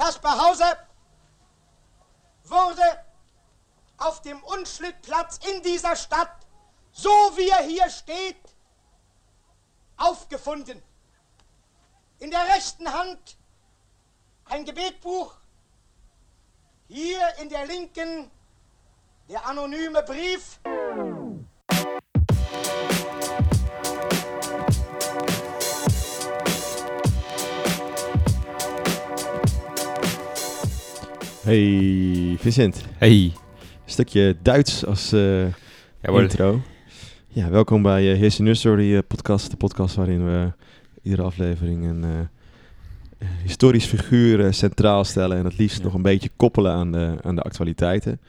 Kaspar 0.00 0.38
Hauser 0.38 0.78
wurde 2.44 3.04
auf 3.98 4.22
dem 4.22 4.42
Unschlittplatz 4.44 5.38
in 5.46 5.62
dieser 5.62 5.94
Stadt, 5.94 6.46
so 6.90 7.10
wie 7.36 7.50
er 7.50 7.62
hier 7.64 7.90
steht, 7.90 8.40
aufgefunden. 9.98 10.82
In 12.18 12.30
der 12.30 12.48
rechten 12.48 12.90
Hand 12.90 13.36
ein 14.46 14.64
Gebetbuch, 14.64 15.34
hier 16.88 17.36
in 17.36 17.50
der 17.50 17.66
linken 17.66 18.30
der 19.28 19.44
anonyme 19.44 20.02
Brief. 20.02 20.60
Hey 31.50 32.36
Vincent, 32.38 32.84
Hey. 32.98 33.22
een 33.22 33.32
stukje 33.84 34.36
Duits 34.42 34.86
als 34.86 35.10
Ja, 35.10 35.50
wordt- 36.02 36.30
intro. 36.30 36.62
Ja, 37.28 37.50
welkom 37.50 37.82
bij 37.82 38.12
uh, 38.12 38.18
Heers 38.18 38.38
Nurse 38.38 38.60
Story 38.60 38.94
eh, 38.96 39.02
podcast. 39.06 39.50
De 39.50 39.56
podcast 39.56 39.94
waarin 39.94 40.24
we 40.24 40.52
iedere 41.02 41.22
aflevering 41.22 41.84
een 41.84 42.04
eh, 42.04 43.28
historisch 43.42 43.84
figuur 43.86 44.54
centraal 44.54 45.04
stellen. 45.04 45.36
En 45.38 45.44
het 45.44 45.58
liefst 45.58 45.78
Ja. 45.78 45.84
nog 45.84 45.94
een 45.94 46.02
beetje 46.02 46.30
koppelen 46.36 46.72
aan 46.72 46.92
de, 46.92 47.16
aan 47.22 47.34
de 47.34 47.42
actualiteiten. 47.42 48.20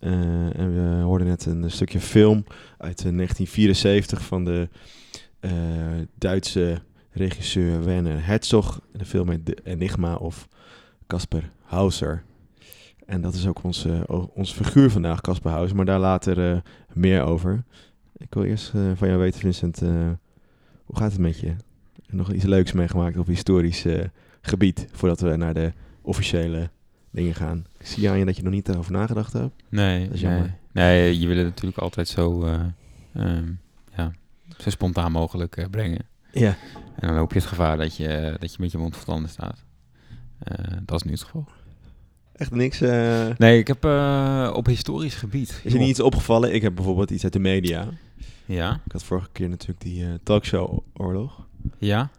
En 0.00 0.74
we 0.74 1.02
hoorden 1.02 1.26
net 1.26 1.46
een 1.46 1.70
stukje 1.70 2.00
film 2.00 2.44
uit 2.78 2.98
eh, 3.04 3.12
1974 3.16 4.22
van 4.22 4.44
de 4.44 4.68
Duitse 6.18 6.82
regisseur 7.10 7.84
Werner 7.84 8.26
Herzog. 8.26 8.80
De 8.92 9.04
film 9.04 9.30
heet 9.30 9.46
De 9.46 9.56
Enigma 9.64 10.14
of 10.14 10.48
Casper 11.06 11.50
Hauser. 11.62 12.22
En 13.12 13.20
dat 13.20 13.34
is 13.34 13.46
ook 13.46 13.62
onze, 13.62 14.04
o- 14.06 14.30
ons 14.34 14.52
figuur 14.52 14.90
vandaag, 14.90 15.20
Casper 15.20 15.50
Hauser. 15.50 15.76
Maar 15.76 15.84
daar 15.84 15.98
later 15.98 16.50
eh, 16.52 16.60
meer 16.92 17.22
over. 17.22 17.64
Ik 18.16 18.34
wil 18.34 18.44
eerst 18.44 18.74
eh, 18.74 18.80
van 18.94 19.08
jou 19.08 19.20
weten, 19.20 19.40
Vincent, 19.40 19.82
eh, 19.82 19.88
hoe 20.84 20.96
gaat 20.96 21.10
het 21.12 21.20
met 21.20 21.38
je? 21.40 21.54
Nog 22.06 22.32
iets 22.32 22.44
leuks 22.44 22.72
meegemaakt 22.72 23.16
op 23.16 23.26
historisch 23.26 23.84
eh, 23.84 24.04
gebied, 24.40 24.86
voordat 24.92 25.20
we 25.20 25.36
naar 25.36 25.54
de 25.54 25.72
officiële 26.02 26.70
dingen 27.10 27.34
gaan. 27.34 27.64
Ik 27.78 27.86
zie 27.86 28.10
aan 28.10 28.18
je 28.18 28.24
dat 28.24 28.36
je 28.36 28.42
nog 28.42 28.52
niet 28.52 28.68
erover 28.68 28.92
nagedacht 28.92 29.32
hebt. 29.32 29.62
Nee, 29.68 30.04
Dat 30.04 30.14
is 30.14 30.20
nee. 30.20 30.30
jammer. 30.32 30.54
nee, 30.72 31.18
je 31.20 31.26
wil 31.26 31.36
het 31.36 31.46
natuurlijk 31.46 31.78
altijd 31.78 32.08
zo, 32.08 32.44
eh, 32.44 32.60
ehm, 33.14 33.52
ja, 33.96 34.12
zo 34.58 34.70
spontaan 34.70 35.12
mogelijk 35.12 35.56
eh, 35.56 35.66
brengen. 35.70 36.06
Ja. 36.32 36.56
En 36.94 37.06
dan 37.08 37.16
loop 37.16 37.32
je 37.32 37.38
het 37.38 37.48
gevaar 37.48 37.76
dat 37.76 37.96
je, 37.96 38.36
dat 38.38 38.50
je 38.52 38.56
met 38.60 38.72
je 38.72 38.78
mond 38.78 38.96
vol 38.96 39.04
tanden 39.04 39.30
staat. 39.30 39.64
Eh, 40.38 40.76
dat 40.84 40.96
is 41.00 41.02
nu 41.06 41.12
het 41.12 41.22
geval. 41.22 41.48
Echt 42.32 42.50
niks. 42.50 42.80
eh, 42.80 43.26
Nee, 43.38 43.58
ik 43.58 43.66
heb 43.66 43.84
eh, 43.84 44.50
op 44.54 44.66
historisch 44.66 45.14
gebied... 45.14 45.60
is 45.64 45.72
je 45.72 45.78
niet 45.78 45.88
iets 45.88 46.00
opgevallen? 46.00 46.54
Ik 46.54 46.62
heb 46.62 46.74
bijvoorbeeld 46.74 47.10
iets 47.10 47.24
uit 47.24 47.32
de 47.32 47.38
media. 47.38 47.88
Ja, 48.46 48.80
Ik 48.86 48.92
had 48.92 49.04
vorige 49.04 49.28
keer 49.32 49.48
natuurlijk 49.48 49.80
die 49.80 50.04
eh, 50.04 50.10
talkshow-oorlog. 50.22 51.46
ja. 51.78 52.10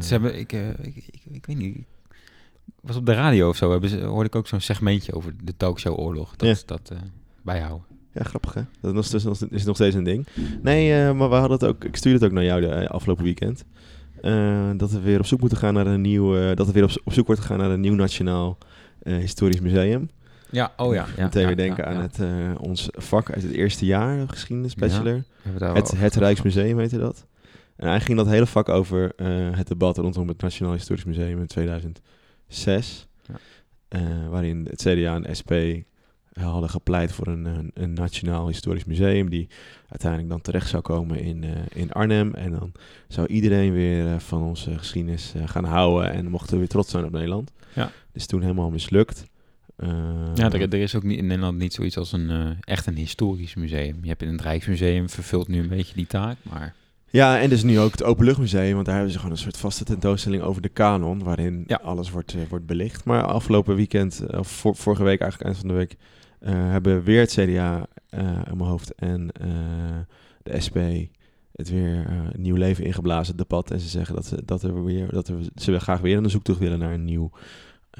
Ze 0.00 0.08
hebben, 0.08 0.38
ik, 0.38 0.52
ik, 0.52 0.96
ik, 0.96 1.04
ik 1.32 1.46
weet 1.46 1.56
niet... 1.56 1.78
Was 2.80 2.96
op 2.96 3.06
de 3.06 3.12
radio 3.14 3.48
of 3.48 3.56
zo, 3.56 3.70
hebben 3.70 3.90
ze, 3.90 4.00
hoorde 4.00 4.28
ik 4.28 4.34
ook 4.34 4.46
zo'n 4.46 4.60
segmentje 4.60 5.12
over 5.12 5.34
de 5.44 5.56
talkshow-oorlog. 5.56 6.36
Dat 6.36 6.48
Ja. 6.48 6.54
is 6.54 6.64
dat 6.66 6.92
bijhouden. 7.42 7.86
Ja, 8.12 8.22
grappig 8.24 8.54
hè? 8.54 8.62
Dat 8.80 9.04
is, 9.14 9.24
nog- 9.24 9.40
is, 9.50 9.64
nog- 9.64 9.76
steeds 9.76 9.94
een 9.94 10.04
ding. 10.04 10.26
Nee, 10.62 11.12
maar 11.12 11.28
we 11.28 11.34
hadden 11.34 11.58
het 11.58 11.64
ook. 11.64 11.84
Ik 11.84 11.96
stuurde 11.96 12.18
het 12.18 12.26
ook 12.28 12.34
naar 12.34 12.44
jou 12.44 12.60
de 12.60 12.88
afgelopen 12.88 13.24
weekend. 13.24 13.64
Dat 14.78 14.90
we 14.90 15.00
weer 15.00 15.18
op 15.18 15.26
zoek 15.26 15.40
moeten 15.40 15.58
gaan 15.58 15.74
naar 15.74 15.86
een 15.86 16.00
nieuw. 16.00 16.54
dat 16.54 16.66
er 16.66 16.72
weer 16.72 16.84
op, 16.84 16.90
op 17.04 17.12
zoek 17.12 17.26
wordt 17.26 17.40
gegaan 17.40 17.58
naar 17.58 17.70
een 17.70 17.80
nieuw 17.80 17.94
nationaal 17.94 18.58
historisch 19.02 19.60
museum. 19.60 20.10
Ja, 20.50 20.72
oh 20.76 20.94
ja. 20.94 21.06
ja 21.16 21.24
Meteen 21.24 21.40
ja, 21.40 21.46
weer 21.46 21.56
denken 21.56 21.84
ja, 21.84 21.90
aan 21.90 22.02
het, 22.02 22.20
eh, 22.20 22.60
ons 22.60 22.88
vak 22.92 23.30
uit 23.32 23.42
het 23.42 23.52
eerste 23.52 23.86
jaar, 23.86 24.28
geschiedenis 24.28 24.74
bachelor. 24.74 25.24
Het, 25.58 25.90
het 25.90 26.14
Rijksmuseum 26.14 26.78
heette 26.78 26.98
dat. 26.98 27.26
En 27.76 27.88
eigenlijk 27.88 28.04
ging 28.04 28.18
dat 28.18 28.26
hele 28.26 28.46
vak 28.46 28.68
over 28.68 29.12
eh, 29.16 29.26
het 29.50 29.68
debat 29.68 29.96
rondom 29.96 30.28
het 30.28 30.40
Nationaal 30.40 30.72
Historisch 30.72 31.04
Museum 31.04 31.38
in 31.40 31.46
2006. 31.46 33.06
Ja. 33.22 33.34
Eh, 33.88 34.28
waarin 34.28 34.66
het 34.70 34.80
CDA 34.80 35.14
en 35.14 35.36
SP 35.38 35.52
hadden 36.46 36.70
gepleit 36.70 37.12
voor 37.12 37.26
een, 37.26 37.44
een, 37.44 37.70
een 37.74 37.92
Nationaal 37.92 38.46
Historisch 38.46 38.84
Museum... 38.84 39.30
die 39.30 39.48
uiteindelijk 39.88 40.30
dan 40.30 40.40
terecht 40.40 40.68
zou 40.68 40.82
komen 40.82 41.20
in, 41.20 41.44
eh, 41.44 41.50
in 41.74 41.92
Arnhem. 41.92 42.34
En 42.34 42.50
dan 42.50 42.72
zou 43.08 43.26
iedereen 43.26 43.72
weer 43.72 44.12
eh, 44.12 44.18
van 44.18 44.42
onze 44.42 44.78
geschiedenis 44.78 45.32
eh, 45.34 45.48
gaan 45.48 45.64
houden... 45.64 46.12
en 46.12 46.30
mochten 46.30 46.52
we 46.52 46.58
weer 46.58 46.68
trots 46.68 46.90
zijn 46.90 47.04
op 47.04 47.12
Nederland. 47.12 47.52
Ja. 47.74 47.90
Dus 48.18 48.26
toen 48.26 48.40
helemaal 48.42 48.70
mislukt. 48.70 49.24
Eh, 49.76 49.88
Ja, 50.34 50.50
er, 50.52 50.60
er 50.60 50.74
is 50.74 50.94
ook 50.94 51.02
niet, 51.02 51.18
in 51.18 51.26
Nederland 51.26 51.58
niet 51.58 51.72
zoiets 51.74 51.96
als 51.96 52.12
een 52.12 52.30
eh, 52.30 52.50
echt 52.60 52.86
een 52.86 52.96
historisch 52.96 53.54
museum. 53.54 53.96
Je 54.02 54.08
hebt 54.08 54.22
in 54.22 54.28
het 54.32 54.40
Rijksmuseum 54.40 55.08
vervult 55.08 55.48
nu 55.48 55.58
een 55.60 55.68
beetje 55.68 55.94
die 55.94 56.06
taak, 56.06 56.36
maar 56.42 56.74
Ja, 57.10 57.40
en 57.40 57.48
dus 57.48 57.62
nu 57.62 57.78
ook 57.78 57.90
het 57.92 58.02
Openluchtmuseum, 58.02 58.72
want 58.74 58.84
daar 58.86 58.94
hebben 58.94 59.12
ze 59.12 59.18
gewoon 59.18 59.32
een 59.34 59.42
soort 59.42 59.56
vaste 59.56 59.84
tentoonstelling 59.84 60.42
over 60.42 60.62
de 60.62 60.68
kanon, 60.68 61.22
waarin 61.22 61.64
Ja. 61.66 61.80
alles 61.82 62.10
wordt, 62.10 62.34
eh, 62.34 62.40
wordt 62.48 62.66
belicht. 62.66 63.04
Maar 63.04 63.22
afgelopen 63.22 63.76
weekend, 63.76 64.20
eh, 64.26 64.38
of 64.38 64.48
vor- 64.48 64.76
vorige 64.76 65.02
week 65.04 65.20
eigenlijk, 65.20 65.50
eind 65.50 65.66
van 65.66 65.68
de 65.68 65.74
week, 65.84 65.96
eh, 66.40 66.52
hebben 66.70 67.02
weer 67.02 67.20
het 67.20 67.30
CDA 67.32 67.86
eh 68.10 68.20
in 68.20 68.56
mijn 68.56 68.70
hoofd 68.70 68.94
en 68.94 69.30
eh, 69.32 69.48
de 70.42 70.60
SP 70.66 70.76
het 71.52 71.70
weer 71.70 72.06
eh, 72.08 72.20
nieuw 72.36 72.56
leven 72.56 72.84
ingeblazen, 72.84 73.36
het 73.36 73.48
debat. 73.48 73.70
En 73.70 73.80
ze 73.80 73.88
zeggen 73.88 74.14
dat 74.14 74.26
ze, 74.26 74.42
dat 74.44 74.62
er 74.62 74.84
weer, 74.84 75.10
dat 75.12 75.28
er, 75.28 75.36
ze 75.56 75.78
graag 75.80 76.00
weer 76.00 76.16
een 76.16 76.30
zoektocht 76.30 76.58
willen 76.58 76.78
naar 76.78 76.92
een 76.92 77.04
nieuw 77.04 77.30
eh, 77.34 77.40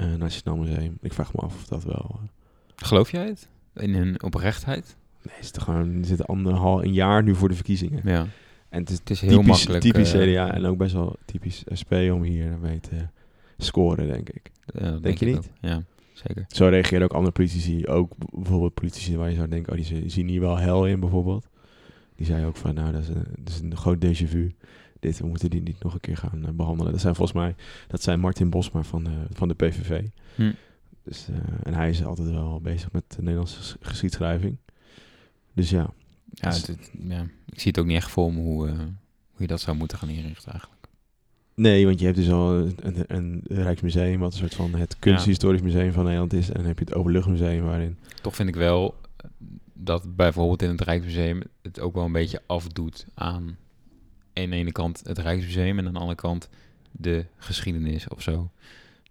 nationaal 0.05 0.57
museum. 0.57 0.97
Ik 1.01 1.13
vraag 1.13 1.33
me 1.33 1.39
af 1.41 1.55
of 1.55 1.65
dat 1.65 1.83
wel... 1.83 2.19
eh, 2.21 2.27
geloof 2.75 3.11
jij 3.11 3.25
het? 3.25 3.47
In 3.75 3.93
hun 3.93 4.23
oprechtheid? 4.23 4.95
nee, 5.23 5.35
het 5.35 5.43
is 5.43 5.51
toch 5.51 5.63
gewoon, 5.63 5.97
er 5.99 6.05
zit 6.05 6.27
anderhalf 6.27 6.81
een 6.81 6.93
jaar 6.93 7.23
nu 7.23 7.35
voor 7.35 7.49
de 7.49 7.55
verkiezingen. 7.55 8.01
Ja. 8.03 8.27
En 8.69 8.79
het 8.79 8.89
is 8.89 8.97
Het 8.99 9.09
is 9.09 9.21
heel 9.21 9.29
typisch, 9.29 9.47
makkelijk. 9.47 9.81
typisch 9.83 10.13
eh, 10.13 10.21
CDA 10.21 10.53
en 10.53 10.65
ook 10.65 10.77
best 10.77 10.93
wel 10.93 11.15
typisch 11.25 11.63
SP 11.79 11.91
om 11.93 12.23
hier 12.23 12.57
mee 12.61 12.79
te 12.79 12.95
scoren, 13.57 14.07
denk 14.07 14.29
ik. 14.29 14.51
ja, 14.79 14.91
Denk 14.91 15.17
je 15.17 15.25
niet? 15.25 15.37
ook. 15.37 15.43
Ja, 15.61 15.83
zeker. 16.13 16.45
Zo 16.47 16.67
reageren 16.67 17.03
ook 17.03 17.13
andere 17.13 17.31
politici, 17.31 17.87
ook 17.87 18.11
bijvoorbeeld 18.35 18.73
politici 18.73 19.17
waar 19.17 19.29
je 19.29 19.35
zou 19.35 19.47
denken, 19.47 19.71
oh, 19.71 19.77
die 19.77 19.85
zi- 19.87 20.09
zien 20.09 20.27
hier 20.27 20.39
wel 20.41 20.57
hel 20.57 20.87
in 20.87 20.99
bijvoorbeeld. 20.99 21.47
Die 22.15 22.25
zei 22.25 22.45
ook 22.45 22.55
van, 22.55 22.73
nou, 22.73 22.91
dat 22.91 23.01
is 23.01 23.07
een, 23.07 23.25
dat 23.39 23.49
is 23.53 23.59
een 23.59 23.77
groot 23.77 24.05
déjà 24.05 24.27
vu. 24.27 24.51
Dit, 24.99 25.19
we 25.19 25.27
moeten 25.27 25.49
die 25.49 25.61
niet 25.61 25.83
nog 25.83 25.93
een 25.93 25.99
keer 25.99 26.17
gaan 26.17 26.45
eh, 26.45 26.51
behandelen. 26.51 26.91
Dat 26.91 27.01
zijn 27.01 27.15
volgens 27.15 27.37
mij, 27.37 27.55
dat 27.87 28.01
zijn 28.01 28.19
Martin 28.19 28.49
Bosma 28.49 28.83
van, 28.83 29.03
de 29.03 29.11
van 29.33 29.47
de 29.47 29.53
PVV. 29.53 30.03
Hm. 30.35 30.51
Dus, 31.03 31.27
eh, 31.29 31.35
en 31.63 31.73
hij 31.73 31.89
is 31.89 32.03
altijd 32.05 32.29
wel 32.29 32.59
bezig 32.61 32.91
met 32.91 33.03
de 33.07 33.21
Nederlandse 33.21 33.57
ges- 33.57 33.75
geschiedschrijving. 33.81 34.57
Dus 35.53 35.69
ja, 35.69 35.89
Ja, 36.33 36.49
Dus- 36.49 36.69
ja, 37.07 37.21
ik 37.45 37.59
zie 37.59 37.71
het 37.71 37.79
ook 37.79 37.85
niet 37.85 37.95
echt 37.95 38.09
voor 38.11 38.33
me 38.33 38.39
hoe, 38.39 38.67
eh, 38.67 38.73
hoe 38.77 38.87
je 39.37 39.47
dat 39.47 39.61
zou 39.61 39.77
moeten 39.77 39.97
gaan 39.97 40.09
inrichten 40.09 40.51
eigenlijk. 40.51 40.81
Nee, 41.55 41.85
want 41.85 41.99
je 41.99 42.05
hebt 42.05 42.17
dus 42.17 42.29
al 42.29 42.53
een, 42.53 42.75
een, 42.83 43.05
een 43.07 43.43
Rijksmuseum, 43.47 44.19
wat 44.19 44.31
een 44.33 44.37
soort 44.39 44.55
van 44.55 44.73
het 44.75 44.99
kunsthistorisch 44.99 45.61
museum 45.61 45.91
van 45.91 46.03
Nederland 46.03 46.33
is. 46.33 46.47
En 46.47 46.53
dan 46.53 46.65
heb 46.65 46.79
je 46.79 46.85
het 46.85 46.93
Openluchtmuseum, 46.93 47.63
waarin... 47.63 47.97
Toch 48.21 48.35
vind 48.35 48.49
ik 48.49 48.55
wel 48.55 48.95
eh, 49.17 49.29
dat 49.73 50.15
bijvoorbeeld 50.15 50.61
in 50.61 50.69
het 50.69 50.81
Rijksmuseum 50.81 51.41
het 51.61 51.79
ook 51.79 51.93
wel 51.95 52.05
een 52.05 52.11
beetje 52.11 52.41
afdoet 52.45 53.05
aan 53.13 53.57
aan 54.43 54.49
de 54.49 54.55
ene 54.55 54.71
kant 54.71 55.01
het 55.03 55.17
Rijksmuseum 55.17 55.79
en 55.79 55.87
aan 55.87 55.93
de 55.93 55.99
andere 55.99 56.17
kant 56.17 56.49
de 56.91 57.25
geschiedenis 57.37 58.07
of 58.07 58.21
zo. 58.21 58.49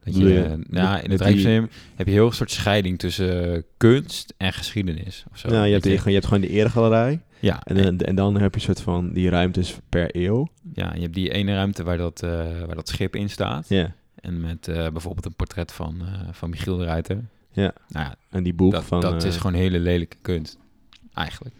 Dat 0.05 0.17
je, 0.17 0.25
je 0.29 0.43
eh, 0.43 0.51
nou, 0.51 0.95
in 0.95 1.01
het 1.01 1.03
die- 1.09 1.17
Rijksmuseum 1.17 1.69
heb 1.97 2.07
je 2.07 2.13
heel 2.13 2.27
een 2.27 2.33
soort 2.33 2.51
scheiding 2.51 2.99
tussen 2.99 3.55
eh, 3.55 3.63
kunst 3.77 4.35
en 4.37 4.53
geschiedenis 4.53 5.25
of 5.31 5.39
zo. 5.39 5.49
nou, 5.49 5.67
je 5.67 5.73
hebt, 5.73 5.85
de- 5.85 5.91
je 6.05 6.13
hebt 6.13 6.27
gewoon 6.27 6.41
de 6.41 6.49
eregalerij. 6.49 7.21
ja, 7.41 7.63
En, 7.65 7.83
dan- 7.83 7.99
en 7.99 8.15
dan 8.15 8.35
heb 8.41 8.51
je 8.55 8.61
een 8.61 8.67
soort 8.67 8.81
van 8.81 9.13
die 9.13 9.29
ruimtes 9.29 9.77
per 9.89 10.17
eeuw. 10.17 10.49
ja, 10.75 10.95
je 10.95 11.01
hebt 11.01 11.15
die 11.15 11.31
ene 11.33 11.55
ruimte 11.55 11.83
waar 11.83 11.97
dat, 11.97 12.23
eh, 12.23 12.31
waar 12.67 12.75
dat 12.75 12.89
schip 12.89 13.17
in 13.17 13.31
staat. 13.31 13.69
Ja. 13.69 13.95
En 14.15 14.41
met 14.41 14.61
bijvoorbeeld 14.67 15.25
een 15.27 15.35
portret 15.37 15.73
van, 15.73 16.03
van 16.31 16.51
Michiel 16.51 16.77
de 16.77 16.85
Ruiter. 16.85 17.25
Ja. 17.53 17.73
Nou 17.89 18.07
ja, 18.07 18.15
En 18.31 18.43
die 18.43 18.55
boek 18.55 18.73
dat, 18.73 18.85
van... 18.85 19.01
dat 19.01 19.25
is 19.25 19.37
gewoon 19.37 19.55
hele 19.55 19.79
lelijke 19.79 20.17
kunst. 20.23 20.59
Eigenlijk. 21.15 21.55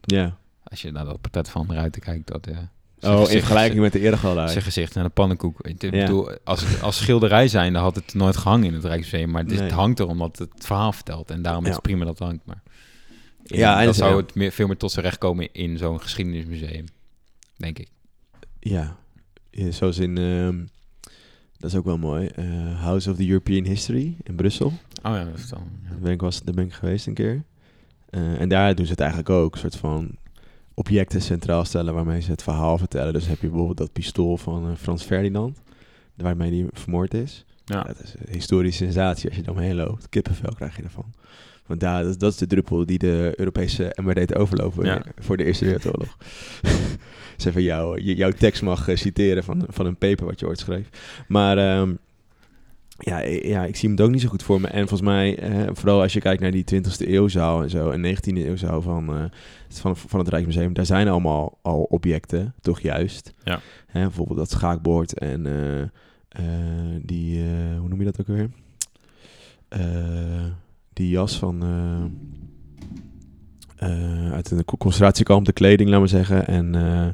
Ja. 0.00 0.36
Als 0.62 0.82
je 0.82 0.90
naar 0.92 1.04
dat 1.04 1.20
portret 1.20 1.48
van 1.48 1.66
de 1.66 1.74
Ruiter 1.74 2.00
kijkt, 2.00 2.26
dat... 2.26 2.46
eh, 2.46 2.58
zijn 2.98 3.14
Oh, 3.16 3.20
in 3.30 3.38
vergelijking 3.38 3.80
met 3.80 3.92
de 3.92 4.00
eregalerij. 4.00 4.48
Zijn 4.48 4.62
gezicht 4.64 4.94
naar 4.94 5.04
de 5.04 5.10
pannenkoek. 5.10 5.60
Ik 5.66 5.82
Ja. 5.82 5.90
bedoel, 5.90 6.30
als, 6.44 6.80
als 6.82 6.96
schilderij 6.96 7.48
zijn, 7.48 7.72
dan 7.72 7.82
had 7.82 7.94
het 7.94 8.14
nooit 8.14 8.36
gehangen 8.36 8.66
in 8.66 8.74
het 8.74 8.84
Rijksmuseum. 8.84 9.30
Maar 9.30 9.44
het, 9.44 9.58
Nee. 9.58 9.70
hangt 9.70 9.98
er 9.98 10.06
omdat 10.06 10.38
het 10.38 10.50
verhaal 10.66 10.92
vertelt. 10.92 11.30
En 11.30 11.42
daarom 11.42 11.64
is 11.66 11.72
het 11.72 11.82
prima 11.82 12.04
dat 12.04 12.18
het 12.18 12.28
hangt. 12.28 12.46
Maar 12.46 12.62
in- 13.42 13.58
Ja, 13.58 13.78
en 13.78 13.84
dan 13.84 13.94
zou 13.94 14.16
het 14.16 14.34
meer, 14.34 14.52
veel 14.52 14.66
meer 14.66 14.76
tot 14.76 14.92
zijn 14.92 15.04
recht 15.04 15.18
komen 15.18 15.48
in 15.52 15.78
zo'n 15.78 16.00
geschiedenismuseum. 16.00 16.84
Denk 17.56 17.78
ik. 17.78 17.88
Ja. 18.60 18.96
Ja, 19.50 19.70
Zoals 19.70 19.98
in... 19.98 20.18
ehm, 20.18 20.58
dat 21.58 21.70
is 21.70 21.76
ook 21.76 21.84
wel 21.84 21.98
mooi. 21.98 22.26
eh, 22.26 22.80
House 22.82 23.10
of 23.10 23.16
the 23.16 23.28
European 23.28 23.64
History 23.64 24.16
in 24.22 24.34
Brussel. 24.34 24.66
Oh 25.02 25.12
ja, 25.14 25.24
dat 25.24 25.38
is 25.38 25.48
dan... 25.48 25.62
Daar 25.88 25.98
ben 25.98 26.12
ik, 26.12 26.20
was, 26.20 26.42
daar 26.42 26.54
ben 26.54 26.64
ik 26.64 26.72
geweest 26.72 27.06
een 27.06 27.14
keer. 27.14 27.42
Eh, 28.10 28.40
en 28.40 28.48
daar 28.48 28.74
doen 28.74 28.84
ze 28.84 28.90
het 28.90 29.00
eigenlijk 29.00 29.30
ook. 29.30 29.54
Een 29.54 29.60
soort 29.60 29.76
van 29.76 30.10
objecten 30.76 31.22
centraal 31.22 31.64
stellen 31.64 31.94
waarmee 31.94 32.20
ze 32.20 32.30
het 32.30 32.42
verhaal 32.42 32.78
vertellen. 32.78 33.12
Dus 33.12 33.26
heb 33.26 33.40
je 33.40 33.46
bijvoorbeeld 33.46 33.78
dat 33.78 33.92
pistool 33.92 34.36
van 34.36 34.68
eh, 34.70 34.76
Frans 34.76 35.02
Ferdinand. 35.02 35.60
Waarmee 36.14 36.50
die 36.50 36.66
vermoord 36.72 37.14
is. 37.14 37.44
Ja. 37.64 37.82
Dat 37.82 38.02
is 38.02 38.14
een 38.18 38.32
historische 38.32 38.84
sensatie 38.84 39.28
als 39.28 39.38
je 39.38 39.44
er 39.44 39.50
omheen 39.50 39.74
loopt. 39.74 40.08
Kippenvel 40.08 40.52
krijg 40.54 40.76
je 40.76 40.82
ervan. 40.82 41.14
Want 41.66 41.80
daar, 41.80 42.02
dat, 42.04 42.20
dat 42.20 42.32
is 42.32 42.38
de 42.38 42.46
druppel 42.46 42.86
die 42.86 42.98
de 42.98 43.32
Europese 43.36 43.96
MR 44.02 44.14
deed 44.14 44.34
overlopen 44.34 44.84
Ja. 44.84 45.02
voor 45.18 45.36
de 45.36 45.44
Eerste 45.44 45.64
Wereldoorlog. 45.64 46.16
Zeg 47.36 47.52
van 47.52 47.62
jou, 47.62 48.00
jouw 48.00 48.30
tekst 48.30 48.62
mag 48.62 48.88
eh, 48.88 48.96
citeren 48.96 49.44
van, 49.44 49.64
van 49.68 49.86
een 49.86 49.96
paper 49.96 50.26
wat 50.26 50.40
je 50.40 50.46
ooit 50.46 50.58
schreef. 50.58 50.88
Maar 51.28 51.58
ehm, 51.58 51.94
ja, 52.98 53.26
i- 53.26 53.48
ja, 53.48 53.64
ik 53.64 53.76
zie 53.76 53.88
hem 53.90 53.98
ook 54.04 54.10
niet 54.10 54.20
zo 54.20 54.28
goed 54.28 54.42
voor 54.42 54.60
me. 54.60 54.66
En 54.66 54.78
volgens 54.88 55.00
mij, 55.08 55.38
eh, 55.38 55.70
vooral 55.72 56.00
als 56.02 56.12
je 56.12 56.20
kijkt 56.20 56.42
naar 56.42 56.50
die 56.50 56.64
20e 56.64 57.06
eeuwzaal 57.06 57.62
en 57.62 57.70
zo, 57.70 57.90
en 57.90 58.00
19e 58.00 58.44
eeuwzaal 58.44 58.82
van, 58.82 59.08
eh, 59.16 59.24
van, 59.68 59.96
van 59.96 60.18
het 60.18 60.28
Rijksmuseum, 60.28 60.72
daar 60.72 60.86
zijn 60.86 61.08
allemaal 61.08 61.58
al 61.62 61.82
objecten, 61.82 62.54
toch 62.60 62.80
juist? 62.80 63.32
Ja. 63.44 63.60
Hè, 63.86 64.02
bijvoorbeeld 64.02 64.38
dat 64.38 64.50
schaakbord 64.50 65.18
en 65.18 65.46
eh, 65.46 65.80
eh, 66.28 67.00
die, 67.02 67.38
eh, 67.42 67.78
hoe 67.78 67.88
noem 67.88 67.98
je 67.98 68.04
dat 68.04 68.20
ook 68.20 68.26
weer? 68.26 68.50
Eh, 69.68 70.44
die 70.92 71.08
jas 71.08 71.38
van 71.38 71.62
eh, 71.62 72.04
eh, 73.76 74.32
uit 74.32 74.50
een 74.50 74.64
co- 74.64 74.76
concentratiekamp, 74.76 75.44
de 75.46 75.52
kleding, 75.52 75.90
laat 75.90 75.98
maar 75.98 76.08
zeggen, 76.08 76.46
en 76.46 76.74
eh, 76.74 77.06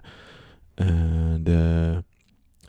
eh, 0.75 1.35
de, 1.41 2.05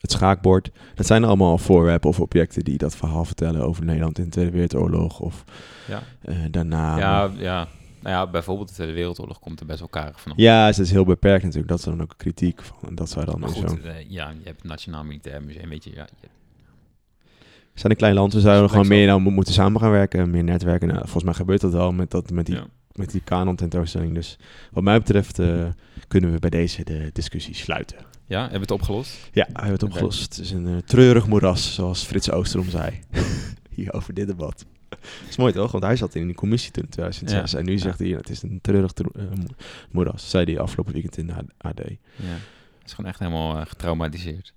het 0.03 0.11
schaakbord. 0.11 0.69
Dat 0.95 1.05
zijn 1.05 1.23
allemaal 1.23 1.57
voorwerpen 1.57 2.09
of 2.09 2.19
objecten 2.19 2.63
die 2.63 2.77
dat 2.77 2.95
verhaal 2.95 3.25
vertellen 3.25 3.61
over 3.61 3.85
Nederland 3.85 4.17
in 4.17 4.23
de 4.23 4.29
Tweede 4.29 4.51
Wereldoorlog 4.51 5.19
of 5.19 5.43
Ja. 5.87 6.01
eh, 6.21 6.35
daarna. 6.51 6.97
ja, 6.97 7.31
ja. 7.37 7.67
Nou 8.01 8.15
ja, 8.15 8.27
bijvoorbeeld 8.27 8.67
de 8.67 8.73
Tweede 8.73 8.93
Wereldoorlog 8.93 9.39
komt 9.39 9.59
er 9.59 9.65
best 9.65 9.79
wel 9.79 9.87
karig 9.87 10.21
vanaf. 10.21 10.37
Ja, 10.37 10.65
het 10.65 10.77
is 10.79 10.91
heel 10.91 11.05
beperkt 11.05 11.43
natuurlijk. 11.43 11.69
Dat 11.69 11.77
is 11.79 11.85
dan 11.85 12.01
ook 12.01 12.09
een 12.11 12.17
kritiek 12.17 12.61
van. 12.61 12.77
En 12.89 12.95
dat 12.95 13.09
zou 13.09 13.25
dan 13.25 13.39
Maar 13.39 13.49
ook 13.49 13.55
goed, 13.55 13.69
zo. 13.69 13.75
eh, 13.87 14.09
ja, 14.09 14.29
je 14.29 14.35
hebt 14.43 14.61
het 14.61 14.63
Nationaal 14.69 15.03
Militair 15.03 15.43
Museum, 15.43 15.69
weet 15.69 15.83
je. 15.83 15.89
Ja, 15.93 16.07
je- 16.21 16.27
We 17.73 17.79
zijn 17.79 17.91
een 17.91 17.97
klein 17.97 18.13
land, 18.13 18.33
we 18.33 18.39
zouden 18.39 18.69
gewoon 18.69 18.87
meer 18.87 19.07
nou 19.07 19.21
mo- 19.21 19.29
moeten 19.29 19.53
samengaan 19.53 19.91
werken, 19.91 20.29
meer 20.29 20.43
netwerken. 20.43 20.87
Nou, 20.87 20.99
volgens 21.01 21.23
mij 21.23 21.33
gebeurt 21.33 21.61
dat 21.61 21.71
wel 21.71 21.91
met, 21.91 22.11
dat, 22.11 22.29
met 22.31 22.45
die, 22.45 22.55
ja. 22.55 22.65
met 22.91 23.11
die 23.11 23.21
kanon 23.21 23.55
tentoonstelling. 23.55 24.13
Dus 24.13 24.37
wat 24.71 24.83
mij 24.83 24.97
betreft 24.97 25.39
eh, 25.39 25.65
kunnen 26.07 26.31
we 26.31 26.39
bij 26.39 26.49
deze 26.49 26.83
de 26.83 27.09
discussie 27.13 27.55
sluiten. 27.55 27.97
Ja, 28.25 28.39
hebben 28.39 28.53
we 28.53 28.59
het 28.59 28.71
opgelost? 28.71 29.17
Ja, 29.31 29.45
we 29.45 29.51
hebben 29.53 29.71
het 29.71 29.83
opgelost. 29.83 30.21
Het 30.21 30.37
is 30.45 30.51
een 30.51 30.67
eh, 30.67 30.77
treurig 30.77 31.27
moeras, 31.27 31.73
zoals 31.73 32.03
Frits 32.03 32.31
Oosterom 32.31 32.69
zei. 32.69 32.99
Hier 33.75 33.93
over 33.93 34.13
dit 34.13 34.27
debat. 34.27 34.65
Dat 34.89 34.99
is 35.29 35.37
mooi 35.37 35.53
toch? 35.53 35.71
Want 35.71 35.83
hij 35.83 35.95
zat 35.95 36.15
in 36.15 36.25
die 36.25 36.35
commissie 36.35 36.71
toen 36.71 36.83
in 36.83 36.89
2006. 36.89 37.53
En 37.53 37.65
nu 37.65 37.71
Ja. 37.71 37.77
zegt 37.77 37.99
hij, 37.99 38.07
het 38.07 38.29
is 38.29 38.41
een 38.41 38.59
treurig 38.61 38.91
eh, 38.93 39.23
mo- 39.29 39.55
moeras. 39.91 40.29
Zei 40.29 40.45
hij 40.45 40.59
afgelopen 40.59 40.93
weekend 40.93 41.17
in 41.17 41.27
de 41.27 41.33
AD. 41.57 41.77
Ja. 41.77 41.85
Het 42.79 42.85
is 42.85 42.93
gewoon 42.93 43.09
echt 43.11 43.19
helemaal 43.19 43.59
eh, 43.59 43.65
getraumatiseerd 43.65 44.53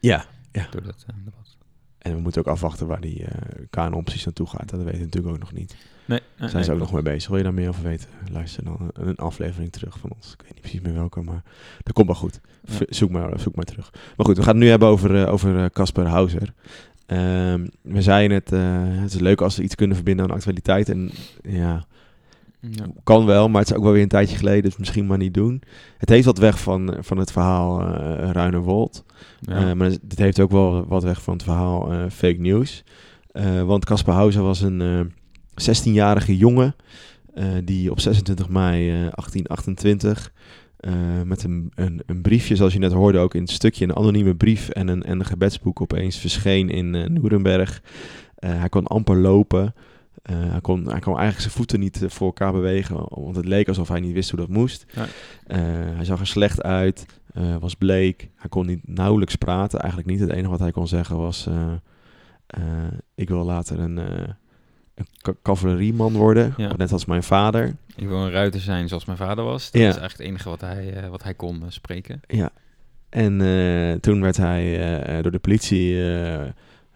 Ja, 0.00 0.26
door 0.70 0.82
dat 0.82 1.04
debat. 1.24 1.56
En 2.04 2.14
we 2.14 2.20
moeten 2.20 2.40
ook 2.40 2.48
afwachten 2.48 2.86
waar 2.86 3.00
die 3.00 3.24
eh 3.24 3.64
kanon 3.70 4.04
precies 4.04 4.24
naartoe 4.24 4.46
gaat. 4.46 4.70
Dat 4.70 4.82
weten 4.82 4.98
we 4.98 5.04
natuurlijk 5.04 5.34
ook 5.34 5.40
nog 5.40 5.52
niet. 5.52 5.76
Nee, 6.04 6.18
Daar 6.18 6.48
zijn 6.48 6.52
nee, 6.52 6.64
ze 6.64 6.72
ook 6.72 6.78
nog 6.78 6.92
mee 6.92 7.02
bezig. 7.02 7.28
Wil 7.28 7.38
je 7.38 7.44
daar 7.44 7.54
meer 7.54 7.68
over 7.68 7.82
weten? 7.82 8.08
Luister 8.30 8.64
dan 8.64 8.90
een, 8.92 9.08
een 9.08 9.16
aflevering 9.16 9.72
terug 9.72 9.98
van 9.98 10.10
ons. 10.16 10.32
Ik 10.32 10.40
weet 10.42 10.52
niet 10.52 10.60
precies 10.60 10.80
meer 10.80 10.94
welke, 10.94 11.20
maar 11.20 11.42
dat 11.82 11.92
komt 11.92 12.06
wel 12.06 12.16
goed. 12.16 12.40
Ja. 12.64 12.78
Zoek, 12.88 13.10
maar, 13.10 13.40
zoek 13.40 13.54
maar 13.54 13.64
terug. 13.64 13.90
Maar 14.16 14.26
goed, 14.26 14.36
we 14.36 14.42
gaan 14.42 14.54
het 14.54 14.62
nu 14.62 14.70
hebben 14.70 14.88
over 14.88 15.22
eh, 15.22 15.32
over 15.32 15.58
eh, 15.58 15.70
Casper 15.70 16.06
Hauser. 16.06 16.52
Ehm, 17.06 17.66
we 17.82 18.02
zeiden 18.02 18.36
het, 18.36 18.52
eh, 18.52 19.00
het 19.02 19.14
is 19.14 19.20
leuk 19.20 19.40
als 19.40 19.56
we 19.56 19.62
iets 19.62 19.74
kunnen 19.74 19.96
verbinden 19.96 20.24
aan 20.24 20.36
actualiteit. 20.36 20.88
En 20.88 21.10
ja, 21.42 21.86
Ja. 22.70 22.84
kan 23.02 23.26
wel, 23.26 23.48
maar 23.48 23.60
het 23.60 23.70
is 23.70 23.76
ook 23.76 23.82
wel 23.82 23.92
weer 23.92 24.02
een 24.02 24.08
tijdje 24.08 24.36
geleden, 24.36 24.62
dus 24.62 24.76
misschien 24.76 25.06
maar 25.06 25.18
niet 25.18 25.34
doen. 25.34 25.62
Het 25.98 26.08
heeft 26.08 26.24
wat 26.24 26.38
weg 26.38 26.60
van, 26.60 26.96
van 27.00 27.18
het 27.18 27.32
verhaal 27.32 27.80
eh 27.80 28.30
Ruinerwold. 28.30 29.04
Ja. 29.40 29.68
Eh, 29.68 29.72
maar 29.72 29.90
dit 29.90 30.18
heeft 30.18 30.40
ook 30.40 30.50
wel 30.50 30.86
wat 30.86 31.02
weg 31.02 31.22
van 31.22 31.34
het 31.34 31.42
verhaal 31.42 31.92
eh, 31.92 32.04
fake 32.10 32.40
news. 32.40 32.84
Eh, 33.32 33.62
want 33.62 33.84
Casper 33.84 34.14
Hauser 34.14 34.42
was 34.42 34.60
een 34.60 34.80
eh 34.80 35.00
16-jarige 35.54 36.36
jongen 36.36 36.76
eh, 37.34 37.46
die 37.64 37.90
op 37.90 38.00
26 38.00 38.48
mei 38.48 38.88
eh, 38.88 38.94
1828 38.94 40.32
eh, 40.76 40.92
met 41.24 41.42
een, 41.42 41.72
een, 41.74 42.02
een 42.06 42.22
briefje, 42.22 42.56
zoals 42.56 42.72
je 42.72 42.78
net 42.78 42.92
hoorde 42.92 43.18
ook 43.18 43.34
in 43.34 43.42
het 43.42 43.50
stukje, 43.50 43.84
een 43.84 43.96
anonieme 43.96 44.34
brief 44.34 44.68
en 44.68 44.88
een, 44.88 45.02
en 45.02 45.18
een 45.18 45.24
gebedsboek 45.24 45.80
opeens 45.80 46.16
verscheen 46.16 46.70
in 46.70 46.94
eh 46.94 47.08
Nuremberg. 47.08 47.82
Eh, 48.34 48.58
hij 48.58 48.68
kon 48.68 48.86
amper 48.86 49.16
lopen. 49.16 49.74
Eh, 50.22 50.34
hij, 50.50 50.60
kon, 50.60 50.78
hij 50.90 51.00
kon 51.00 51.12
eigenlijk 51.12 51.40
zijn 51.40 51.52
voeten 51.52 51.80
niet 51.80 52.02
eh, 52.02 52.08
voor 52.10 52.26
elkaar 52.26 52.52
bewegen, 52.52 52.96
want 53.08 53.36
het 53.36 53.44
leek 53.44 53.68
alsof 53.68 53.88
hij 53.88 54.00
niet 54.00 54.12
wist 54.12 54.30
hoe 54.30 54.38
dat 54.40 54.48
moest. 54.48 54.84
Ja. 54.94 55.06
Eh, 55.46 55.58
hij 55.94 56.04
zag 56.04 56.20
er 56.20 56.26
slecht 56.26 56.62
uit, 56.62 57.06
was 57.60 57.74
bleek. 57.74 58.28
Hij 58.36 58.48
kon 58.48 58.66
niet, 58.66 58.88
nauwelijks 58.88 59.36
praten, 59.36 59.78
eigenlijk 59.80 60.10
niet. 60.10 60.20
Het 60.20 60.30
enige 60.30 60.48
wat 60.50 60.58
hij 60.60 60.70
kon 60.72 60.88
zeggen 60.88 61.16
was... 61.16 61.48
ik 63.14 63.28
wil 63.28 63.44
later 63.44 63.78
een, 63.78 63.96
een 63.96 65.06
ca- 65.22 65.34
cavalerieman 65.42 66.12
worden, 66.12 66.54
Ja. 66.56 66.72
net 66.76 66.92
als 66.92 67.04
mijn 67.04 67.22
vader. 67.22 67.76
Ik 67.96 68.08
wil 68.08 68.18
een 68.24 68.30
ruiter 68.30 68.60
zijn 68.60 68.88
zoals 68.88 69.04
mijn 69.04 69.18
vader 69.18 69.44
was. 69.44 69.70
Dat 69.70 69.80
Ja. 69.82 69.88
is 69.88 69.96
eigenlijk 69.96 70.18
het 70.18 70.26
enige 70.26 70.48
wat 70.48 70.60
hij, 70.60 71.08
wat 71.10 71.22
hij 71.22 71.34
kon 71.34 71.62
spreken. 71.68 72.20
Ja. 72.26 72.50
En 73.08 73.38
toen 74.00 74.20
werd 74.20 74.36
hij 74.36 75.22
door 75.22 75.32
de 75.32 75.38
politie 75.38 75.96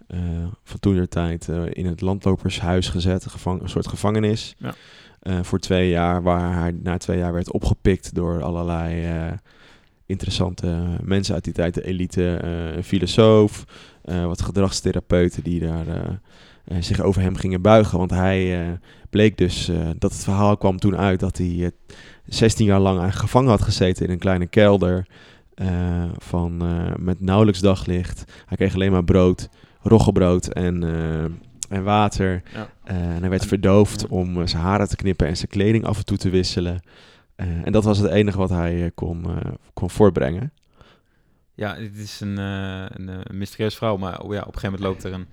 eh, 0.09 0.19
van 0.65 0.81
toen 0.81 0.95
der 0.95 1.09
tijd 1.09 1.49
eh, 1.49 1.63
in 1.73 1.87
het 1.87 2.01
landlopershuis 2.01 2.89
gezet, 2.89 3.27
gevang- 3.27 3.63
een 3.63 3.69
soort 3.69 3.89
gevangenis. 3.89 4.55
Ja. 4.59 4.75
Eh, 5.21 5.39
voor 5.43 5.59
twee 5.59 5.89
jaar, 5.89 6.23
waar 6.23 6.55
hij 6.55 6.75
na 6.83 6.97
twee 6.97 7.19
jaar 7.19 7.33
werd 7.33 7.53
opgepikt 7.53 8.15
door 8.15 8.43
allerlei 8.43 9.07
interessante 10.07 10.97
mensen 11.03 11.35
uit 11.35 11.45
die 11.45 11.53
tijd, 11.53 11.75
de 11.75 11.85
elite, 11.85 12.45
een 12.77 12.85
filosoof, 12.85 13.65
wat 14.03 14.43
gedragstherapeuten 14.43 15.43
die 15.43 15.61
daar 15.61 16.21
zich 16.79 17.01
over 17.01 17.23
hem 17.23 17.37
gingen 17.37 17.63
buigen. 17.63 17.99
Want 17.99 18.11
hij 18.11 18.79
bleek 19.11 19.37
dus 19.37 19.71
dat 19.99 20.13
het 20.13 20.25
verhaal 20.25 20.57
kwam 20.57 20.79
toen 20.79 20.97
uit 20.97 21.21
dat 21.21 21.37
hij 21.37 21.65
eh, 21.65 21.71
16 22.25 22.67
jaar 22.67 22.81
lang 22.81 23.19
gevangen 23.19 23.51
had 23.51 23.63
gezeten 23.63 24.07
in 24.07 24.13
een 24.13 24.19
kleine 24.19 24.47
kelder. 24.47 25.07
van, 26.19 26.63
met 26.99 27.21
nauwelijks 27.21 27.61
daglicht. 27.61 28.25
Hij 28.47 28.57
kreeg 28.57 28.75
alleen 28.75 28.93
maar 28.93 29.05
brood, 29.05 29.49
roggebrood 29.83 30.47
en, 30.47 30.83
eh, 30.83 31.25
en 31.77 31.85
water. 31.85 32.43
Ja. 32.55 32.71
Eh, 32.85 32.97
en 32.97 33.21
hij 33.21 33.31
werd 33.31 33.47
verdoofd 33.47 34.01
Ja. 34.01 34.07
om 34.09 34.41
eh, 34.41 34.47
zijn 34.47 34.63
haren 34.63 34.89
te 34.89 34.97
knippen 34.97 35.27
en 35.27 35.37
zijn 35.37 35.49
kleding 35.51 35.85
af 35.85 35.99
en 35.99 36.05
toe 36.05 36.17
te 36.17 36.31
wisselen. 36.31 36.81
En 37.37 37.73
dat 37.73 37.85
was 37.85 37.99
het 37.99 38.11
enige 38.11 38.39
wat 38.39 38.51
hij 38.51 38.91
kon, 38.95 39.27
kon 39.75 39.91
voorbrengen. 39.91 40.53
Ja, 41.55 41.77
het 41.77 41.97
is 41.97 42.21
een, 42.21 42.37
een, 42.37 43.09
eh, 43.09 43.19
mysterieus 43.33 43.77
vrouw, 43.77 43.97
maar 43.97 44.21
oh 44.21 44.33
ja, 44.33 44.41
op 44.41 44.55
een 44.55 44.61
gegeven 44.61 44.81
moment 44.81 45.03
loopt 45.03 45.05
er 45.05 45.13
een, 45.13 45.27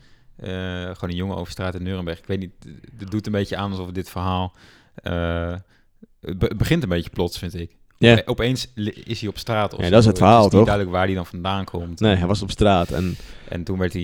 gewoon 0.96 1.10
een 1.10 1.16
jongen 1.16 1.38
over 1.38 1.52
straat 1.52 1.76
in 1.76 1.84
Nuremberg. 1.84 2.20
Ik 2.20 2.26
weet 2.26 2.40
niet, 2.40 2.52
het 2.98 3.12
doet 3.12 3.26
een 3.26 3.32
beetje 3.32 3.58
aan 3.58 3.70
alsof 3.70 3.92
dit 3.92 4.10
verhaal... 4.10 4.54
het 6.22 6.58
begint 6.58 6.84
een 6.84 6.90
beetje 6.90 7.10
plots, 7.10 7.40
vind 7.40 7.54
ik. 7.56 7.76
Ja. 7.98 8.12
Ope- 8.14 8.24
Opeens 8.32 8.68
is 9.06 9.20
hij 9.20 9.30
op 9.30 9.38
straat. 9.38 9.74
Of 9.74 9.84
Ja, 9.84 9.90
dat 9.90 10.00
is 10.00 10.06
het 10.06 10.18
verhaal, 10.18 10.38
is 10.38 10.44
niet 10.44 10.52
toch? 10.52 10.66
duidelijk 10.66 10.96
waar 10.96 11.06
hij 11.06 11.16
dan 11.16 11.26
vandaan 11.26 11.66
komt. 11.66 12.00
Nee, 12.00 12.16
hij 12.16 12.28
was 12.28 12.42
op 12.42 12.52
straat. 12.52 12.92
En 12.92 13.16
En 13.50 13.64
toen 13.64 13.78
werd 13.78 13.94
hij 13.94 14.02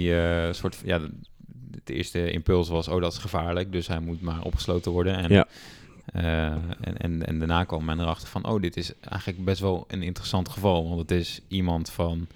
een 0.47 0.55
soort... 0.55 0.77
Ja, 0.85 0.99
de, 0.99 1.09
de 1.83 1.93
eerste 1.93 2.31
impuls 2.31 2.69
was, 2.69 2.87
oh, 2.87 3.01
dat 3.01 3.11
is 3.11 3.17
gevaarlijk. 3.17 3.71
Dus 3.71 3.87
hij 3.87 3.99
moet 3.99 4.21
maar 4.21 4.41
opgesloten 4.41 4.91
worden. 4.91 5.15
En, 5.17 5.31
Ja. 5.31 5.47
eh, 6.05 6.45
en, 6.81 6.97
en, 6.97 7.25
en 7.27 7.39
daarna 7.39 7.63
kwam 7.63 7.85
men 7.85 7.99
erachter 7.99 8.27
van, 8.27 8.45
oh, 8.47 8.61
dit 8.61 8.77
is 8.77 8.91
eigenlijk 9.09 9.45
best 9.45 9.59
wel 9.61 9.85
een 9.87 10.03
interessant 10.03 10.49
geval. 10.49 10.87
Want 10.87 10.99
het 11.01 11.11
is 11.11 11.41
iemand 11.47 11.89
van 11.89 12.27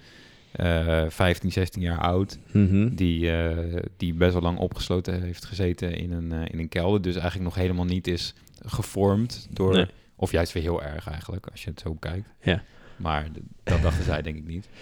eh 0.52 1.04
15, 1.08 1.52
16 1.52 1.82
jaar 1.82 2.00
oud... 2.00 2.38
mhm. 2.52 2.94
die, 2.94 3.30
eh, 3.32 3.80
die 3.96 4.14
best 4.14 4.32
wel 4.32 4.42
lang 4.42 4.58
opgesloten 4.58 5.22
heeft 5.22 5.44
gezeten 5.44 5.94
in 5.96 6.12
een, 6.12 6.32
in 6.32 6.58
een 6.58 6.68
kelder. 6.68 7.02
Dus 7.02 7.14
eigenlijk 7.14 7.44
nog 7.44 7.54
helemaal 7.54 7.84
niet 7.84 8.06
is 8.06 8.34
gevormd 8.66 9.46
door... 9.50 9.72
Nee. 9.72 9.86
Of 10.16 10.30
juist 10.32 10.52
weer 10.52 10.62
heel 10.62 10.82
erg 10.82 11.08
eigenlijk, 11.08 11.46
als 11.50 11.64
je 11.64 11.70
het 11.70 11.80
zo 11.80 11.92
bekijkt. 11.92 12.28
Ja. 12.42 12.62
Maar 12.96 13.26
dat 13.64 13.82
dachten 13.82 14.04
zij 14.04 14.22
denk 14.22 14.36
ik 14.36 14.46
niet. 14.46 14.68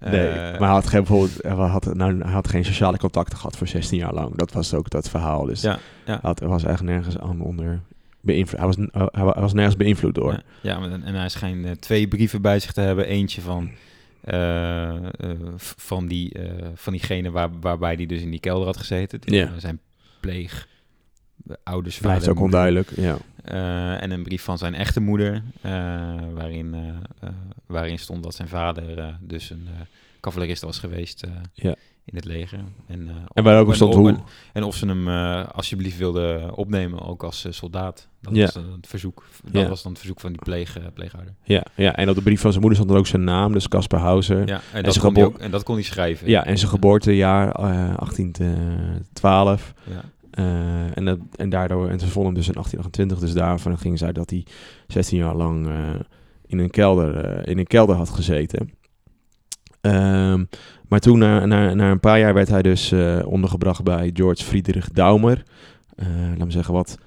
Nee, 0.00 0.28
Eh, 0.28 0.36
maar 0.36 0.58
hij 0.58 0.68
had, 0.68 0.86
geen, 0.86 1.00
bijvoorbeeld, 1.04 1.42
hij, 1.42 1.52
had, 1.52 1.94
nou, 1.94 2.22
hij 2.22 2.32
had 2.32 2.48
geen 2.48 2.64
sociale 2.64 2.98
contacten 2.98 3.36
gehad 3.38 3.56
voor 3.56 3.66
16 3.68 3.98
jaar 3.98 4.14
lang. 4.14 4.34
Dat 4.36 4.52
was 4.52 4.74
ook 4.74 4.90
dat 4.90 5.08
verhaal. 5.08 5.44
Dus 5.44 5.60
Ja, 5.60 5.70
ja. 5.72 5.78
Hij, 6.04 6.18
had, 6.22 6.40
was 6.40 6.64
eigenlijk 6.64 6.96
nergens 6.96 7.18
aan 7.18 7.40
onder 7.40 7.80
beïnvloed. 8.20 8.58
Hij 8.58 8.66
was, 8.66 8.76
hij 8.76 9.24
wa- 9.24 9.32
hij 9.32 9.42
was 9.42 9.52
nergens 9.52 9.76
beïnvloed 9.76 10.14
door. 10.14 10.32
Ja, 10.32 10.42
ja 10.62 10.78
maar, 10.78 10.90
en 10.90 11.14
hij 11.14 11.28
schijnt 11.28 11.64
eh, 11.64 11.70
twee 11.72 12.08
brieven 12.08 12.42
bij 12.42 12.58
zich 12.60 12.72
te 12.72 12.80
hebben. 12.80 13.06
Eentje 13.06 13.40
van, 13.40 13.70
eh, 14.20 14.94
eh, 14.96 15.02
van, 15.56 16.06
die, 16.06 16.32
eh, 16.32 16.66
van 16.74 16.92
diegene 16.92 17.30
waar, 17.30 17.50
waarbij 17.60 17.94
hij 17.94 18.06
dus 18.06 18.20
in 18.20 18.30
die 18.30 18.40
kelder 18.40 18.66
had 18.66 18.76
gezeten. 18.76 19.20
Die, 19.20 19.34
Ja. 19.34 19.46
eh, 19.46 19.52
Zijn 19.56 19.80
pleeg, 20.20 20.68
eh, 21.48 21.54
ouders, 21.62 21.98
Blijft 21.98 22.18
vader, 22.24 22.36
ook 22.38 22.44
onduidelijk. 22.44 22.90
Ja. 22.96 23.16
Eh, 23.46 24.02
en 24.02 24.10
een 24.10 24.22
brief 24.22 24.42
van 24.42 24.58
zijn 24.58 24.74
echte 24.74 25.00
moeder, 25.00 25.42
eh, 25.60 25.70
waarin, 26.34 26.74
eh, 27.20 27.28
waarin 27.66 27.98
stond 27.98 28.22
dat 28.22 28.34
zijn 28.34 28.48
vader 28.48 29.16
dus 29.20 29.50
een 29.50 29.68
cavalerist 30.20 30.62
was 30.62 30.78
geweest 30.78 31.26
Ja. 31.52 31.74
in 32.04 32.16
het 32.16 32.24
leger. 32.24 32.58
En, 32.86 33.08
En 33.34 33.44
waar 33.44 33.60
ook 33.60 33.68
en- 33.68 33.74
stond 33.74 33.94
hoe- 33.94 34.16
En 34.52 34.62
of 34.62 34.76
ze 34.76 34.86
hem 34.86 35.08
alsjeblieft 35.52 35.98
wilden 35.98 36.54
opnemen, 36.56 37.00
ook 37.02 37.22
als 37.24 37.46
soldaat. 37.50 38.08
Dat 38.20 38.34
Ja. 38.36 38.42
was 38.44 38.52
dan 38.54 38.72
het 38.72 38.86
verzoek. 38.86 39.24
Dat 39.44 39.62
Ja. 39.62 39.68
was 39.68 39.82
dan 39.82 39.90
het 39.92 40.00
verzoek 40.00 40.20
van 40.20 40.32
die 40.32 40.42
pleeg, 40.42 40.78
pleeghouder. 40.94 41.34
Ja, 41.42 41.62
ja, 41.74 41.96
en 41.96 42.08
op 42.08 42.14
de 42.14 42.22
brief 42.22 42.40
van 42.40 42.50
zijn 42.50 42.62
moeder 42.62 42.78
stond 42.80 42.92
er 42.94 43.00
ook 43.00 43.06
zijn 43.06 43.24
naam, 43.24 43.52
dus 43.52 43.68
Casper 43.68 43.98
Hauser. 43.98 44.46
Ja, 44.48 44.60
en, 44.72 44.82
dat 44.82 44.98
kon 44.98 45.14
hij 45.14 45.24
ook, 45.24 45.38
en 45.38 45.50
dat 45.50 45.62
kon 45.62 45.74
hij 45.74 45.84
schrijven. 45.84 46.28
Ja, 46.28 46.44
en 46.44 46.58
zijn 46.58 46.70
geboortejaar, 46.70 47.50
eh 47.50 47.94
1812. 47.98 49.74
Ja. 49.90 50.02
Eh, 50.36 50.96
en, 50.96 51.04
dat, 51.04 51.18
en 51.36 51.48
daardoor, 51.48 51.88
en 51.88 51.98
ze 51.98 52.06
vonden 52.06 52.32
hem 52.32 52.34
dus 52.34 52.46
in 52.46 52.52
1828, 52.52 53.18
dus 53.18 53.32
daarvan 53.32 53.78
ging 53.78 53.98
ze 53.98 54.04
uit 54.04 54.14
dat 54.14 54.30
hij 54.30 54.46
16 54.86 55.18
jaar 55.18 55.34
lang 55.34 55.68
eh, 55.68 55.74
in, 56.46 56.58
een 56.58 56.70
kelder, 56.70 57.16
eh, 57.16 57.50
in 57.52 57.58
een 57.58 57.66
kelder 57.66 57.96
had 57.96 58.10
gezeten. 58.10 58.70
Ehm, 59.80 60.44
maar 60.88 61.00
toen, 61.00 61.18
na, 61.18 61.46
na, 61.46 61.74
na 61.74 61.90
een 61.90 62.00
paar 62.00 62.18
jaar, 62.18 62.34
werd 62.34 62.48
hij 62.48 62.62
dus 62.62 62.92
ondergebracht 63.24 63.82
bij 63.82 64.10
George 64.14 64.44
Friedrich 64.44 64.90
Daumer. 64.90 65.42
Laat 66.36 66.46
me 66.46 66.50
zeggen, 66.50 66.74
wat, 66.74 66.98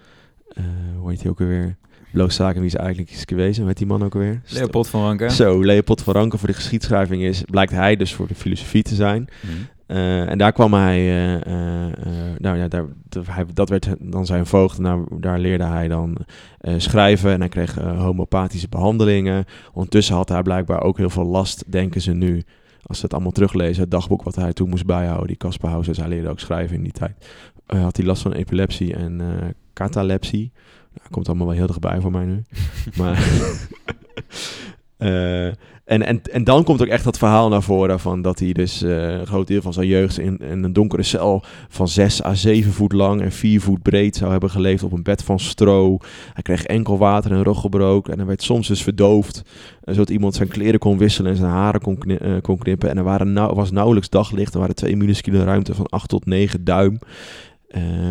eh 0.48 0.64
hoe 0.98 1.10
heet 1.10 1.22
hij 1.22 1.32
ook 1.32 1.40
alweer? 1.40 1.78
Blooszaken, 2.12 2.62
wie 2.62 2.70
is 2.70 2.76
eigenlijk 2.76 3.12
is 3.12 3.24
geweest? 3.26 3.60
Heet 3.60 3.78
die 3.78 3.88
man 3.88 4.04
ook 4.04 4.14
alweer? 4.14 4.42
Leopold 4.48 4.88
van 4.88 5.02
Ranke. 5.02 5.32
Zo, 5.32 5.66
Leopold 5.66 6.02
van 6.02 6.14
Ranke 6.14 6.38
voor 6.38 6.48
de 6.48 6.54
geschiedschrijving 6.54 7.24
is, 7.24 7.42
blijkt 7.42 7.72
hij 7.72 7.96
dus 7.96 8.14
voor 8.14 8.28
de 8.28 8.36
filosofie 8.36 8.84
te 8.84 8.96
zijn. 8.96 9.28
Mhm. 9.42 9.54
Eh, 9.90 10.30
en 10.30 10.38
daar 10.38 10.52
kwam 10.52 10.74
hij, 10.74 10.98
eh, 10.98 11.36
eh, 11.36 11.94
nou 12.38 12.58
ja, 12.58 12.68
daar, 12.68 12.86
dat, 13.10 13.26
hij, 13.28 13.46
dat 13.54 13.70
werd 13.70 13.90
dan 14.00 14.26
zijn 14.26 14.46
voogd. 14.46 14.78
En 14.78 14.84
daar, 14.84 15.00
daar 15.20 15.40
leerde 15.40 15.64
hij 15.64 15.88
dan 15.88 16.18
schrijven 16.78 17.32
en 17.32 17.40
hij 17.40 17.50
kreeg 17.50 17.76
homopathische 17.76 18.70
behandelingen. 18.70 19.46
Ondertussen 19.74 20.16
had 20.16 20.30
hij 20.30 20.42
blijkbaar 20.42 20.82
ook 20.82 20.98
heel 20.98 21.10
veel 21.10 21.26
last, 21.26 21.72
denken 21.72 22.02
ze 22.02 22.12
nu. 22.12 22.44
Als 22.84 22.98
ze 22.98 23.04
het 23.04 23.14
allemaal 23.14 23.32
teruglezen, 23.32 23.82
het 23.82 23.92
dagboek 23.92 24.24
wat 24.24 24.36
hij 24.36 24.54
toen 24.54 24.70
moest 24.70 24.86
bijhouden, 24.86 25.28
die 25.28 25.38
Caspar 25.38 25.70
Hauser, 25.70 26.00
hij 26.00 26.08
leerde 26.08 26.30
ook 26.30 26.40
schrijven 26.40 26.76
in 26.76 26.84
die 26.84 26.92
tijd. 26.92 27.26
Eh, 27.66 27.82
had 27.82 27.98
hij 27.98 28.06
last 28.06 28.22
van 28.22 28.34
epilepsie 28.34 28.96
en 28.96 29.22
eh 29.22 29.48
catalepsie. 29.74 30.52
Nou, 30.94 31.10
komt 31.10 31.28
allemaal 31.28 31.48
wel 31.48 31.56
heel 31.56 31.68
dichtbij 31.68 32.02
voor 32.02 32.12
mij 32.12 32.26
nu. 32.26 32.44
maar 33.00 33.28
en, 35.90 36.06
en, 36.06 36.22
en 36.32 36.44
dan 36.44 36.64
komt 36.64 36.82
ook 36.82 36.88
echt 36.88 37.04
dat 37.04 37.18
verhaal 37.18 37.50
naar 37.50 37.64
voren 37.64 38.00
van 38.00 38.22
dat 38.22 38.40
hij 38.40 38.52
dus 38.52 38.82
eh, 38.82 39.12
een 39.12 39.28
groot 39.28 39.48
deel 39.48 39.62
van 39.62 39.74
zijn 39.74 39.88
jeugd 39.88 40.20
in, 40.20 40.38
in 40.38 40.64
een 40.64 40.74
donkere 40.74 41.04
cel 41.04 41.44
van 41.70 41.88
6 41.88 42.24
à 42.24 42.34
7 42.34 42.72
voet 42.72 42.94
lang 42.94 43.22
en 43.22 43.32
4 43.32 43.62
voet 43.62 43.82
breed 43.82 44.16
zou 44.16 44.32
hebben 44.32 44.50
geleefd 44.50 44.84
op 44.84 44.92
een 44.92 45.04
bed 45.04 45.24
van 45.24 45.40
stro. 45.40 45.98
Hij 46.34 46.44
kreeg 46.44 46.64
enkel 46.64 46.98
water 46.98 47.32
en 47.32 47.44
roggebrook 47.44 48.10
en 48.10 48.18
hij 48.18 48.26
werd 48.26 48.42
soms 48.42 48.68
dus 48.68 48.84
verdoofd, 48.84 49.42
eh, 49.82 49.94
zodat 49.94 50.10
iemand 50.10 50.36
zijn 50.36 50.48
kleren 50.48 50.80
kon 50.80 50.98
wisselen 50.98 51.32
en 51.32 51.38
zijn 51.38 51.52
haren 51.52 51.82
kon, 51.82 51.98
eh, 51.98 52.42
kon 52.42 52.58
knippen. 52.58 52.90
En 52.90 52.98
er 52.98 53.04
waren 53.04 53.34
nauw- 53.34 53.54
was 53.54 53.72
nauwelijks 53.72 54.10
daglicht, 54.10 54.54
er 54.54 54.60
waren 54.60 54.76
twee 54.76 54.96
minuscule 54.96 55.44
ruimte 55.44 55.76
van 55.76 55.86
8 55.86 56.10
tot 56.10 56.26
9 56.26 56.64
duim. 56.64 57.00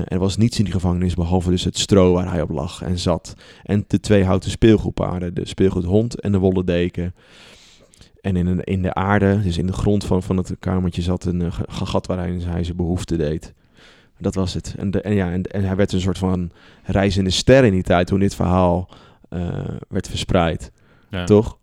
Er 0.04 0.18
was 0.18 0.37
niets 0.37 0.58
in 0.58 0.64
die 0.64 0.73
gevangenis 0.73 1.14
behalve 1.14 1.50
dus 1.50 1.64
het 1.64 1.78
stro 1.78 2.12
waar 2.12 2.30
hij 2.30 2.42
op 2.42 2.50
lag 2.50 2.82
en 2.82 2.99
zat. 2.99 3.35
En 3.62 3.85
de 3.87 4.00
twee 4.00 4.25
houten 4.25 4.50
speelgoedpaarden, 4.50 5.35
de 5.35 5.47
speelgoedhond 5.47 6.20
en 6.20 6.32
de 6.32 6.38
wollen 6.38 6.66
deken. 6.66 7.14
En 8.20 8.37
in, 8.37 8.46
een, 8.46 8.64
in 8.64 8.82
de 8.82 8.94
aarde, 8.94 9.42
dus 9.42 9.58
in 9.58 9.66
de 9.66 9.72
grond 9.72 10.04
van, 10.04 10.22
van 10.22 10.37
het 10.37 10.56
kamertje, 10.58 11.02
zat 11.02 11.25
een 11.25 11.42
eh, 11.42 11.58
gat 11.68 12.06
waarin 12.06 12.40
hij 12.40 12.64
zijn 12.64 12.76
behoefte 12.76 13.16
deed. 13.16 13.54
Dat 14.18 14.34
was 14.34 14.54
het. 14.54 14.75
En, 14.78 14.90
de, 14.90 15.00
en, 15.00 15.14
ja, 15.14 15.30
en, 15.30 15.42
en 15.42 15.64
hij 15.64 15.76
werd 15.76 15.92
een 15.92 16.00
soort 16.00 16.18
van 16.18 16.50
reizende 16.84 17.30
ster 17.30 17.64
in 17.64 17.72
die 17.72 17.82
tijd 17.82 18.06
toen 18.06 18.20
dit 18.20 18.34
verhaal 18.34 18.88
eh, 19.28 19.68
werd 19.88 20.08
verspreid. 20.08 20.72
Ja. 21.10 21.25
Toch? 21.25 21.58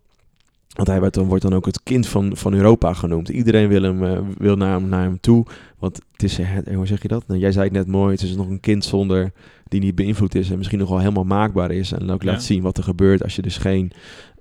Want 0.76 0.88
hij 0.88 1.10
dan, 1.10 1.26
wordt 1.26 1.42
dan 1.42 1.54
ook 1.54 1.66
het 1.66 1.82
kind 1.82 2.06
van, 2.08 2.36
van 2.36 2.54
Europa 2.54 2.92
genoemd. 2.92 3.28
Iedereen 3.28 3.68
wil, 3.68 3.82
hem, 3.82 4.04
eh, 4.04 4.18
wil 4.38 4.56
naar, 4.56 4.72
hem, 4.72 4.88
naar 4.88 5.02
hem 5.02 5.20
toe. 5.20 5.46
Want 5.78 6.00
het 6.12 6.22
is, 6.22 6.36
het, 6.36 6.72
hoe 6.74 6.86
zeg 6.86 7.02
je 7.02 7.08
dat? 7.08 7.26
Nou, 7.26 7.40
jij 7.40 7.52
zei 7.52 7.64
het 7.64 7.72
net 7.72 7.86
mooi, 7.86 8.12
het 8.12 8.22
is 8.22 8.36
nog 8.36 8.48
een 8.48 8.60
kind 8.60 8.84
zonder 8.84 9.32
die 9.68 9.80
niet 9.80 9.94
beïnvloed 9.94 10.34
is 10.34 10.50
en 10.50 10.56
misschien 10.56 10.78
nog 10.78 10.88
wel 10.88 10.98
helemaal 10.98 11.24
maakbaar 11.24 11.70
is. 11.70 11.92
En 11.92 12.10
ook 12.10 12.22
Ja. 12.22 12.30
laat 12.30 12.42
zien 12.42 12.62
wat 12.62 12.76
er 12.78 12.82
gebeurt 12.84 13.22
als 13.22 13.36
je 13.36 13.42
dus 13.42 13.56
geen 13.56 13.92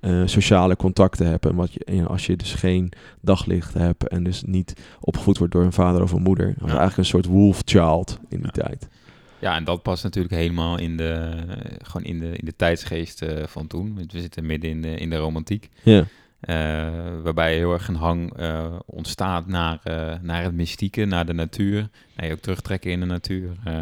eh, 0.01 0.21
sociale 0.25 0.75
contacten 0.75 1.27
hebt. 1.27 1.45
En 1.45 1.55
wat 1.55 1.73
je, 1.73 1.83
en 1.85 2.07
als 2.07 2.25
je 2.25 2.35
dus 2.35 2.53
geen 2.53 2.91
daglicht 3.21 3.73
hebt 3.73 4.07
en 4.07 4.23
dus 4.23 4.43
niet 4.43 4.73
opgevoed 4.99 5.37
wordt 5.37 5.53
door 5.53 5.63
een 5.63 5.73
vader 5.73 6.01
of 6.01 6.11
een 6.11 6.21
moeder. 6.21 6.45
Was 6.45 6.55
Ja. 6.71 6.77
eigenlijk 6.77 6.97
een 6.97 7.05
soort 7.05 7.25
wolf 7.25 7.61
child 7.65 8.19
in 8.29 8.37
die 8.37 8.49
Ja. 8.53 8.63
tijd. 8.63 8.87
Ja, 9.39 9.55
en 9.55 9.63
dat 9.63 9.81
past 9.81 10.03
natuurlijk 10.03 10.33
helemaal 10.35 10.79
in 10.79 10.97
de, 10.97 11.31
gewoon 11.81 12.07
in 12.07 12.19
de, 12.19 12.27
in 12.31 12.45
de 12.45 12.55
tijdsgeest 12.55 13.21
eh, 13.21 13.43
van 13.47 13.67
toen. 13.67 13.95
Want 13.95 14.11
We 14.11 14.21
zitten 14.21 14.45
midden 14.45 14.69
in 14.69 14.81
de, 14.81 14.95
in 14.97 15.09
de 15.09 15.17
romantiek. 15.17 15.69
Ja, 15.83 15.99
eh, 15.99 16.05
waarbij 17.23 17.55
heel 17.55 17.73
erg 17.73 17.87
een 17.87 17.95
hang 17.95 18.33
eh, 18.37 18.75
ontstaat 18.85 19.47
naar, 19.47 19.79
eh, 19.83 20.13
naar 20.21 20.43
het 20.43 20.53
mystieke, 20.53 21.05
naar 21.05 21.25
de 21.25 21.33
natuur. 21.33 21.89
Je 22.15 22.31
ook 22.31 22.39
terugtrekken 22.39 22.91
in 22.91 22.99
de 22.99 23.05
natuur. 23.05 23.51
eh, 23.63 23.73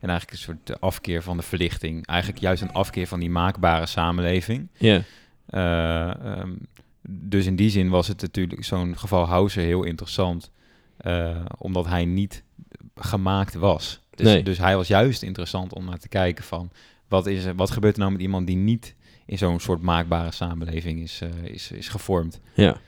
en 0.00 0.08
eigenlijk 0.08 0.30
een 0.30 0.38
soort 0.64 0.80
afkeer 0.80 1.22
van 1.22 1.36
de 1.36 1.42
verlichting. 1.42 2.06
Eigenlijk 2.06 2.40
juist 2.40 2.62
een 2.62 2.72
afkeer 2.72 3.06
van 3.06 3.20
die 3.20 3.30
maakbare 3.30 3.86
samenleving. 3.86 4.68
ja, 4.78 5.02
Eh, 5.46 6.10
ehm, 6.24 6.50
dus 7.08 7.46
in 7.46 7.56
die 7.56 7.70
zin 7.70 7.88
was 7.88 8.08
het 8.08 8.20
natuurlijk 8.22 8.64
zo'n 8.64 8.98
geval 8.98 9.26
Hauser 9.26 9.62
heel 9.62 9.82
interessant. 9.84 10.50
eh, 10.96 11.36
omdat 11.58 11.86
hij 11.86 12.04
niet 12.04 12.42
gemaakt 12.94 13.54
was. 13.54 14.00
Dus, 14.14 14.26
Nee. 14.26 14.42
dus 14.42 14.58
hij 14.58 14.76
was 14.76 14.88
juist 14.88 15.22
interessant 15.22 15.72
om 15.74 15.84
naar 15.84 15.98
te 15.98 16.08
kijken 16.08 16.44
van... 16.44 16.70
Wat, 17.08 17.26
is 17.26 17.44
er, 17.44 17.54
wat 17.54 17.70
gebeurt 17.70 17.94
er 17.94 18.00
nou 18.00 18.12
met 18.12 18.20
iemand 18.20 18.46
die 18.46 18.56
niet 18.56 18.94
in 19.32 19.38
zo'n 19.38 19.60
soort 19.60 19.82
maakbare 19.82 20.30
samenleving 20.30 21.00
is, 21.00 21.20
eh, 21.20 21.28
is, 21.44 21.70
is 21.70 21.88
gevormd? 21.88 22.40
ja. 22.54 22.80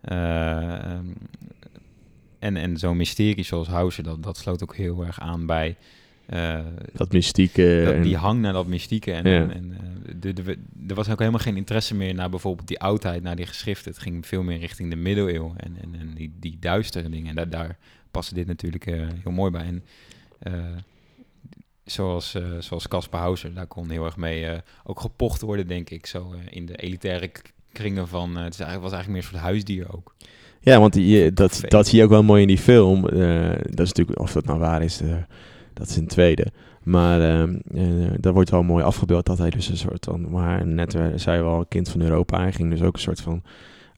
Eh, 0.00 0.74
ehm, 0.92 1.04
en 2.38 2.56
en 2.56 2.76
zo'n 2.76 2.96
mysterie 2.96 3.44
zoals 3.44 3.68
Hauser, 3.68 4.02
dat, 4.04 4.22
dat 4.22 4.36
sloot 4.36 4.62
ook 4.62 4.76
heel 4.76 5.04
erg 5.06 5.20
aan 5.20 5.46
bij... 5.46 5.76
eh, 6.26 6.60
Dat 6.92 7.12
mystieke. 7.12 7.82
dat- 7.84 8.02
die 8.02 8.16
hang 8.16 8.40
naar 8.40 8.52
dat 8.52 8.66
mystieke. 8.66 9.12
En, 9.12 9.30
Ja. 9.30 9.40
en, 9.40 9.52
en, 9.52 10.20
de, 10.20 10.56
er 10.88 10.94
was 10.94 11.08
ook 11.10 11.18
helemaal 11.18 11.40
geen 11.40 11.56
interesse 11.56 11.94
meer 11.94 12.14
naar 12.14 12.30
bijvoorbeeld 12.30 12.68
die 12.68 12.80
oudheid, 12.80 13.22
naar 13.22 13.36
die 13.36 13.46
geschriften. 13.46 13.90
Het 13.92 14.00
ging 14.00 14.26
veel 14.26 14.42
meer 14.42 14.58
richting 14.58 14.90
de 14.90 14.96
middeleeuwen 14.96 15.52
en, 15.56 15.76
en, 15.82 16.00
en 16.00 16.14
die, 16.14 16.32
die 16.40 16.56
duistere 16.60 17.08
dingen. 17.08 17.28
En 17.28 17.34
daar, 17.34 17.48
daar 17.50 17.76
paste 18.10 18.34
dit 18.34 18.46
natuurlijk 18.46 18.84
heel 18.84 19.32
mooi 19.32 19.50
bij. 19.50 19.64
En 19.64 19.84
eh, 20.38 20.52
zoals, 21.90 22.34
eh, 22.34 22.42
zoals 22.58 22.88
Caspar 22.88 23.20
Hauser, 23.20 23.54
daar 23.54 23.66
kon 23.66 23.90
heel 23.90 24.04
erg 24.04 24.16
mee 24.16 24.46
eh, 24.46 24.58
ook 24.84 25.00
gepocht 25.00 25.40
worden, 25.40 25.66
denk 25.66 25.90
ik. 25.90 26.06
Zo 26.06 26.32
eh, 26.32 26.38
in 26.50 26.66
de 26.66 26.76
elitaire 26.76 27.30
kringen 27.72 28.08
van... 28.08 28.36
het 28.36 28.52
is 28.52 28.60
eigenlijk, 28.60 28.90
was 28.90 28.92
eigenlijk 28.92 29.08
meer 29.08 29.16
een 29.16 29.38
soort 29.38 29.50
huisdier 29.50 29.96
ook. 29.96 30.14
Ja, 30.60 30.80
want 30.80 30.92
die, 30.92 31.32
dat, 31.32 31.60
dat 31.68 31.86
zie 31.86 31.98
je 31.98 32.04
ook 32.04 32.10
wel 32.10 32.22
mooi 32.22 32.42
in 32.42 32.48
die 32.48 32.58
film. 32.58 33.02
Dat 33.02 33.80
is 33.80 33.88
natuurlijk, 33.88 34.18
of 34.18 34.32
dat 34.32 34.44
nou 34.44 34.58
waar 34.58 34.82
is, 34.82 35.00
dat 35.74 35.88
is 35.88 35.96
een 35.96 36.06
tweede. 36.06 36.46
Maar 36.88 37.20
ehm 37.20 37.54
eh, 37.74 38.10
dat 38.20 38.32
wordt 38.32 38.50
wel 38.50 38.62
mooi 38.62 38.84
afgebeeld 38.84 39.26
dat 39.26 39.38
hij 39.38 39.50
dus 39.50 39.68
een 39.68 39.76
soort 39.76 40.04
van, 40.04 40.30
maar 40.30 40.66
net 40.66 40.98
zei 41.14 41.42
wel, 41.42 41.64
kind 41.68 41.88
van 41.88 42.00
Europa. 42.00 42.40
Hij 42.40 42.52
ging 42.52 42.70
dus 42.70 42.82
ook 42.82 42.94
een 42.94 43.00
soort 43.00 43.20
van 43.20 43.42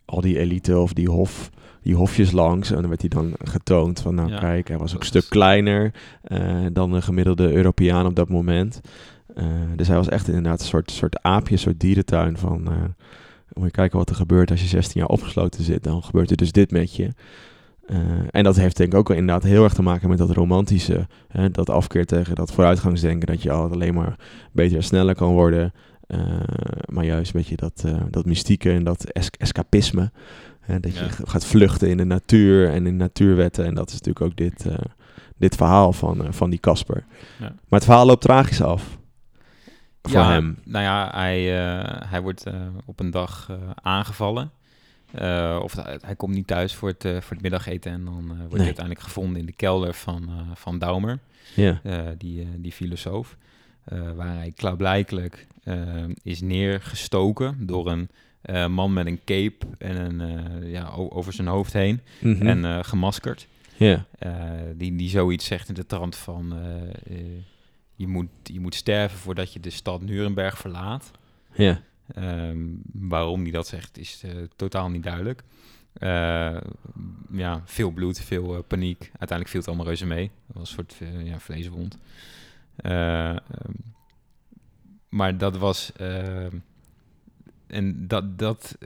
al 0.05 0.21
die 0.21 0.39
elite 0.39 0.79
of 0.79 0.93
die 0.93 1.09
hof, 1.09 1.51
die 1.83 1.95
hofjes 1.95 2.31
langs. 2.31 2.71
En 2.71 2.77
dan 2.81 2.89
werd 2.89 3.01
hij 3.01 3.11
dan 3.11 3.33
getoond 3.43 4.01
van, 4.01 4.15
nou 4.15 4.29
Ja. 4.31 4.39
kijk, 4.39 4.69
hij 4.69 4.79
was 4.79 4.95
ook 4.95 5.01
een 5.01 5.07
stuk 5.07 5.27
kleiner 5.29 5.93
eh, 6.23 6.57
dan 6.73 6.93
een 6.93 7.03
gemiddelde 7.03 7.53
Europeaan 7.53 8.07
op 8.07 8.15
dat 8.17 8.29
moment. 8.29 8.81
Eh, 9.35 9.45
dus 9.77 9.87
hij 9.89 9.97
was 9.97 10.09
echt 10.09 10.29
inderdaad 10.29 10.61
een 10.61 10.67
soort, 10.67 10.91
soort 10.91 11.23
aapje, 11.23 11.53
een 11.53 11.59
soort 11.59 11.81
dierentuin 11.81 12.37
van... 12.37 12.67
eh, 12.67 12.73
moet 13.53 13.65
je 13.65 13.71
kijken 13.71 13.99
wat 13.99 14.09
er 14.09 14.15
gebeurt 14.15 14.51
als 14.51 14.61
je 14.61 14.67
16 14.67 15.01
jaar 15.01 15.09
opgesloten 15.11 15.65
zit. 15.65 15.83
Dan 15.85 16.03
gebeurt 16.03 16.31
er 16.31 16.37
dus 16.37 16.53
dit 16.53 16.71
met 16.71 16.97
je. 16.97 17.09
En 18.31 18.45
dat 18.45 18.57
heeft 18.57 18.77
denk 18.77 18.93
ik 18.93 18.99
ook 18.99 19.09
wel 19.09 19.17
inderdaad 19.17 19.43
heel 19.43 19.65
erg 19.65 19.73
te 19.75 19.83
maken 19.83 20.09
met 20.09 20.19
dat 20.19 20.31
romantische. 20.31 21.07
Hè, 21.29 21.51
dat 21.51 21.71
afkeer 21.71 22.07
tegen 22.07 22.35
dat 22.35 22.53
vooruitgangsdenken. 22.53 23.27
Dat 23.27 23.43
je 23.43 23.51
altijd 23.51 23.73
alleen 23.73 23.95
maar 23.95 24.19
beter 24.53 24.77
en 24.77 24.83
sneller 24.85 25.15
kan 25.15 25.33
worden. 25.33 25.73
Maar 26.93 27.05
juist 27.05 27.35
een 27.35 27.41
beetje 27.41 27.57
dat, 27.57 27.85
dat 28.11 28.25
mystieke 28.25 28.71
en 28.73 28.85
dat 28.85 29.05
es- 29.05 29.31
escapisme. 29.39 30.11
Hè, 30.61 30.81
dat 30.81 30.97
je 30.97 31.09
gaat 31.09 31.47
vluchten 31.47 31.89
in 31.89 31.97
de 31.97 32.05
natuur 32.05 32.71
en 32.71 32.87
in 32.87 32.97
natuurwetten. 32.97 33.65
En 33.65 33.75
dat 33.75 33.89
is 33.89 33.93
natuurlijk 33.93 34.25
ook 34.25 34.37
dit, 34.37 34.67
eh, 34.67 34.79
dit 35.37 35.55
verhaal 35.55 35.93
van, 35.93 36.25
eh, 36.25 36.33
van 36.33 36.51
die 36.51 36.61
Casper. 36.61 37.05
Ja. 37.39 37.45
Maar 37.69 37.79
het 37.79 37.85
verhaal 37.85 38.07
loopt 38.07 38.23
tragisch 38.23 38.63
af. 38.63 38.99
Voor 40.03 40.13
ja, 40.21 40.31
hem. 40.31 40.59
Nou 40.65 40.85
ja, 40.85 41.11
hij, 41.15 41.69
eh, 41.69 42.11
hij 42.11 42.23
wordt 42.23 42.45
op 42.85 43.01
een 43.01 43.11
dag 43.11 43.51
aangevallen. 43.75 44.51
Of 45.63 45.77
hij, 46.01 46.17
komt 46.17 46.35
niet 46.35 46.47
thuis 46.47 46.75
voor 46.75 46.89
het, 46.89 47.03
voor 47.03 47.33
het 47.33 47.43
middageten. 47.43 47.93
En 47.93 48.05
dan 48.05 48.15
wordt 48.15 48.39
Nee. 48.39 48.49
hij 48.51 48.65
uiteindelijk 48.65 49.05
gevonden 49.05 49.41
in 49.41 49.47
de 49.47 49.53
kelder 49.53 49.95
van, 49.95 50.31
van 50.55 50.79
Daumer, 50.79 51.19
Ja. 51.55 51.81
die, 52.19 52.49
die 52.61 52.73
filosoof. 52.73 53.37
waar 54.17 54.35
hij 54.37 54.53
klaarblijkelijk 54.57 55.47
is 56.23 56.41
neergestoken 56.41 57.67
door 57.67 57.91
een 57.91 58.09
eh, 58.43 58.67
man 58.67 58.93
met 58.93 59.07
een 59.07 59.21
cape 59.25 59.67
en 59.79 59.97
een, 59.97 60.21
eh, 60.21 60.73
ja, 60.73 60.89
over 60.95 61.33
zijn 61.33 61.47
hoofd 61.47 61.73
heen. 61.73 62.01
Mhm. 62.21 62.47
En 62.47 62.65
eh, 62.65 62.79
gemaskerd. 62.83 63.47
die, 64.77 64.97
die 64.97 65.09
zoiets 65.09 65.45
zegt 65.45 65.69
in 65.69 65.75
de 65.75 65.87
trant 65.87 66.17
van... 66.17 66.55
je, 67.95 68.07
moet, 68.07 68.29
je 68.43 68.61
moet 68.61 68.75
sterven 68.75 69.19
voordat 69.19 69.53
je 69.53 69.61
de 69.61 69.71
stad 69.71 70.03
Nuremberg 70.03 70.59
verlaat. 70.59 71.11
Ehm, 72.15 72.59
waarom 72.93 73.43
hij 73.43 73.51
dat 73.51 73.67
zegt 73.67 73.99
is 73.99 74.25
totaal 74.57 74.91
niet 74.91 75.03
duidelijk. 75.03 75.43
Ja, 77.33 77.63
veel 77.65 77.91
bloed, 77.91 78.21
veel 78.21 78.63
paniek. 78.63 79.01
Uiteindelijk 79.01 79.49
viel 79.49 79.61
het 79.61 79.69
allemaal 79.69 79.87
reuze 79.87 80.07
mee. 80.07 80.31
Dat 80.47 80.57
was 80.57 80.69
een 80.69 80.75
soort 80.75 80.95
ja, 81.25 81.39
vleeswond. 81.39 81.99
Eh, 82.77 83.31
ehm, 83.31 83.41
maar 85.09 85.39
dat 85.39 85.57
was... 85.57 85.93
en 87.71 88.09
dat, 88.09 88.39
dat 88.39 88.79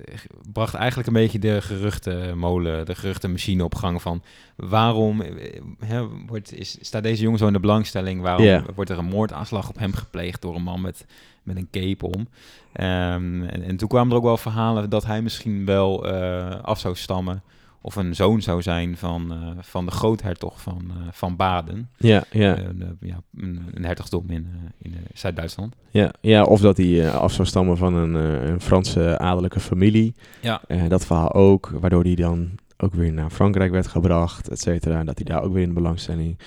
bracht 0.53 0.75
eigenlijk 0.75 1.09
een 1.09 1.15
beetje 1.15 1.39
de 1.39 1.61
geruchtenmolen, 1.61 2.87
de 2.87 2.95
geruchtenmachine 2.95 3.65
op 3.65 3.75
gang 3.75 4.03
van... 4.03 4.23
waarom 4.57 5.21
eh, 5.21 5.61
hè, 5.79 6.07
wordt, 6.27 6.53
is, 6.53 6.79
staat 6.81 7.03
deze 7.03 7.23
jongen 7.23 7.39
zo 7.39 7.47
in 7.47 7.53
de 7.53 7.61
belangstelling? 7.61 8.21
Waarom 8.21 8.65
wordt 8.75 8.91
er 8.91 8.99
een 8.99 9.05
moordaanslag 9.05 9.69
op 9.69 9.79
hem 9.79 9.93
gepleegd 9.93 10.43
door 10.43 10.55
een 10.55 10.63
man 10.63 10.81
met, 10.81 11.07
met 11.43 11.57
een 11.57 11.69
cape 11.71 12.07
om? 12.07 12.29
Ehm, 12.73 13.43
en, 13.43 13.63
en 13.63 13.77
toen 13.77 13.89
kwamen 13.89 14.11
er 14.11 14.17
ook 14.17 14.25
wel 14.25 14.37
verhalen 14.37 14.91
dat 14.91 15.07
hij 15.07 15.23
misschien 15.23 15.65
wel 15.65 16.07
eh, 16.09 16.61
af 16.61 16.79
zou 16.79 16.97
stammen... 16.97 17.43
of 17.85 17.97
een 17.97 18.15
zoon 18.15 18.43
zou 18.43 18.63
zijn 18.63 18.97
van, 18.97 19.33
eh, 19.33 19.49
van 19.61 19.85
de 19.85 19.91
groothertog 19.91 20.61
van, 20.61 20.83
eh, 20.89 20.97
van 21.13 21.37
Baden. 21.37 21.91
Ja, 21.97 22.25
ja, 22.31 22.57
Eh, 22.57 22.65
ja, 23.01 23.21
een, 23.37 23.63
een 23.75 23.85
hertogdom 23.85 24.25
in, 24.31 24.49
in 24.79 24.95
Zuid-Duitsland. 25.15 25.75
ja, 25.91 26.13
ja, 26.21 26.43
of 26.43 26.61
dat 26.61 26.77
hij 26.77 27.11
af 27.11 27.33
zou 27.33 27.49
stammen 27.49 27.77
van 27.77 27.95
een, 27.95 28.15
een 28.15 28.61
Franse 28.61 29.19
adellijke 29.19 29.61
familie. 29.61 30.15
Ja. 30.41 30.61
Dat 30.89 31.07
verhaal 31.07 31.33
ook, 31.33 31.73
waardoor 31.81 32.03
hij 32.03 32.15
dan 32.15 32.51
ook 32.77 32.95
weer 32.95 33.13
naar 33.13 33.31
Frankrijk 33.31 33.71
werd 33.71 33.87
gebracht, 33.87 34.49
et 34.49 34.61
cetera. 34.61 34.99
En 34.99 35.07
dat 35.07 35.17
hij 35.17 35.25
daar 35.25 35.43
ook 35.43 35.53
weer 35.53 35.63
in 35.63 35.69
de 35.69 35.75
belangstelling 35.75 36.39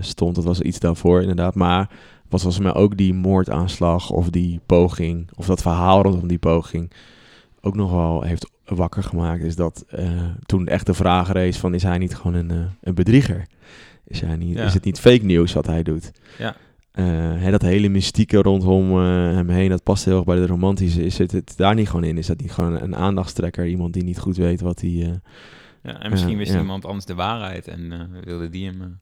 stond. 0.00 0.34
Dat 0.34 0.44
was 0.44 0.60
iets 0.60 0.78
daarvoor 0.78 1.20
inderdaad. 1.20 1.54
Maar 1.54 1.88
was 2.28 2.42
volgens 2.42 2.62
mij 2.62 2.74
ook 2.74 2.96
die 2.96 3.14
moordaanslag 3.14 4.10
of 4.10 4.30
die 4.30 4.60
poging, 4.66 5.28
of 5.34 5.46
dat 5.46 5.62
verhaal 5.62 6.02
rondom 6.02 6.28
die 6.28 6.38
poging, 6.38 6.92
ook 7.60 7.74
nog 7.74 7.90
wel 7.90 8.22
heeft 8.22 8.50
wakker 8.66 9.02
gemaakt. 9.02 9.42
Is 9.42 9.56
dat 9.56 9.84
eh, 9.88 10.10
toen 10.46 10.66
echt 10.66 10.86
de 10.86 10.94
vraag 10.94 11.32
rees 11.32 11.58
van, 11.58 11.74
is 11.74 11.82
hij 11.82 11.98
niet 11.98 12.16
gewoon 12.16 12.34
een, 12.34 12.50
eh, 12.50 12.64
een 12.80 12.94
bedrieger? 12.94 13.46
Is, 14.04 14.20
hij 14.20 14.36
niet, 14.36 14.56
Ja. 14.56 14.64
is 14.64 14.74
het 14.74 14.84
niet 14.84 15.00
fake 15.00 15.24
nieuws 15.24 15.52
wat 15.52 15.66
hij 15.66 15.82
doet? 15.82 16.12
Ja. 16.38 16.56
Eh, 16.92 17.04
hè, 17.36 17.50
dat 17.50 17.62
hele 17.62 17.88
mystieke 17.88 18.42
rondom 18.42 18.96
hem 18.96 19.48
heen, 19.48 19.68
dat 19.68 19.82
past 19.82 20.04
heel 20.04 20.16
erg 20.16 20.24
bij 20.24 20.36
de 20.36 20.46
romantische. 20.46 21.04
Is 21.04 21.18
het, 21.18 21.32
het 21.32 21.54
daar 21.56 21.74
niet 21.74 21.88
gewoon 21.88 22.04
in? 22.04 22.18
Is 22.18 22.26
dat 22.26 22.40
niet 22.40 22.52
gewoon 22.52 22.80
een 22.80 22.96
aandachtstrekker? 22.96 23.66
Iemand 23.66 23.92
die 23.92 24.04
niet 24.04 24.18
goed 24.18 24.36
weet 24.36 24.60
wat 24.60 24.80
hij... 24.80 25.20
Ja, 25.82 26.00
en 26.00 26.10
misschien 26.10 26.36
wist 26.36 26.52
ja. 26.52 26.58
iemand 26.58 26.84
anders 26.84 27.04
de 27.04 27.14
waarheid 27.14 27.68
en 27.68 28.10
wilde 28.24 28.48
die 28.48 28.66
hem, 28.66 28.98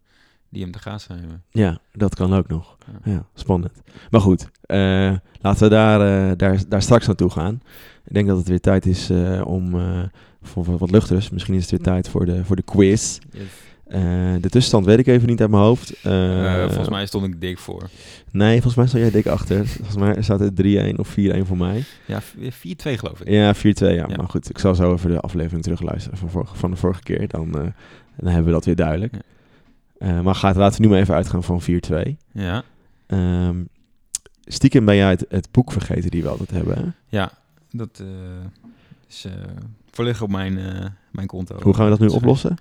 die 0.55 0.63
hem 0.63 0.73
te 0.73 0.79
gaas 0.79 1.03
schrijven. 1.03 1.43
ja, 1.51 1.79
dat 1.93 2.15
kan 2.15 2.35
ook 2.35 2.49
nog. 2.49 2.77
Ja. 3.05 3.13
Ja, 3.13 3.27
spannend. 3.35 3.73
Maar 4.11 4.21
goed, 4.21 4.49
eh, 4.61 5.13
laten 5.41 5.63
we 5.63 5.69
daar, 5.69 6.01
eh, 6.31 6.37
daar, 6.37 6.63
daar 6.69 6.83
straks 6.83 7.07
naartoe 7.07 7.31
gaan. 7.31 7.63
Ik 8.05 8.15
denk 8.15 8.27
dat 8.29 8.37
het 8.39 8.49
weer 8.49 8.61
tijd 8.61 8.87
is 8.87 9.11
eh, 9.11 9.43
om 9.47 9.75
eh, 9.81 10.03
voor 10.43 10.79
wat- 10.79 10.91
luchters. 10.91 11.31
Misschien 11.31 11.55
is 11.55 11.61
het 11.61 11.71
weer 11.71 11.81
tijd 11.81 12.09
voor 12.09 12.25
de, 12.27 12.45
voor 12.45 12.57
de 12.57 12.63
quiz. 12.63 13.19
Eh, 13.87 14.01
de 14.41 14.49
tussenstand 14.49 14.85
weet 14.87 14.99
ik 14.99 15.07
even 15.07 15.29
niet 15.29 15.41
uit 15.41 15.51
mijn 15.51 15.63
hoofd. 15.63 15.93
Volgens 16.03 16.89
mij 16.89 17.07
stond 17.07 17.25
ik 17.27 17.41
dik 17.41 17.59
voor. 17.59 17.89
Nee, 18.31 18.53
volgens 18.53 18.75
mij 18.75 18.87
sta 18.87 18.99
jij 18.99 19.11
dik 19.11 19.27
achter. 19.27 19.67
Volgens 19.67 19.97
mij 19.97 20.23
staat 20.23 20.41
het 20.41 20.55
3-1 20.57 20.99
of 20.99 21.09
4-1 21.09 21.47
voor 21.47 21.57
mij. 21.57 21.85
Ja, 22.07 22.21
v- 22.21 22.35
4-2 22.55 22.99
geloof 22.99 23.21
ik. 23.21 23.29
Ja, 23.29 23.55
4-2, 23.55 23.59
ja. 23.79 23.89
Ja. 24.09 24.17
Maar 24.17 24.29
goed, 24.29 24.51
ik 24.51 24.59
zal 24.59 24.75
zo 24.75 24.93
even 24.93 25.11
de 25.11 25.21
aflevering 25.21 25.63
terugluisteren 25.63 26.19
van, 26.19 26.47
van 26.53 26.71
de 26.71 26.77
vorige 26.77 27.03
keer. 27.03 27.29
Dan, 27.29 27.51
dan 27.53 27.73
hebben 28.27 28.45
we 28.45 28.51
dat 28.51 28.65
weer 28.65 28.77
duidelijk. 28.77 29.13
Ja. 29.15 29.21
Eh, 30.05 30.21
maar 30.21 30.35
gaat, 30.35 30.57
laten 30.57 30.81
we 30.81 30.87
nu 30.87 30.93
maar 30.93 31.01
even 31.01 31.15
uitgaan 31.15 31.43
van 31.43 31.63
4-2. 31.63 32.17
Ja, 32.33 32.63
Ehm, 33.07 33.65
stiekem 34.45 34.85
ben 34.85 34.97
jij 34.97 35.11
het, 35.11 35.25
het 35.29 35.49
boek 35.51 35.73
vergeten 35.73 36.11
die 36.11 36.23
we 36.23 36.29
altijd 36.29 36.51
hebben. 36.51 36.77
Hè? 36.77 37.17
ja 37.17 37.31
dat 37.71 38.01
eh, 38.01 38.07
is 39.09 39.25
eh 39.25 39.33
volledig 39.91 40.23
op 40.23 40.31
mijn, 40.31 40.59
mijn 41.11 41.27
konto. 41.27 41.59
Hoe 41.63 41.75
gaan 41.75 41.85
we 41.85 41.91
dat 41.91 42.01
nu 42.01 42.07
oplossen? 42.07 42.57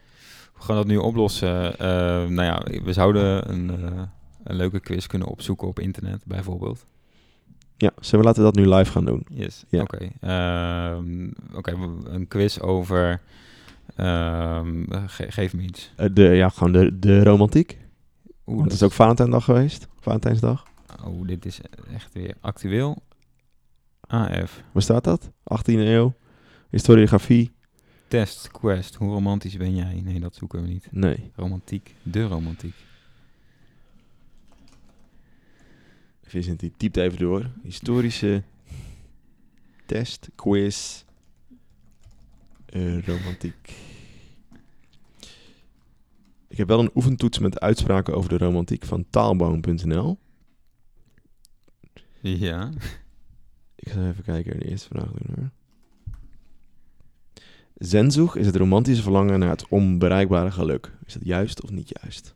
Hoe 0.54 0.64
gaan 0.66 0.76
we 0.76 0.82
dat 0.82 0.92
nu 0.92 0.98
oplossen? 0.98 1.78
Eh, 1.80 1.88
nou 2.28 2.44
ja, 2.44 2.82
we 2.84 2.94
zouden 2.94 3.50
een, 3.52 3.70
een 4.44 4.56
leuke 4.56 4.80
quiz 4.80 5.06
kunnen 5.08 5.28
opzoeken 5.28 5.68
op 5.68 5.80
internet 5.80 6.22
bijvoorbeeld. 6.26 6.86
Ja, 7.78 7.92
zullen 8.00 8.20
we 8.20 8.26
laten 8.26 8.44
dat 8.44 8.56
nu 8.56 8.68
live 8.68 8.92
gaan 8.92 9.06
doen? 9.06 9.26
Yes, 9.30 9.64
Ja. 9.70 9.82
oké. 9.82 10.10
Ehm, 10.20 11.30
Oké, 11.56 11.76
een 12.06 12.28
quiz 12.28 12.60
over... 12.60 13.22
ehm, 13.96 14.84
ge- 15.08 15.32
geef 15.32 15.54
me 15.54 15.62
iets. 15.62 15.94
Eh, 15.96 16.10
de, 16.14 16.24
ja, 16.24 16.50
gewoon 16.50 16.72
de, 16.72 17.00
de 17.00 17.24
romantiek. 17.24 17.78
Oeh, 18.46 18.58
Want 18.58 18.64
het 18.72 18.74
is 18.74 18.84
ook 18.84 18.92
Valentijndag 18.92 19.44
geweest. 19.44 19.88
Valentijnsdag. 20.00 20.64
Oh, 21.06 21.28
dit 21.28 21.46
is 21.46 21.60
echt 21.94 22.14
weer 22.14 22.36
actueel. 22.42 23.04
AF. 24.08 24.64
Waar 24.72 24.82
staat 24.84 25.04
dat? 25.04 25.30
18e 25.44 25.64
eeuw. 25.66 26.14
Historiografie. 26.70 27.52
Test, 28.08 28.52
quest. 28.52 28.96
Hoe 28.96 29.10
romantisch 29.12 29.58
ben 29.58 29.76
jij? 29.76 30.02
Nee, 30.04 30.20
dat 30.20 30.36
zoeken 30.36 30.62
we 30.62 30.68
niet. 30.68 30.88
Nee. 30.92 31.32
Romantiek. 31.36 31.96
De 32.04 32.28
romantiek. 32.28 32.76
Vincent 36.24 36.60
die 36.60 36.72
typt 36.78 36.98
even 36.98 37.18
door. 37.20 37.50
Historische 37.64 38.44
test, 39.86 40.30
quiz, 40.36 41.04
romantiek. 43.06 43.76
Ik 46.48 46.58
heb 46.58 46.68
wel 46.68 46.80
een 46.80 46.92
oefentoets 46.96 47.40
met 47.40 47.60
uitspraken 47.60 48.16
over 48.16 48.30
de 48.30 48.38
romantiek 48.38 48.86
van 48.86 49.06
taalboom.nl. 49.10 50.20
Ja. 52.22 52.72
Ik 53.76 53.90
ga 53.90 54.10
even 54.10 54.24
kijken, 54.24 54.60
de 54.60 54.70
eerste 54.70 54.88
vraag 54.88 55.12
doen 55.12 55.36
hoor. 55.36 55.50
Zenzoeg 57.76 58.36
is 58.36 58.46
het 58.46 58.56
romantische 58.56 59.04
verlangen 59.04 59.40
naar 59.40 59.50
het 59.50 59.68
onbereikbare 59.68 60.52
geluk. 60.52 60.92
Is 61.06 61.14
dat 61.14 61.26
juist 61.26 61.64
of 61.64 61.70
niet 61.70 62.00
juist? 62.02 62.36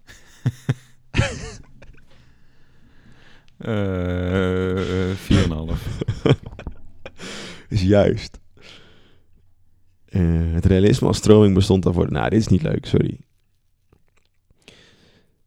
Eh, 3.58 5.12
eh, 5.12 5.18
4,5. 5.18 5.22
is 7.70 7.82
juist. 7.82 8.40
Eh, 10.18 10.54
het 10.54 10.66
realisme 10.66 11.08
als 11.08 11.18
stroming 11.18 11.54
bestond 11.54 11.84
daarvoor. 11.84 12.12
Nou, 12.12 12.30
dit 12.30 12.40
is 12.40 12.48
niet 12.48 12.62
leuk, 12.62 12.86
sorry. 12.86 13.20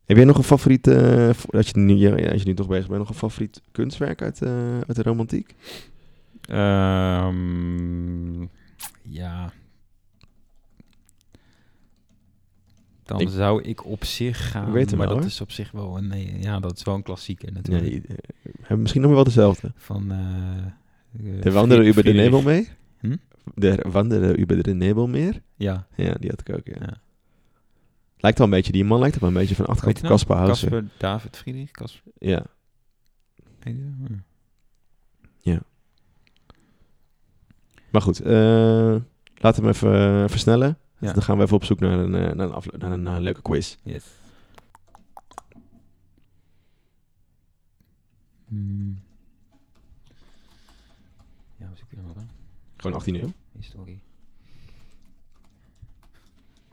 Heb 0.04 0.16
jij 0.16 0.26
nog 0.26 0.38
een 0.38 0.44
favoriet, 0.44 0.86
eh, 0.86 1.30
voor- 1.32 1.52
dat 1.52 1.68
je 1.68 1.78
nu, 1.78 1.94
ja, 1.94 2.30
als 2.30 2.42
je 2.42 2.48
nu 2.48 2.54
toch 2.54 2.68
bezig 2.68 2.86
bent, 2.86 2.98
nog 2.98 3.08
een 3.08 3.14
favoriet 3.14 3.62
kunstwerk 3.72 4.22
uit, 4.22 4.42
eh, 4.42 4.78
uit 4.78 4.94
de 4.96 5.02
romantiek? 5.02 5.54
Ehm, 6.40 8.42
ja. 9.02 9.52
Dan 13.04 13.20
Ik- 13.20 13.28
zou 13.28 13.62
ik 13.62 13.84
op 13.86 14.04
zich 14.04 14.50
gaan. 14.50 14.66
Ik 14.66 14.72
weet 14.72 14.90
maar 14.90 14.98
wel, 14.98 15.08
dat 15.08 15.16
hoor. 15.16 15.26
is 15.26 15.40
op 15.40 15.50
zich 15.50 15.70
wel 15.70 15.96
een. 15.96 16.06
Nee, 16.08 16.36
ja, 16.40 16.60
dat 16.60 16.76
is 16.76 16.82
wel 16.82 16.94
een 16.94 17.02
klassieker 17.02 17.52
Nee, 17.52 17.62
natuurlijk. 17.62 18.04
eh, 18.08 18.16
hebben 18.60 18.80
misschien 18.80 19.02
nog 19.02 19.10
wel 19.12 19.24
dezelfde. 19.24 19.72
Van. 19.76 20.10
eh 20.12 21.36
eh, 21.36 21.42
De 21.42 21.52
wandelen 21.52 21.86
über 21.86 22.02
de 22.04 22.10
Friedrich- 22.10 22.70
Nebelmeer? 23.54 24.02
Hm? 24.02 24.26
De 24.26 24.38
über 24.38 24.62
de 24.62 24.74
Nebelmeer? 24.74 25.40
Ja. 25.56 25.86
Ja, 25.96 26.14
die 26.14 26.30
had 26.30 26.40
ik 26.40 26.56
ook, 26.56 26.66
ja. 26.66 26.76
Ja. 26.80 27.00
Lijkt 28.16 28.38
wel 28.38 28.46
een 28.46 28.52
beetje, 28.52 28.72
die 28.72 28.84
man 28.84 28.98
lijkt 29.00 29.18
wel 29.18 29.28
een 29.28 29.34
beetje 29.34 29.54
van 29.54 29.66
achterkant 29.66 30.02
nou? 30.02 30.14
Casper. 30.14 30.36
Casper 30.46 30.84
David 30.98 31.36
Friedrich. 31.36 31.70
Casper. 31.70 32.12
Ja. 32.18 32.44
Ja. 35.38 35.60
Maar 37.90 38.02
goed, 38.02 38.20
eh, 38.20 38.96
laten 39.36 39.62
we 39.62 39.68
hem 39.68 39.68
even 39.68 39.94
eh, 40.22 40.28
versnellen. 40.28 40.78
Ja. 40.98 41.12
Dan 41.12 41.22
gaan 41.22 41.36
we 41.36 41.42
even 41.42 41.56
op 41.56 41.64
zoek 41.64 41.80
naar 41.80 41.98
een, 41.98 42.14
eh, 42.14 42.20
naar 42.34 42.46
een, 42.46 42.52
afle- 42.52 42.78
naar 42.78 42.92
een, 42.92 43.20
leuke 43.20 43.42
quiz. 43.42 43.76
Yes. 43.82 44.04
Hmm. 48.48 49.00
Ja, 51.56 51.66
hoe 51.66 51.76
zoek 51.76 51.90
je 51.90 51.96
dat 51.96 52.14
dan? 52.14 52.28
Gewoon 52.80 52.96
18 52.96 53.14
eeuw. 53.14 53.32
Historie. 53.58 54.00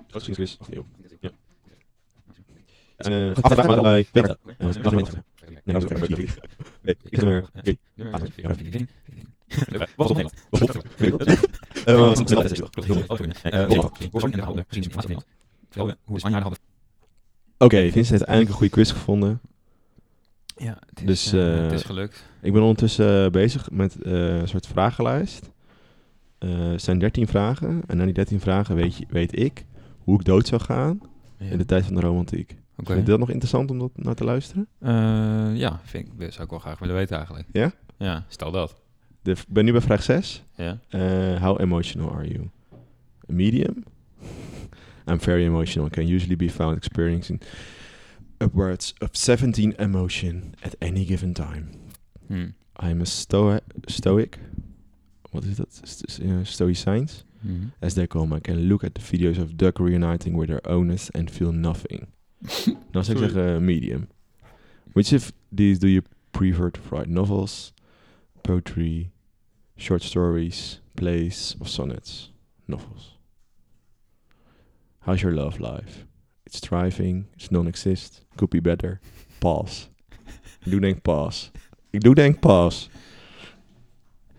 Geschiedenisquiz, 0.07 0.57
18 0.59 0.75
eeuw. 0.77 0.85
Ja. 1.19 1.29
Eh, 2.97 3.29
afvraag 3.41 3.67
maar 3.67 3.77
allerlei 3.77 4.07
weten. 4.11 4.37
Eh. 4.47 4.57
Nee, 4.57 4.75
dat 5.63 5.83
is 5.83 5.83
ook 5.83 5.91
even 5.91 6.19
niet. 6.19 6.39
Nee, 6.81 6.95
ik 7.03 7.19
heb 7.19 7.23
er- 7.23 7.49
oké. 7.57 7.75
Ah, 8.11 8.21
ja. 8.35 8.55
Wat 9.95 10.09
op 10.09 10.15
Nederland? 10.15 10.33
Eh, 11.85 11.95
wat 11.99 12.11
is 12.11 12.19
het? 12.19 12.27
Dat 12.29 12.51
is 12.51 12.59
het. 12.59 12.75
Hoe 15.75 16.15
is 16.15 16.19
Spanjaarden 16.19 16.41
hadden? 16.41 16.59
Oké, 17.57 17.77
Vincent 17.81 18.09
heeft 18.09 18.21
eindelijk 18.23 18.49
een 18.49 18.55
goede 18.55 18.71
quiz 18.73 18.91
gevonden. 18.91 19.41
Ja, 20.57 20.77
het 20.89 20.99
is, 20.99 21.05
Dus, 21.05 21.33
eh, 21.33 21.57
eh, 21.57 21.63
het 21.63 21.71
is 21.71 21.83
gelukt. 21.83 22.23
Ik 22.41 22.53
ben 22.53 22.61
ondertussen 22.61 23.25
eh, 23.25 23.31
bezig 23.31 23.71
met 23.71 24.01
eh, 24.01 24.39
een 24.39 24.47
soort 24.47 24.67
vragenlijst. 24.67 25.49
Het 26.39 26.81
zijn 26.81 26.99
13 26.99 27.27
vragen. 27.27 27.81
En 27.87 27.97
na 27.97 28.03
die 28.05 28.13
13 28.13 28.39
vragen 28.39 28.75
weet, 28.75 28.97
je, 28.97 29.05
weet 29.09 29.39
ik 29.39 29.65
hoe 29.97 30.19
ik 30.19 30.25
dood 30.25 30.47
zou 30.47 30.61
gaan 30.61 30.99
Ja. 31.37 31.45
in 31.45 31.57
de 31.57 31.65
tijd 31.65 31.85
van 31.85 31.95
de 31.95 32.01
romantiek. 32.01 32.55
Oké. 32.77 32.93
Vind 32.93 33.05
je 33.05 33.11
dat 33.11 33.19
nog 33.19 33.29
interessant 33.29 33.71
om 33.71 33.79
dat 33.79 33.91
naar 33.95 34.15
te 34.15 34.23
luisteren? 34.23 34.67
Eh, 34.79 35.55
ja, 35.55 35.79
vind 35.83 36.07
ik, 36.07 36.19
dat 36.19 36.31
zou 36.33 36.43
ik 36.43 36.49
wel 36.49 36.59
graag 36.59 36.79
willen 36.79 36.95
weten 36.95 37.15
eigenlijk. 37.17 37.47
Ja? 37.51 37.71
Ja, 37.97 38.25
stel 38.27 38.51
dat. 38.51 38.75
Ik 39.23 39.45
ben 39.47 39.65
nu 39.65 39.71
bij 39.71 39.81
vraag 39.81 40.03
6. 40.03 40.43
Ja. 40.55 40.79
Eh, 40.89 41.41
how 41.41 41.59
emotional 41.61 42.11
are 42.11 42.27
you? 42.27 42.49
medium. 43.25 43.83
I'm 45.09 45.19
very 45.19 45.43
emotional. 45.45 45.89
Can 45.89 46.07
usually 46.07 46.35
be 46.35 46.49
found 46.49 46.75
experiencing 46.77 47.41
upwards 48.37 48.93
of 48.99 49.09
17 49.11 49.73
emotion 49.77 50.53
at 50.61 50.75
any 50.79 51.05
given 51.05 51.33
time. 51.33 51.65
Hm. 52.27 52.47
I'm 52.89 53.01
a 53.01 53.05
stoic. 53.85 54.39
Wat 55.31 55.43
is 55.43 55.55
dat? 55.55 55.79
St- 55.83 56.19
uh, 56.23 56.39
stoïcijns? 56.43 57.25
Mhm. 57.41 57.53
As 57.79 57.93
they 57.93 58.07
come, 58.07 58.35
I 58.35 58.39
can 58.39 58.67
look 58.67 58.83
at 58.83 58.93
the 58.93 59.01
videos 59.01 59.37
of 59.37 59.55
duck 59.55 59.77
reuniting 59.79 60.35
with 60.37 60.47
their 60.47 60.67
owners 60.75 61.11
and 61.11 61.31
feel 61.31 61.51
nothing. 61.51 62.07
Dan 62.91 63.03
zou 63.05 63.17
ik 63.17 63.29
zeggen 63.29 63.65
medium. 63.65 64.07
Which 64.93 65.13
of 65.13 65.31
these 65.55 65.79
do 65.79 65.87
you 65.87 66.01
prefer 66.31 66.71
to 66.71 66.81
write? 66.89 67.09
Novels, 67.09 67.73
poetry, 68.41 69.11
short 69.75 70.03
stories, 70.03 70.81
plays, 70.93 71.55
of 71.59 71.67
sonnets? 71.67 72.31
Novels. 72.65 73.17
How's 74.99 75.21
your 75.21 75.33
love 75.33 75.59
life? 75.59 76.05
It's 76.45 76.59
thriving, 76.59 77.25
it's 77.35 77.49
non-exist, 77.49 78.25
could 78.35 78.49
be 78.49 78.61
better. 78.61 78.99
Pause. 79.39 79.87
ik 80.65 80.71
doe 80.71 80.79
denk 80.79 81.01
pause. 81.01 81.49
Ik 81.89 82.01
doe 82.01 82.15
denk 82.15 82.39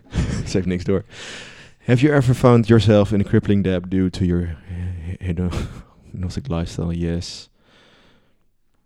pause. 0.11 0.47
Zeg 0.47 0.65
niks 0.65 0.83
door. 0.83 1.03
Have 1.77 2.01
you 2.01 2.13
ever 2.13 2.35
found 2.35 2.67
yourself 2.67 3.11
in 3.11 3.19
a 3.19 3.23
crippling 3.23 3.63
debt 3.63 3.89
due 3.89 4.09
to 4.09 4.25
your 4.25 4.57
hedonic 5.19 6.47
lifestyle? 6.47 6.93
Yes. 6.93 7.49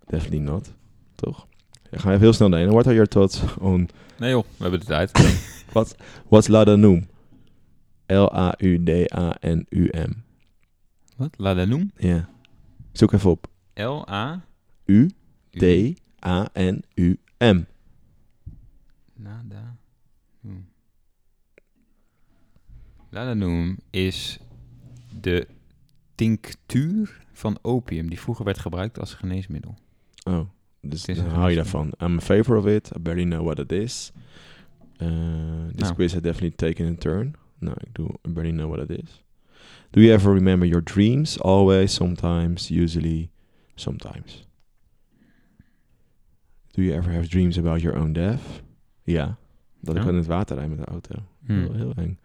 Definitely 0.07 0.39
not. 0.39 0.73
Toch? 1.15 1.47
Ja, 1.91 1.99
gaan 1.99 2.07
we 2.07 2.15
even 2.15 2.21
heel 2.21 2.33
snel 2.33 2.51
heen. 2.51 2.69
What 2.69 2.85
are 2.85 2.95
your 2.95 3.07
thoughts 3.07 3.41
on 3.59 3.89
Nee 4.17 4.29
joh, 4.29 4.43
we 4.57 4.61
hebben 4.61 4.79
de 4.79 4.85
tijd. 4.85 5.11
what's 6.29 6.47
Ladanum? 6.47 7.07
L-A-U-D-A-N-U-M. 8.05 9.03
Wat? 11.15 11.33
Ladanum? 11.37 11.91
Ja. 11.97 12.29
Zoek 12.91 13.11
even 13.13 13.29
op. 13.29 13.47
L-A... 13.73 14.45
U-D-A-N-U-M. 14.85 15.25
Nada. 19.15 19.77
Hmm. 20.41 20.65
Ladanum 23.13 23.77
is 23.89 24.39
de 25.21 25.47
tinctuur 26.15 27.21
van 27.31 27.57
opium 27.61 28.09
die 28.09 28.19
vroeger 28.19 28.45
werd 28.45 28.57
gebruikt 28.59 28.99
als 28.99 29.13
geneesmiddel. 29.13 29.75
Oh, 30.23 30.39
dus 30.81 31.05
dan 31.05 31.17
een 31.17 31.29
hou 31.29 31.49
je 31.49 31.55
daarvan. 31.55 31.93
I'm 32.01 32.17
a 32.17 32.21
favor 32.21 32.57
of 32.57 32.65
it. 32.65 32.91
I 32.95 32.99
barely 32.99 33.23
know 33.23 33.45
what 33.45 33.59
it 33.59 33.71
is. 33.71 34.11
Uh, 34.97 35.07
this 35.67 35.81
Nou. 35.81 35.93
quiz 35.93 36.13
has 36.13 36.21
definitely 36.21 36.51
taken 36.51 36.87
a 36.93 36.95
turn. 36.97 37.35
Nou, 37.59 37.75
ik 37.79 37.93
doe 37.93 38.09
I 38.27 38.29
barely 38.29 38.51
know 38.51 38.75
what 38.75 38.89
it 38.89 39.03
is. 39.03 39.23
Do 39.89 40.01
you 40.01 40.13
ever 40.13 40.33
remember 40.33 40.67
your 40.67 40.83
dreams? 40.83 41.39
Always, 41.39 41.93
sometimes, 41.93 42.69
usually, 42.69 43.29
sometimes. 43.75 44.47
Do 46.71 46.81
you 46.81 46.95
ever 46.97 47.13
have 47.13 47.27
dreams 47.27 47.57
about 47.57 47.81
your 47.81 47.99
own 47.99 48.11
death? 48.13 48.41
Ja. 49.03 49.37
Dat 49.79 49.95
ik 49.95 50.03
in 50.03 50.15
het 50.15 50.25
water 50.25 50.55
rijd 50.57 50.69
met 50.69 50.77
de 50.77 50.85
auto. 50.85 51.15
Hmm. 51.45 51.57
Heel, 51.59 51.73
heel 51.73 51.93
eng. 51.95 52.19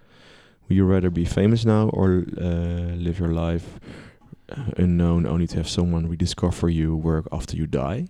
Would 0.69 0.77
you 0.81 0.87
rather 0.93 1.11
be 1.13 1.25
famous 1.25 1.65
now 1.65 1.89
or 1.91 2.25
uh, 2.37 2.95
live 2.97 3.19
your 3.19 3.33
life 3.33 3.65
uh, 4.49 4.59
unknown 4.77 5.27
only 5.27 5.47
to 5.47 5.55
have 5.57 5.69
someone 5.69 6.09
rediscover 6.09 6.69
you 6.71 7.01
work 7.03 7.27
after 7.33 7.57
you 7.57 7.69
die? 7.69 8.09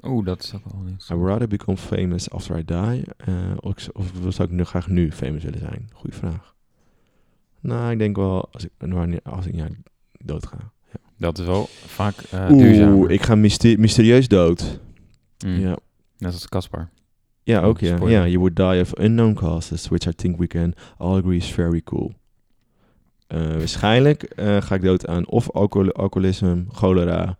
Oh, 0.00 0.24
dat 0.24 0.42
is 0.42 0.54
ook 0.54 0.72
wel 0.72 0.82
niks. 0.82 1.10
I 1.10 1.14
would 1.14 1.28
rather 1.30 1.48
become 1.48 1.76
famous 1.76 2.30
after 2.30 2.58
I 2.58 2.64
die. 2.64 3.04
uh, 3.28 3.34
of, 3.60 3.88
of 3.94 4.34
zou 4.34 4.48
ik 4.48 4.54
nu 4.54 4.64
graag 4.64 4.88
nu 4.88 5.12
famous 5.12 5.42
willen 5.44 5.58
zijn? 5.58 5.88
Goeie 5.92 6.16
vraag. 6.16 6.54
Nou, 7.60 7.90
ik 7.92 7.98
denk 7.98 8.16
wel 8.16 8.48
als 8.52 8.64
ik, 8.64 8.70
als 9.24 9.46
ik 9.46 9.54
ja, 9.54 9.66
dood 10.24 10.46
ga. 10.46 10.56
Dat 11.18 11.38
is 11.38 11.46
wel 11.46 11.66
vaak 11.70 12.14
duurzamer. 12.48 12.94
Oeh, 12.94 13.10
ik 13.10 13.22
ga 13.22 13.34
myste- 13.34 13.76
mysterieus 13.78 14.28
dood. 14.28 14.80
Mm. 15.46 15.58
Ja. 15.58 15.76
Net 16.18 16.32
als 16.32 16.48
Caspar. 16.48 16.88
Ja, 17.46 17.62
ook 17.62 17.80
ja. 17.80 17.96
Spoiler. 17.96 18.18
Ja, 18.18 18.26
you 18.26 18.38
would 18.38 18.56
die 18.56 18.80
of 18.80 18.98
unknown 18.98 19.34
causes, 19.34 19.88
which 19.88 20.06
I 20.06 20.14
think 20.14 20.38
we 20.38 20.46
can 20.46 20.74
all 20.96 21.18
agree 21.18 21.36
is 21.36 21.52
very 21.52 21.82
cool. 21.82 22.12
Uh, 23.28 23.46
waarschijnlijk 23.56 24.22
eh, 24.22 24.60
ga 24.62 24.74
ik 24.74 24.82
dood 24.82 25.06
aan 25.06 25.26
of 25.28 25.50
alcohol 25.50 25.92
alcoholisme, 25.92 26.64
cholera, 26.72 27.36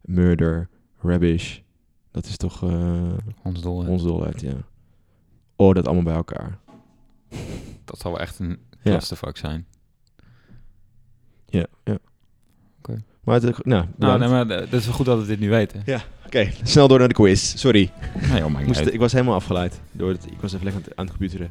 murder, 0.00 0.68
rubbish. 1.00 1.58
Dat 2.10 2.24
is 2.24 2.36
toch 2.36 2.62
eh 2.62 3.12
Ons 3.42 3.60
dol. 3.62 3.82
hè. 3.82 3.88
ons 3.90 4.02
dolheid, 4.02 4.40
ja. 4.40 4.52
Oh, 5.56 5.74
dat 5.74 5.86
allemaal 5.86 6.04
bij 6.04 6.14
elkaar. 6.14 6.58
Dat 7.84 7.98
zal 7.98 8.10
wel 8.12 8.20
echt 8.20 8.38
een 8.38 8.48
Ja. 8.48 8.90
clusterfuck 8.90 9.36
zijn. 9.36 9.66
Ja, 11.46 11.66
ja. 11.84 11.98
Oké. 12.78 13.02
Maar 13.24 13.34
het, 13.34 13.44
is- 13.44 13.58
nou, 13.62 13.86
Nou, 13.96 14.18
maar 14.18 14.50
eh, 14.50 14.70
dat 14.70 14.72
is 14.80 14.84
wel 14.86 14.94
goed 14.94 15.06
dat 15.06 15.20
we 15.20 15.26
dit 15.26 15.40
nu 15.40 15.48
weten. 15.50 15.82
Ja, 15.84 16.00
oké. 16.28 16.50
Snel 16.62 16.88
door 16.88 16.98
naar 16.98 17.08
de 17.08 17.14
quiz. 17.14 17.56
Sorry. 17.56 17.90
Nee, 18.30 18.40
maakt 18.42 18.60
Ik, 18.60 18.66
moest, 18.66 18.80
ik 18.80 18.98
was 18.98 19.12
helemaal 19.12 19.34
afgeleid. 19.34 19.80
Door 19.92 20.10
het, 20.10 20.24
ik 20.24 20.40
was 20.40 20.52
even 20.52 20.64
lekker 20.64 20.82
aan 20.82 20.88
het, 20.88 20.98
aan 20.98 21.06
het 21.06 21.16
computeren. 21.16 21.50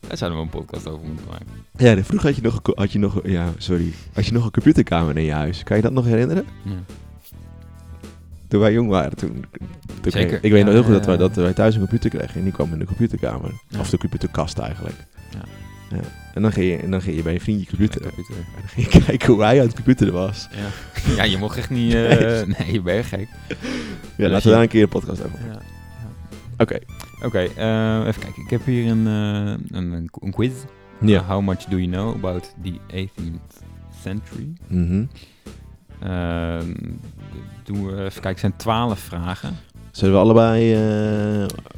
Daar 0.00 0.18
zouden 0.18 0.38
we 0.38 0.44
een 0.44 0.50
podcast 0.50 0.88
over 0.88 1.06
moeten 1.06 1.26
maken. 1.30 1.46
Ja, 1.76 2.04
vroeger 2.04 2.28
had 2.28 2.36
je 2.36 2.42
nog, 2.42 2.60
een 2.62 2.72
had 2.74 2.92
je 2.92 2.98
nog, 2.98 3.20
ja, 3.24 3.52
sorry. 3.56 3.92
Had 4.12 4.26
je 4.26 4.32
nog 4.32 4.44
een 4.44 4.50
computerkamer 4.50 5.16
in 5.16 5.24
je 5.24 5.32
huis. 5.32 5.62
Kan 5.62 5.76
je 5.76 5.82
dat 5.82 5.92
nog 5.92 6.04
herinneren? 6.04 6.44
Ja. 6.64 6.72
Toen 8.48 8.60
wij 8.60 8.72
jong 8.72 8.88
waren, 8.88 9.16
toen... 9.16 9.44
toen 10.00 10.12
Zeker. 10.12 10.44
ik 10.44 10.52
weet 10.52 10.64
nog 10.64 10.72
heel 10.72 10.82
goed 10.82 10.92
dat 10.92 11.06
wij, 11.06 11.16
dat 11.16 11.34
wij 11.34 11.52
thuis 11.52 11.74
een 11.74 11.80
computer 11.80 12.10
kregen. 12.10 12.34
En 12.34 12.42
die 12.42 12.52
kwam 12.52 12.72
in 12.72 12.78
de 12.78 12.84
computerkamer. 12.84 13.52
Ja. 13.68 13.78
Of 13.78 13.90
de 13.90 13.98
computerkast 13.98 14.58
eigenlijk. 14.58 14.96
Ja. 15.30 15.59
Ja. 15.90 16.00
En, 16.34 16.42
dan 16.42 16.52
ging 16.52 16.66
je, 16.70 16.76
en 16.76 16.90
dan 16.90 17.02
ging 17.02 17.16
je 17.16 17.22
bij 17.22 17.32
je 17.32 17.40
vriendje 17.40 17.66
computer. 17.66 18.00
Computer. 18.00 18.34
En 18.36 18.44
dan 18.60 18.68
ging 18.68 18.92
je 18.92 19.02
kijken 19.04 19.32
hoe 19.32 19.42
hij 19.42 19.58
aan 19.60 19.66
het 19.66 19.74
computeren 19.74 20.12
was. 20.12 20.48
Ja. 20.52 21.14
ja, 21.14 21.22
je 21.22 21.36
mocht 21.38 21.56
echt 21.56 21.70
niet... 21.70 21.94
eh, 21.94 22.18
Nee. 22.18 22.44
nee, 22.58 22.72
je 22.72 22.80
bent 22.80 23.04
gek. 23.06 23.28
Ja, 24.16 24.28
laten 24.28 24.36
je- 24.36 24.48
we 24.48 24.50
daar 24.54 24.62
een 24.62 24.68
keer 24.68 24.82
een 24.82 24.88
podcast 24.88 25.24
over 25.24 25.38
Ja. 25.46 25.58
Oké. 26.58 26.78
Oké, 27.24 27.38
eh, 27.38 28.06
even 28.06 28.20
kijken. 28.22 28.42
Ik 28.42 28.50
heb 28.50 28.64
hier 28.64 28.90
een, 28.90 29.06
eh, 29.06 29.76
een, 29.78 29.92
een, 29.92 30.10
een 30.20 30.32
quiz. 30.32 30.52
Ja. 31.00 31.20
Uh, 31.20 31.28
how 31.28 31.42
much 31.42 31.64
do 31.64 31.76
you 31.78 31.90
know 31.90 32.14
about 32.14 32.54
the 32.62 32.72
18th 32.94 33.64
century? 34.02 34.52
Mhm. 34.66 35.04
Uh, 36.04 36.58
doen 37.64 37.86
we 37.86 37.92
even 38.04 38.20
kijken, 38.22 38.28
het 38.30 38.38
zijn 38.40 38.56
12 38.56 38.98
vragen. 38.98 39.56
Zullen 39.90 40.14
we 40.14 40.20
allebei, 40.20 40.76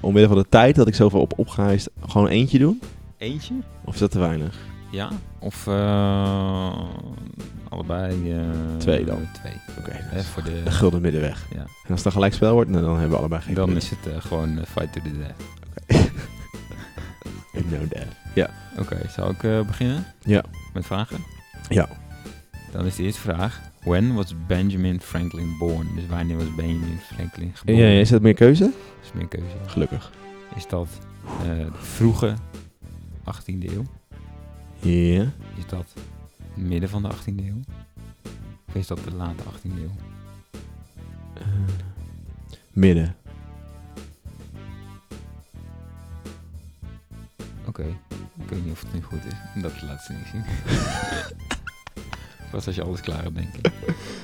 omwille 0.00 0.26
van 0.28 0.36
de 0.36 0.46
tijd 0.48 0.74
dat 0.74 0.88
ik 0.88 0.94
zoveel 0.94 1.20
op 1.20 1.38
opga, 1.38 1.68
is 1.70 1.86
gewoon 2.06 2.28
eentje 2.28 2.58
doen? 2.58 2.80
Eentje? 3.22 3.54
Of 3.84 3.94
is 3.94 4.00
dat 4.00 4.10
te 4.10 4.18
weinig? 4.18 4.58
Ja. 4.90 5.08
Of 5.38 5.66
eh, 5.66 6.78
allebei... 7.68 8.32
eh, 8.32 8.40
Twee 8.78 9.04
dan. 9.04 9.28
Twee. 9.32 9.52
Oké, 9.78 10.22
voor 10.22 10.42
de, 10.42 10.62
de 10.64 10.70
gulden 10.70 11.00
middenweg. 11.00 11.46
ja. 11.50 11.56
En 11.60 11.66
als 11.88 11.94
het 11.94 12.02
dan 12.02 12.12
gelijk 12.12 12.34
spel 12.34 12.52
wordt, 12.54 12.70
nou, 12.70 12.82
dan 12.84 12.92
hebben 12.92 13.10
we 13.10 13.16
allebei 13.18 13.42
geen 13.42 13.54
Dan 13.54 13.64
punten. 13.64 13.82
is 13.82 13.90
het 13.90 14.14
eh, 14.14 14.20
gewoon 14.20 14.58
fight 14.68 14.92
to 14.92 15.00
the 15.00 15.18
death. 15.18 15.40
Ik 17.52 17.66
know 17.68 17.82
that. 17.92 18.48
Oké, 18.78 19.08
zal 19.08 19.30
ik 19.30 19.66
beginnen? 19.66 20.04
Ja. 20.20 20.42
Met 20.72 20.86
vragen? 20.86 21.16
Ja. 21.68 21.88
Dan 22.72 22.86
is 22.86 22.96
de 22.96 23.02
eerste 23.02 23.20
vraag. 23.20 23.60
When 23.82 24.14
was 24.14 24.34
Benjamin 24.46 25.00
Franklin 25.00 25.56
born? 25.58 25.86
Dus 25.94 26.06
wanneer 26.08 26.36
was 26.36 26.54
Benjamin 26.54 26.98
Franklin 27.14 27.50
geboren? 27.54 27.80
Ja, 27.82 28.00
is 28.00 28.08
dat 28.08 28.22
meer 28.22 28.34
keuze? 28.34 28.62
Dat 28.64 28.72
is 29.02 29.12
meer 29.14 29.28
keuze. 29.28 29.54
Gelukkig. 29.66 30.10
Is 30.56 30.66
dat 30.66 30.88
de 31.42 31.66
vroege 31.80 32.34
18e 33.24 33.70
eeuw? 33.72 33.84
Ja. 34.80 35.22
Is 35.56 35.66
dat 35.66 35.94
midden 36.54 36.88
van 36.88 37.02
de 37.02 37.08
18e 37.08 37.36
eeuw? 37.46 37.60
Of 38.68 38.74
is 38.74 38.86
dat 38.86 39.04
de 39.04 39.14
late 39.14 39.42
18e 39.42 39.78
eeuw? 39.78 39.90
Eh, 41.34 41.42
midden. 42.72 43.14
Oké, 47.66 47.82
ik 48.42 48.48
weet 48.48 48.64
niet 48.64 48.72
of 48.72 48.80
het 48.82 48.92
nu 48.94 49.02
goed 49.02 49.24
is. 49.24 49.62
Dat 49.62 49.82
laat 49.82 50.02
ze 50.02 50.12
niet 50.12 50.26
zien. 50.32 50.44
Pas 52.50 52.66
als 52.66 52.74
je 52.74 52.82
alles 52.82 53.00
klaar 53.00 53.22
hebt, 53.22 53.34
denk 53.34 53.54
ik. 53.54 53.66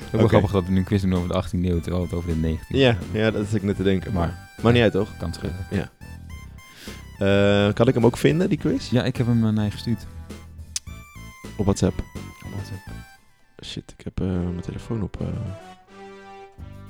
Ook 0.06 0.10
wel 0.12 0.20
Oké. 0.20 0.28
grappig 0.28 0.50
dat 0.50 0.64
we 0.64 0.70
nu 0.70 0.78
een 0.78 0.84
quiz 0.84 1.02
doen 1.02 1.14
over 1.14 1.28
de 1.28 1.44
18e 1.44 1.50
eeuw, 1.64 1.80
terwijl 1.80 2.02
het 2.04 2.12
over 2.12 2.28
de 2.40 2.56
19e 2.58 2.68
eeuw 2.68 2.78
Ja, 2.78 2.96
ja, 3.12 3.30
dat 3.30 3.46
is 3.46 3.54
ik 3.54 3.62
net 3.62 3.76
te 3.76 3.82
denken. 3.82 4.12
Maar, 4.12 4.26
Maar 4.28 4.54
maar 4.62 4.72
niet 4.72 4.82
uit, 4.82 4.92
toch? 4.92 5.16
kan 5.16 5.32
schudden. 5.34 5.66
Ja. 5.70 5.90
Eh, 7.18 7.72
kan 7.72 7.88
ik 7.88 7.94
hem 7.94 8.04
ook 8.06 8.16
vinden, 8.16 8.48
die 8.48 8.58
quiz? 8.58 8.90
Ja, 8.90 9.04
ik 9.04 9.16
heb 9.16 9.26
hem 9.26 9.54
naar 9.54 9.64
je 9.64 9.70
gestuurd. 9.70 10.06
Op 11.56 11.64
WhatsApp. 11.64 11.98
Op 12.44 12.50
WhatsApp. 12.52 12.80
Shit, 13.64 13.94
ik 13.98 14.04
heb 14.04 14.20
eh, 14.20 14.26
mijn 14.26 14.60
telefoon 14.60 15.02
op 15.02 15.20
eh, 15.20 15.26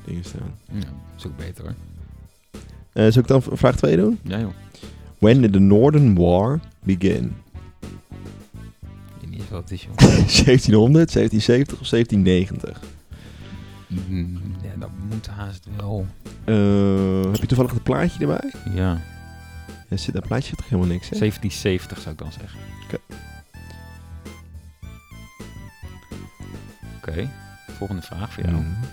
dingen 0.05 0.25
staan. 0.25 0.55
Ja, 0.73 0.89
is 1.17 1.27
ook 1.27 1.37
beter 1.37 1.65
hoor. 1.65 1.75
Eh 2.93 3.13
zal 3.13 3.23
ik 3.23 3.29
dan 3.29 3.43
vraag 3.43 3.77
2 3.77 3.97
doen? 3.97 4.19
Ja 4.23 4.39
joh. 4.39 4.53
When 5.19 5.41
did 5.41 5.53
the 5.53 5.59
Northern 5.59 6.15
War 6.15 6.61
begin? 6.83 7.37
Ik 7.81 9.21
weet 9.21 9.31
niet 9.31 9.49
wat 9.51 9.61
het 9.61 9.71
is 9.71 9.83
joh. 9.83 9.97
1700, 10.45 11.13
1770 11.13 11.81
of 11.81 11.89
1790? 11.89 12.81
Mm, 13.87 14.41
ja, 14.63 14.71
dat 14.79 14.91
moet 15.09 15.27
haast 15.27 15.67
wel. 15.77 16.07
Eh, 16.45 17.31
heb 17.33 17.41
je 17.41 17.47
toevallig 17.47 17.73
het 17.73 17.83
plaatje 17.83 18.21
erbij? 18.21 18.53
Ja. 18.75 19.01
Er 19.89 19.99
zit, 19.99 20.15
dat 20.15 20.27
plaatje 20.27 20.57
toch 20.57 20.69
helemaal 20.69 20.91
niks, 20.91 21.09
hè? 21.09 21.19
1770 21.19 22.01
zou 22.01 22.15
ik 22.15 22.21
dan 22.21 22.33
zeggen. 22.33 22.61
Oké. 22.85 22.99
Oké, 26.97 27.31
volgende 27.69 28.03
vraag 28.03 28.33
voor 28.33 28.45
jou. 28.45 28.57
Mhm. 28.57 28.85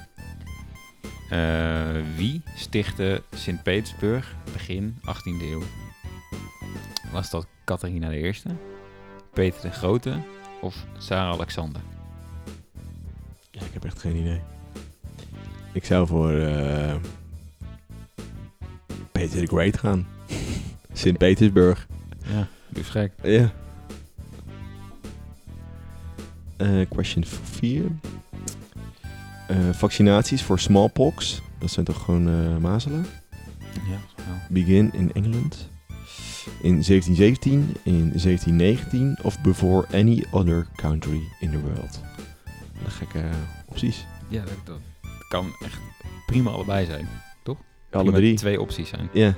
Eh, 1.29 2.01
wie 2.15 2.41
stichtte 2.55 3.23
Sint-Petersburg 3.33 4.35
begin 4.53 4.97
18e 5.01 5.43
eeuw? 5.43 5.63
Was 7.11 7.29
dat 7.29 7.47
Catharina 7.63 8.13
I, 8.13 8.33
Peter 9.33 9.61
de 9.61 9.71
Grote 9.71 10.17
of 10.61 10.85
Tsar 10.97 11.33
Alexander? 11.33 11.81
Ja, 13.51 13.61
ik 13.61 13.73
heb 13.73 13.85
echt 13.85 13.99
geen 13.99 14.15
idee. 14.15 14.41
Ik 15.73 15.85
zou 15.85 16.07
voor 16.07 16.31
eh, 16.31 16.95
Peter 19.11 19.39
the 19.39 19.45
Great 19.45 19.77
gaan. 19.77 20.14
Sint-Petersburg. 20.97 21.87
Ja, 22.33 22.47
eens 22.73 22.89
gek. 22.89 23.11
Ja. 23.23 23.51
Eh, 26.57 26.69
question 26.89 27.25
4. 27.25 27.83
vaccinaties 29.71 30.41
voor 30.43 30.59
smallpox. 30.59 31.41
Dat 31.59 31.71
zijn 31.71 31.85
toch 31.85 32.03
gewoon 32.03 32.27
eh, 32.29 32.57
mazelen? 32.57 33.05
Ja, 33.73 33.99
wel. 34.15 34.35
Begin 34.49 34.93
in 34.93 35.13
Engeland. 35.13 35.69
In 36.61 36.81
1717, 36.83 37.75
in 37.83 38.11
1719 38.13 39.17
of 39.23 39.41
before 39.41 39.87
any 39.93 40.25
other 40.31 40.67
country 40.75 41.21
in 41.39 41.51
the 41.51 41.59
world. 41.59 41.99
Wat 42.83 42.93
gekke 42.93 43.23
opties. 43.65 44.05
Ja, 44.27 44.43
dat, 44.43 44.65
dat 44.65 44.79
kan 45.27 45.51
echt 45.63 45.79
prima 46.25 46.49
allebei 46.51 46.85
zijn. 46.85 47.07
Alle 47.91 48.03
Prima 48.03 48.17
drie. 48.17 48.35
twee 48.35 48.61
opties 48.61 48.89
zijn. 48.89 49.09
Ja. 49.13 49.35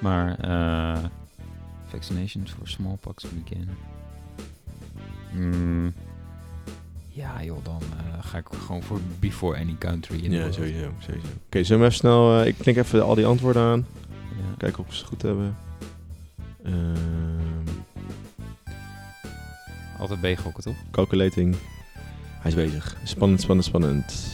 Maar 0.00 0.38
eh 0.38 1.04
vaccinations 1.86 2.50
for 2.50 2.68
smallpox 2.68 3.24
begin. 3.42 3.68
Mm, 5.32 5.92
ja, 7.08 7.42
joh, 7.44 7.64
dan 7.64 7.80
eh, 7.96 8.24
ga 8.24 8.38
ik 8.38 8.46
gewoon 8.66 8.82
voor 8.82 9.00
before 9.18 9.58
any 9.58 9.76
country 9.78 10.24
in 10.24 10.30
Ja, 10.30 10.52
sowieso. 10.52 10.90
sowieso. 10.98 11.26
Oké, 11.46 11.62
zullen 11.64 11.80
we 11.82 11.86
even 11.86 11.98
snel... 11.98 12.40
eh, 12.40 12.46
ik 12.46 12.54
klik 12.58 12.76
even 12.76 13.02
al 13.04 13.14
die 13.14 13.26
antwoorden 13.26 13.62
aan. 13.62 13.86
Ja. 14.36 14.54
Kijken 14.56 14.78
of 14.80 14.86
we 14.88 14.94
ze 14.96 15.04
goed 15.04 15.22
hebben. 15.22 15.56
Ehm, 16.64 17.66
Altijd 19.98 20.20
B 20.20 20.38
gokken, 20.40 20.62
toch? 20.62 20.76
calculating. 20.90 21.56
Hij 22.40 22.50
is 22.50 22.54
bezig. 22.54 22.96
Spannend, 23.04 23.40
spannend, 23.40 23.66
spannend. 23.66 24.32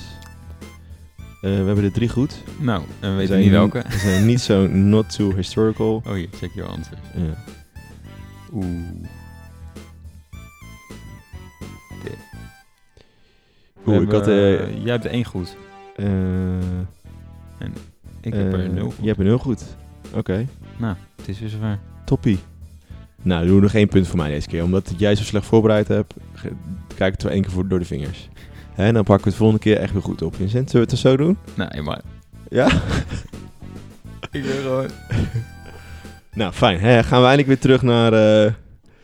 Eh, 1.45 1.51
we 1.51 1.65
hebben 1.67 1.85
er 1.85 1.93
drie 1.93 2.09
goed. 2.09 2.43
Nou, 2.59 2.83
en 2.83 2.87
we 3.01 3.09
We 3.09 3.15
weten 3.15 3.27
zijn 3.27 3.41
niet 3.41 3.51
welke. 3.51 3.85
Ze 3.91 3.99
zijn 3.99 4.27
niet 4.27 4.41
zo 4.41 4.67
not 4.67 5.17
too 5.17 5.35
historical. 5.35 6.03
Oh, 6.07 6.13
hier, 6.13 6.29
check 6.37 6.51
your 6.55 6.71
answer. 6.71 6.99
Ja. 7.15 7.45
Oeh. 8.53 8.67
Oeh, 13.87 14.03
ik 14.03 14.11
had... 14.11 14.29
eh, 14.29 14.83
jij 14.83 14.93
hebt 14.93 15.05
er 15.05 15.11
één 15.11 15.25
goed. 15.25 15.57
eh, 15.97 16.07
Ik 18.21 18.33
heb 18.33 18.53
er 18.53 18.65
eh, 18.65 18.71
nul 18.71 18.85
goed. 18.91 18.97
Je 19.01 19.07
hebt 19.07 19.19
een 19.19 19.25
nul 19.27 19.39
goed. 19.39 19.65
Oké. 20.15 20.47
Nou, 20.77 20.97
het 21.17 21.29
is 21.29 21.41
weer 21.41 21.49
zover. 21.49 21.79
Toppie. 22.05 22.39
Nou, 23.23 23.47
doe 23.47 23.61
nog 23.61 23.75
één 23.75 23.89
punt 23.89 24.07
voor 24.09 24.17
mij 24.17 24.31
deze 24.31 24.49
keer. 24.49 24.63
Omdat 24.63 24.93
jij 24.97 25.15
zo 25.15 25.23
slecht 25.23 25.47
voorbereid 25.47 25.89
hebt, 25.89 26.15
kijk 26.95 27.13
het 27.13 27.23
wel 27.23 27.33
één 27.33 27.43
keer 27.43 27.51
voor, 27.51 27.69
door 27.69 27.79
de 27.79 27.85
vingers. 27.85 28.29
Hè, 28.75 28.93
dan 28.93 29.05
pakken 29.05 29.25
we 29.25 29.31
het 29.31 29.39
volgende 29.39 29.63
keer 29.63 29.77
echt 29.77 29.93
weer 29.93 30.03
goed 30.03 30.23
op. 30.23 30.35
Vincent, 30.35 30.71
zullen 30.71 30.87
we 30.87 30.93
het 30.93 31.05
er 31.05 31.11
zo 31.11 31.17
doen? 31.17 31.39
Nee, 31.55 31.83
maar 31.83 32.01
Ja? 32.49 32.67
ik 34.31 34.43
ben 34.43 34.43
gewoon... 34.43 34.91
Nou, 36.35 36.53
fijn. 36.53 36.81
Hè, 36.81 37.03
gaan 37.03 37.21
we 37.21 37.27
eindelijk 37.27 37.47
weer 37.47 37.59
terug 37.59 37.83
naar, 37.83 38.13
eh 38.13 38.53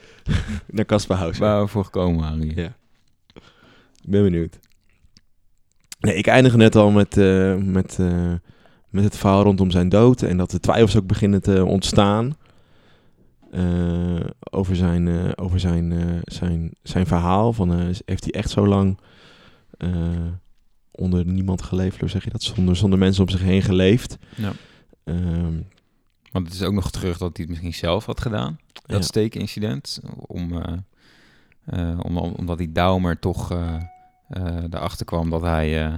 naar 0.77 0.85
Casper 0.85 1.17
House. 1.17 1.41
Waar 1.41 1.63
we 1.63 1.69
voor 1.69 1.85
gekomen 1.85 2.21
waren 2.21 2.41
hier. 2.41 2.59
Ja. 2.59 2.77
Ik 4.03 4.11
ben 4.11 4.23
benieuwd. 4.23 4.59
Nee, 6.01 6.15
ik 6.15 6.27
eindig 6.27 6.57
net 6.57 6.77
al 6.77 6.91
met, 6.91 7.17
eh, 7.17 7.57
met, 7.57 7.99
eh, 8.01 8.33
met 8.89 9.05
het 9.05 9.17
verhaal 9.17 9.43
rondom 9.43 9.71
zijn 9.71 9.89
dood. 9.89 10.23
En 10.23 10.37
dat 10.37 10.51
de 10.51 10.61
twijfels 10.61 10.97
ook 10.97 11.07
beginnen 11.07 11.43
te 11.43 11.65
ontstaan. 11.65 12.37
over 14.51 14.77
zijn, 14.77 15.37
over 15.39 15.61
zijn, 15.61 16.21
zijn, 16.25 16.71
zijn 16.83 17.07
verhaal. 17.07 17.53
Van, 17.53 17.79
heeft 18.05 18.25
hij 18.25 18.33
echt 18.33 18.51
zo 18.51 18.67
lang 18.67 18.99
onder 20.90 21.27
niemand 21.27 21.62
geleefd? 21.62 22.01
Hoe 22.01 22.09
zeg 22.09 22.25
je 22.25 22.31
dat? 22.31 22.43
Zonder, 22.43 22.77
zonder 22.77 22.99
mensen 22.99 23.23
om 23.23 23.29
zich 23.29 23.40
heen 23.43 23.62
geleefd. 23.62 24.19
Ja. 24.37 24.53
Ehm, 25.05 25.61
Want 26.33 26.47
het 26.47 26.55
is 26.55 26.62
ook 26.62 26.73
nog 26.75 26.90
terug 26.90 27.19
dat 27.19 27.37
hij 27.37 27.47
het 27.47 27.49
misschien 27.49 27.75
zelf 27.75 28.07
had 28.07 28.21
gedaan. 28.21 28.59
Dat 28.87 28.97
Ja. 29.01 29.03
steekincident. 29.07 30.01
Om, 30.16 30.62
eh, 30.62 30.73
eh, 31.64 31.99
om, 32.03 32.16
omdat 32.16 32.59
die 32.59 32.73
Daumer 32.73 33.19
toch 33.19 33.51
eh, 33.53 33.75
eh, 34.29 34.64
erachter 34.71 35.07
kwam 35.07 35.31
dat 35.31 35.43
hij, 35.43 35.85
eh, 35.87 35.95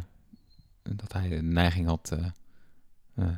dat 0.83 1.13
hij 1.13 1.29
de 1.29 1.43
neiging 1.43 1.87
had... 1.87 2.11
eh, 2.19 2.27
eh, 3.15 3.37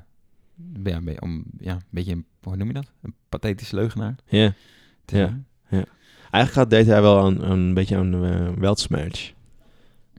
ja, 0.85 0.97
een 0.97 1.23
om, 1.23 1.45
ja, 1.59 1.73
een 1.73 1.81
beetje, 1.91 2.13
een, 2.13 2.27
hoe 2.43 2.57
noem 2.57 2.67
je 2.69 2.73
dat? 2.75 2.91
Een 3.03 3.15
pathetische 3.29 3.75
leugenaar. 3.75 4.15
Ja. 4.29 4.55
te 5.05 5.17
Ja. 5.17 5.27
zijn. 5.27 5.47
Eigenlijk 6.31 6.53
gaat, 6.53 6.71
deed 6.71 6.87
hij 6.87 7.03
wel 7.03 7.19
aan, 7.25 7.45
aan 7.45 7.51
een 7.59 7.75
beetje 7.75 7.97
aan 7.97 8.25
uh. 8.25 9.34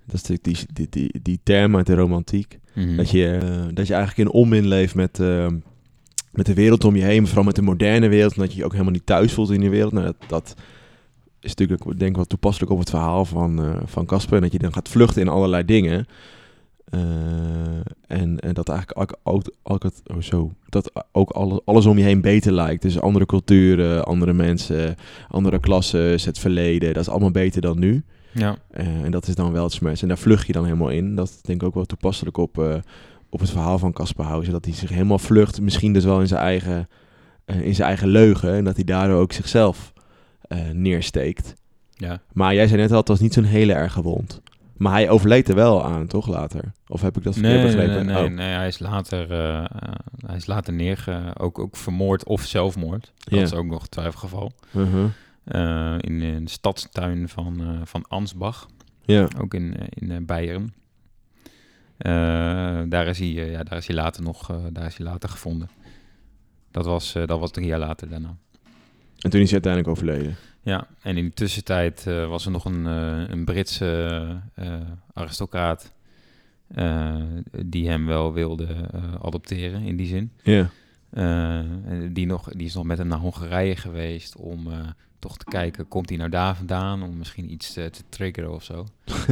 Dat 0.05 0.15
is 0.15 0.23
die, 0.23 0.39
die, 0.41 0.57
die, 0.73 0.87
die, 0.89 1.19
die 1.21 1.39
term 1.43 1.75
uit 1.75 1.85
de 1.85 1.95
romantiek. 1.95 2.59
Mhm. 2.73 2.95
Dat, 2.95 3.09
je, 3.09 3.27
eh, 3.27 3.65
dat 3.73 3.87
je 3.87 3.93
eigenlijk 3.93 4.29
in 4.29 4.35
onmin 4.35 4.67
leeft 4.67 4.95
met, 4.95 5.19
eh, 5.19 5.47
met 6.31 6.45
de 6.45 6.53
wereld 6.53 6.83
om 6.83 6.95
je 6.95 7.03
heen. 7.03 7.17
maar 7.17 7.27
Vooral 7.27 7.45
met 7.45 7.55
de 7.55 7.61
moderne 7.61 8.07
wereld. 8.07 8.33
En 8.35 8.41
dat 8.41 8.51
je 8.51 8.57
je 8.57 8.65
ook 8.65 8.71
helemaal 8.71 8.93
niet 8.93 9.05
thuis 9.05 9.33
voelt 9.33 9.49
in 9.51 9.59
die 9.59 9.69
wereld. 9.69 9.93
Nou, 9.93 10.05
dat, 10.05 10.15
dat 10.27 10.53
is 11.39 11.49
natuurlijk 11.55 11.83
denk 11.83 12.09
ik 12.09 12.15
wel 12.15 12.25
toepasselijk 12.25 12.71
op 12.71 12.79
het 12.79 12.89
verhaal 12.89 13.25
van 13.25 13.63
eh, 13.63 13.75
van 13.85 14.05
Casper. 14.05 14.35
en 14.35 14.41
dat 14.41 14.51
je 14.51 14.59
dan 14.59 14.73
gaat 14.73 14.89
vluchten 14.89 15.21
in 15.21 15.27
allerlei 15.27 15.65
dingen. 15.65 16.05
En, 18.07 18.39
en 18.39 18.53
dat 18.53 18.69
eigenlijk 18.69 18.99
ook, 18.99 19.15
ook, 19.23 19.51
ook, 19.63 19.83
het- 19.83 20.01
oh, 20.05 20.21
zo, 20.21 20.51
dat 20.69 20.91
ook 21.11 21.29
alles, 21.29 21.59
alles 21.65 21.85
om 21.85 21.97
je 21.97 22.03
heen 22.03 22.21
beter 22.21 22.51
lijkt. 22.51 22.81
Dus 22.81 22.99
andere 22.99 23.25
culturen, 23.25 24.05
andere 24.05 24.33
mensen, 24.33 24.95
andere 25.29 25.59
klassen, 25.59 26.01
het 26.11 26.39
verleden. 26.39 26.93
Dat 26.93 27.03
is 27.03 27.09
allemaal 27.09 27.31
beter 27.31 27.61
dan 27.61 27.79
nu. 27.79 28.03
Ja, 28.37 28.55
Eh, 28.71 28.87
en 29.03 29.11
dat 29.11 29.27
is 29.27 29.35
dan 29.35 29.51
wel 29.51 29.63
het 29.63 29.73
smash. 29.73 30.01
En 30.01 30.07
daar 30.07 30.17
vlucht 30.17 30.47
je 30.47 30.53
dan 30.53 30.63
helemaal 30.63 30.89
in. 30.89 31.15
Dat 31.15 31.27
is 31.29 31.41
denk 31.41 31.61
ik 31.61 31.67
ook 31.67 31.73
wel 31.73 31.85
toepasselijk 31.85 32.37
op, 32.37 32.59
eh, 32.59 32.75
op 33.29 33.39
het 33.39 33.49
verhaal 33.49 33.79
van 33.79 33.93
Caspar 33.93 34.25
Hauser. 34.25 34.51
Dat 34.53 34.65
hij 34.65 34.73
zich 34.73 34.89
helemaal 34.89 35.19
vlucht, 35.19 35.61
misschien 35.61 35.93
dus 35.93 36.03
wel 36.03 36.19
in 36.21 36.27
zijn 36.27 36.41
eigen, 36.41 36.87
eh, 37.45 37.61
in 37.61 37.75
zijn 37.75 37.87
eigen 37.87 38.07
leugen. 38.07 38.53
En 38.53 38.63
dat 38.63 38.75
hij 38.75 38.83
daardoor 38.83 39.19
ook 39.19 39.31
zichzelf 39.33 39.93
neersteekt. 40.73 41.53
ja. 41.93 42.19
Maar 42.33 42.53
jij 42.53 42.67
zei 42.67 42.81
net 42.81 42.91
al, 42.91 42.97
het 42.97 43.07
was 43.07 43.19
niet 43.19 43.33
zo'n 43.33 43.43
hele 43.43 43.73
erge 43.73 44.01
wond. 44.01 44.41
Maar 44.77 44.91
hij 44.91 45.09
overleed 45.09 45.49
er 45.49 45.55
wel 45.55 45.83
aan, 45.85 46.07
toch, 46.07 46.27
later? 46.27 46.71
Of 46.87 47.01
heb 47.01 47.17
ik 47.17 47.23
dat 47.23 47.33
verkeerd 47.33 47.55
Nee, 47.55 47.65
begrepen? 47.65 48.05
nee, 48.05 48.15
nee, 48.15 48.23
Oh. 48.25 48.31
nee, 48.31 48.53
hij 48.55 48.67
is 48.67 48.79
later, 48.79 49.31
eh, 49.31 49.65
hij 50.25 50.35
is 50.35 50.45
later 50.45 50.73
neerge... 50.73 51.21
Ook, 51.37 51.59
ook 51.59 51.75
vermoord 51.75 52.23
of 52.25 52.41
zelfmoord. 52.41 53.11
Dat 53.17 53.39
is 53.39 53.53
ook 53.53 53.65
nog 53.65 53.81
een 53.81 53.89
twijfelgeval. 53.89 54.51
Eh, 54.71 54.81
in, 56.01 56.21
in 56.21 56.43
de 56.45 56.49
stadstuin 56.51 57.29
van, 57.29 57.62
eh, 57.62 57.81
van 57.84 58.05
Ansbach, 58.08 58.67
Ja, 59.05 59.27
ook 59.39 59.53
in, 59.53 59.77
eh, 59.77 59.86
in 59.89 60.12
eh, 60.12 60.17
Beieren. 60.21 60.73
Eh, 61.97 62.12
daar, 62.89 63.08
is 63.08 63.19
hij, 63.19 63.27
eh, 63.27 63.51
ja, 63.51 63.63
daar 63.63 63.77
is 63.77 63.88
hij 63.88 63.95
later 63.95 64.23
nog 64.23 64.49
eh, 64.49 64.58
daar 64.71 64.86
is 64.86 64.97
hij 64.97 65.05
later 65.05 65.29
gevonden. 65.29 65.69
Dat 66.71 66.86
was, 66.86 67.15
eh, 67.15 67.27
dat 67.27 67.39
was 67.39 67.51
drie 67.51 67.65
jaar 67.67 67.79
later 67.79 68.10
daarna. 68.10 68.36
en 69.19 69.29
toen 69.29 69.41
is 69.41 69.51
hij 69.51 69.62
uiteindelijk 69.63 69.91
overleden. 69.91 70.36
Ja, 70.62 70.88
en 71.01 71.17
in 71.17 71.25
de 71.25 71.34
tussentijd 71.34 72.08
eh, 72.08 72.27
was 72.27 72.45
er 72.45 72.51
nog 72.51 72.65
een, 72.65 72.88
eh, 72.88 73.29
een 73.29 73.45
Britse 73.45 74.41
eh, 74.53 74.73
aristocraat 75.13 75.93
eh, 76.67 77.15
die 77.65 77.88
hem 77.89 78.05
wel 78.05 78.34
wilde 78.34 78.65
eh, 78.91 79.13
adopteren 79.21 79.81
in 79.81 79.95
die 79.95 80.08
zin. 80.08 80.31
Ja, 80.43 80.69
Eh, 81.10 81.58
en 81.58 82.13
die, 82.13 82.25
nog, 82.25 82.49
die 82.49 82.65
is 82.65 82.73
nog 82.73 82.84
met 82.84 82.97
hem 82.97 83.08
naar 83.08 83.19
Hongarije 83.19 83.75
geweest 83.75 84.36
om 84.36 84.71
eh, 84.71 84.79
toch 85.27 85.38
te 85.38 85.45
kijken, 85.45 85.88
komt 85.88 86.09
hij 86.09 86.17
nou 86.17 86.29
daar 86.29 86.55
vandaan? 86.55 87.03
Om 87.03 87.17
misschien 87.17 87.51
iets 87.51 87.73
te, 87.73 87.89
te 87.89 88.01
triggeren 88.09 88.53
of 88.53 88.63
zo. 88.63 88.85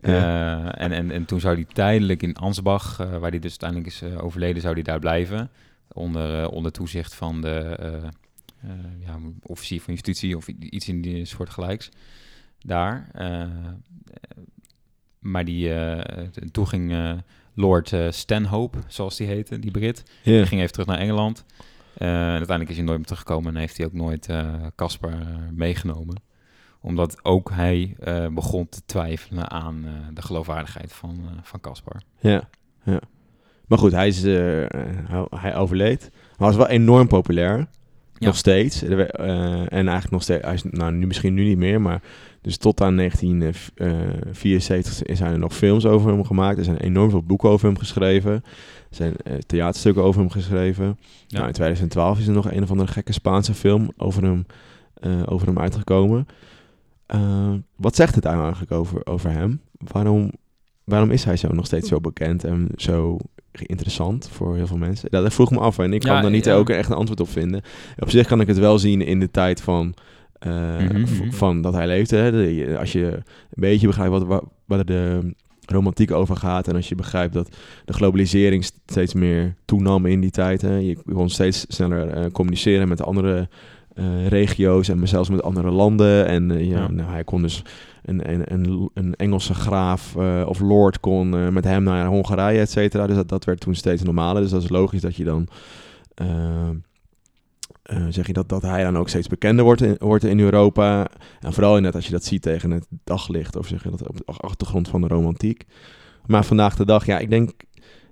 Eh, 0.00 0.80
en, 0.82 0.92
en, 0.92 1.10
en 1.10 1.24
toen 1.24 1.40
zou 1.40 1.54
hij 1.54 1.64
tijdelijk 1.72 2.22
in 2.22 2.36
Ansbach, 2.36 3.00
eh, 3.00 3.18
waar 3.18 3.30
hij 3.30 3.38
dus 3.38 3.50
uiteindelijk 3.60 3.90
is 3.90 4.02
eh, 4.02 4.24
overleden, 4.24 4.62
zou 4.62 4.74
hij 4.74 4.82
daar 4.82 4.98
blijven. 4.98 5.50
Onder, 5.92 6.42
eh, 6.42 6.52
onder 6.52 6.72
toezicht 6.72 7.14
van 7.14 7.40
de 7.40 7.58
eh, 7.78 7.94
eh, 7.94 8.70
ja, 9.06 9.18
officier 9.42 9.80
van 9.80 9.92
justitie 9.94 10.36
of 10.36 10.48
iets 10.48 10.88
in 10.88 11.02
die 11.02 11.24
soort 11.24 11.50
gelijks. 11.50 11.88
Daar. 12.58 13.08
eh, 13.12 13.42
eh, 13.42 13.48
maar 15.18 15.44
die, 15.44 15.74
eh, 15.74 16.22
toen 16.50 16.68
ging 16.68 16.92
eh, 16.92 17.12
Lord 17.54 17.92
eh, 17.92 18.10
Stanhope, 18.10 18.78
zoals 18.88 19.16
die 19.16 19.26
heette, 19.26 19.58
die 19.58 19.70
Brit, 19.70 20.02
hij 20.22 20.46
ging 20.46 20.60
even 20.60 20.72
terug 20.72 20.86
naar 20.86 20.98
Engeland. 20.98 21.44
Eh, 21.96 22.08
en 22.08 22.14
uiteindelijk 22.16 22.70
is 22.70 22.76
hij 22.76 22.84
nooit 22.84 22.96
meer 22.96 23.06
teruggekomen 23.06 23.54
en 23.54 23.60
heeft 23.60 23.76
hij 23.76 23.86
ook 23.86 23.92
nooit 23.92 24.28
eh, 24.28 24.52
Casper 24.76 25.10
eh, 25.10 25.18
meegenomen. 25.52 26.22
Omdat 26.80 27.24
ook 27.24 27.50
hij 27.50 27.96
eh, 28.00 28.26
begon 28.26 28.68
te 28.68 28.80
twijfelen 28.86 29.50
aan 29.50 29.84
eh, 29.84 29.90
de 30.14 30.22
geloofwaardigheid 30.22 30.92
van 30.92 31.20
eh, 31.24 31.30
van 31.42 31.60
Caspar. 31.60 32.00
Ja, 32.18 32.48
ja. 32.84 33.00
Maar 33.66 33.78
goed, 33.78 33.92
hij, 33.92 34.06
is, 34.06 34.24
eh, 34.24 34.64
hij, 35.30 35.56
overleed. 35.56 36.00
Hij 36.36 36.46
was 36.46 36.56
wel 36.56 36.68
enorm 36.68 37.08
populair. 37.08 37.66
Ja. 38.18 38.26
Nog 38.26 38.36
steeds. 38.36 38.82
Eh, 38.82 39.00
en 39.60 39.68
eigenlijk 39.70 40.10
nog 40.10 40.22
steeds. 40.22 40.44
Hij 40.44 40.54
is 40.54 40.62
nou, 40.62 40.92
nu, 40.92 41.06
misschien 41.06 41.34
nu 41.34 41.44
niet 41.44 41.58
meer, 41.58 41.80
maar. 41.80 42.02
Dus 42.40 42.56
tot 42.56 42.80
aan 42.80 42.96
1974 42.96 45.16
zijn 45.16 45.32
er 45.32 45.38
nog 45.38 45.54
films 45.54 45.86
over 45.86 46.10
hem 46.10 46.24
gemaakt. 46.24 46.58
Er 46.58 46.64
zijn 46.64 46.76
enorm 46.76 47.10
veel 47.10 47.22
boeken 47.22 47.48
over 47.48 47.66
hem 47.66 47.78
geschreven. 47.78 48.42
Zijn 48.96 49.16
eh, 49.16 49.34
theaterstukken 49.46 50.02
over 50.02 50.20
hem 50.20 50.30
geschreven. 50.30 50.84
Ja. 51.26 51.36
Nou, 51.36 51.46
in 51.46 51.52
2012 51.52 52.18
is 52.18 52.26
er 52.26 52.32
nog 52.32 52.50
een 52.50 52.62
of 52.62 52.70
andere 52.70 52.92
gekke 52.92 53.12
Spaanse 53.12 53.54
film 53.54 53.90
over 53.96 54.22
hem, 54.22 54.46
eh, 54.94 55.22
over 55.26 55.46
hem 55.46 55.58
uitgekomen. 55.58 56.26
Eh, 57.06 57.52
wat 57.76 57.96
zegt 57.96 58.14
het 58.14 58.24
nou 58.24 58.42
eigenlijk 58.42 58.72
over, 58.72 59.06
over 59.06 59.30
hem? 59.30 59.60
Waarom, 59.78 60.30
waarom 60.84 61.10
is 61.10 61.24
hij 61.24 61.36
zo 61.36 61.48
nog 61.48 61.66
steeds 61.66 61.88
zo 61.88 62.00
bekend 62.00 62.44
en 62.44 62.68
zo 62.76 63.18
interessant 63.52 64.28
voor 64.28 64.56
heel 64.56 64.66
veel 64.66 64.76
mensen? 64.76 65.10
Dat, 65.10 65.34
vroeg 65.34 65.50
me 65.50 65.58
af 65.58 65.78
en 65.78 65.92
ik 65.92 66.02
Ja, 66.02 66.12
kan 66.12 66.22
daar 66.22 66.30
niet 66.30 66.44
ja. 66.44 66.54
ook 66.54 66.70
echt 66.70 66.90
een 66.90 66.96
antwoord 66.96 67.20
op 67.20 67.28
vinden. 67.28 67.62
Op 67.98 68.10
zich 68.10 68.26
kan 68.26 68.40
ik 68.40 68.46
het 68.46 68.58
wel 68.58 68.78
zien 68.78 69.00
in 69.00 69.20
de 69.20 69.30
tijd 69.30 69.60
van, 69.60 69.94
Mhm, 70.44 71.00
mhm. 71.00 71.30
van 71.30 71.60
dat 71.60 71.74
hij 71.74 71.86
leefde. 71.86 72.16
Hè. 72.16 72.78
Als 72.78 72.92
je 72.92 73.04
een 73.04 73.22
beetje 73.50 73.86
begrijpt 73.86 74.24
wat, 74.24 74.44
wat, 74.64 74.86
de 74.86 75.34
romantiek 75.66 76.10
over 76.10 76.36
gaat 76.36 76.68
en 76.68 76.74
als 76.74 76.88
je 76.88 76.94
begrijpt 76.94 77.34
dat 77.34 77.56
de 77.84 77.92
globalisering 77.92 78.64
steeds 78.64 79.14
meer 79.14 79.54
toenam 79.64 80.06
in 80.06 80.20
die 80.20 80.30
tijd. 80.30 80.62
Hè. 80.62 80.76
Je 80.76 80.96
kon 81.12 81.30
steeds 81.30 81.64
sneller 81.68 82.08
eh, 82.08 82.30
communiceren 82.32 82.88
met 82.88 83.02
andere 83.02 83.48
eh, 83.94 84.26
regio's 84.26 84.88
en 84.88 85.08
zelfs 85.08 85.28
met 85.28 85.42
andere 85.42 85.70
landen. 85.70 86.26
En 86.26 86.50
eh, 86.50 86.68
ja, 86.68 86.78
Ja. 86.78 86.90
Nou, 86.90 87.10
hij 87.10 87.24
kon 87.24 87.42
dus 87.42 87.62
een, 88.04 88.32
een, 88.32 88.52
een, 88.52 88.90
een 88.94 89.14
Engelse 89.14 89.54
graaf 89.54 90.16
of 90.46 90.60
lord 90.60 91.00
kon 91.00 91.52
met 91.52 91.64
hem 91.64 91.82
naar 91.82 92.06
Hongarije, 92.06 92.60
et 92.60 92.70
cetera. 92.70 93.06
Dus 93.06 93.16
dat, 93.16 93.28
dat 93.28 93.44
werd 93.44 93.60
toen 93.60 93.74
steeds 93.74 94.02
normaler. 94.02 94.42
Dus 94.42 94.50
dat 94.50 94.62
is 94.62 94.68
logisch 94.68 95.00
dat 95.00 95.16
je 95.16 95.24
dan... 95.24 95.48
eh, 97.86 98.06
zeg 98.10 98.26
je 98.26 98.32
dat, 98.32 98.48
dat 98.48 98.62
hij 98.62 98.82
dan 98.82 98.98
ook 98.98 99.08
steeds 99.08 99.28
bekender 99.28 99.64
wordt 99.64 99.80
in, 99.82 99.96
wordt 99.98 100.24
in 100.24 100.40
Europa. 100.40 101.06
En 101.40 101.52
vooral 101.52 101.80
net 101.80 101.94
als 101.94 102.04
je 102.06 102.12
dat 102.12 102.24
ziet 102.24 102.42
tegen 102.42 102.70
het 102.70 102.86
daglicht, 103.04 103.56
of 103.56 103.66
zeg 103.66 103.82
je 103.82 103.90
dat 103.90 104.08
op 104.08 104.16
de 104.16 104.24
achtergrond 104.26 104.88
van 104.88 105.00
de 105.00 105.06
romantiek. 105.08 105.64
Maar 106.26 106.44
vandaag 106.44 106.76
de 106.76 106.84
dag, 106.84 107.06
ja, 107.06 107.18
ik 107.18 107.30
denk, 107.30 107.50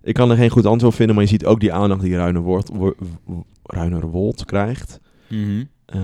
ik 0.02 0.14
kan 0.14 0.30
er 0.30 0.36
geen 0.36 0.50
goed 0.50 0.66
antwoord 0.66 0.92
op 0.92 0.98
vinden, 0.98 1.14
maar 1.14 1.24
je 1.24 1.30
ziet 1.30 1.44
ook 1.46 1.60
die 1.60 1.72
aandacht 1.72 2.00
die 2.00 2.16
Ruiner, 2.16 2.42
Wold, 2.42 2.70
Wo- 2.72 2.94
Wo- 3.24 3.44
Ruiner 3.62 4.06
Wold 4.10 4.44
krijgt. 4.44 5.00
Mhm. 5.28 5.64
Eh, 5.84 6.00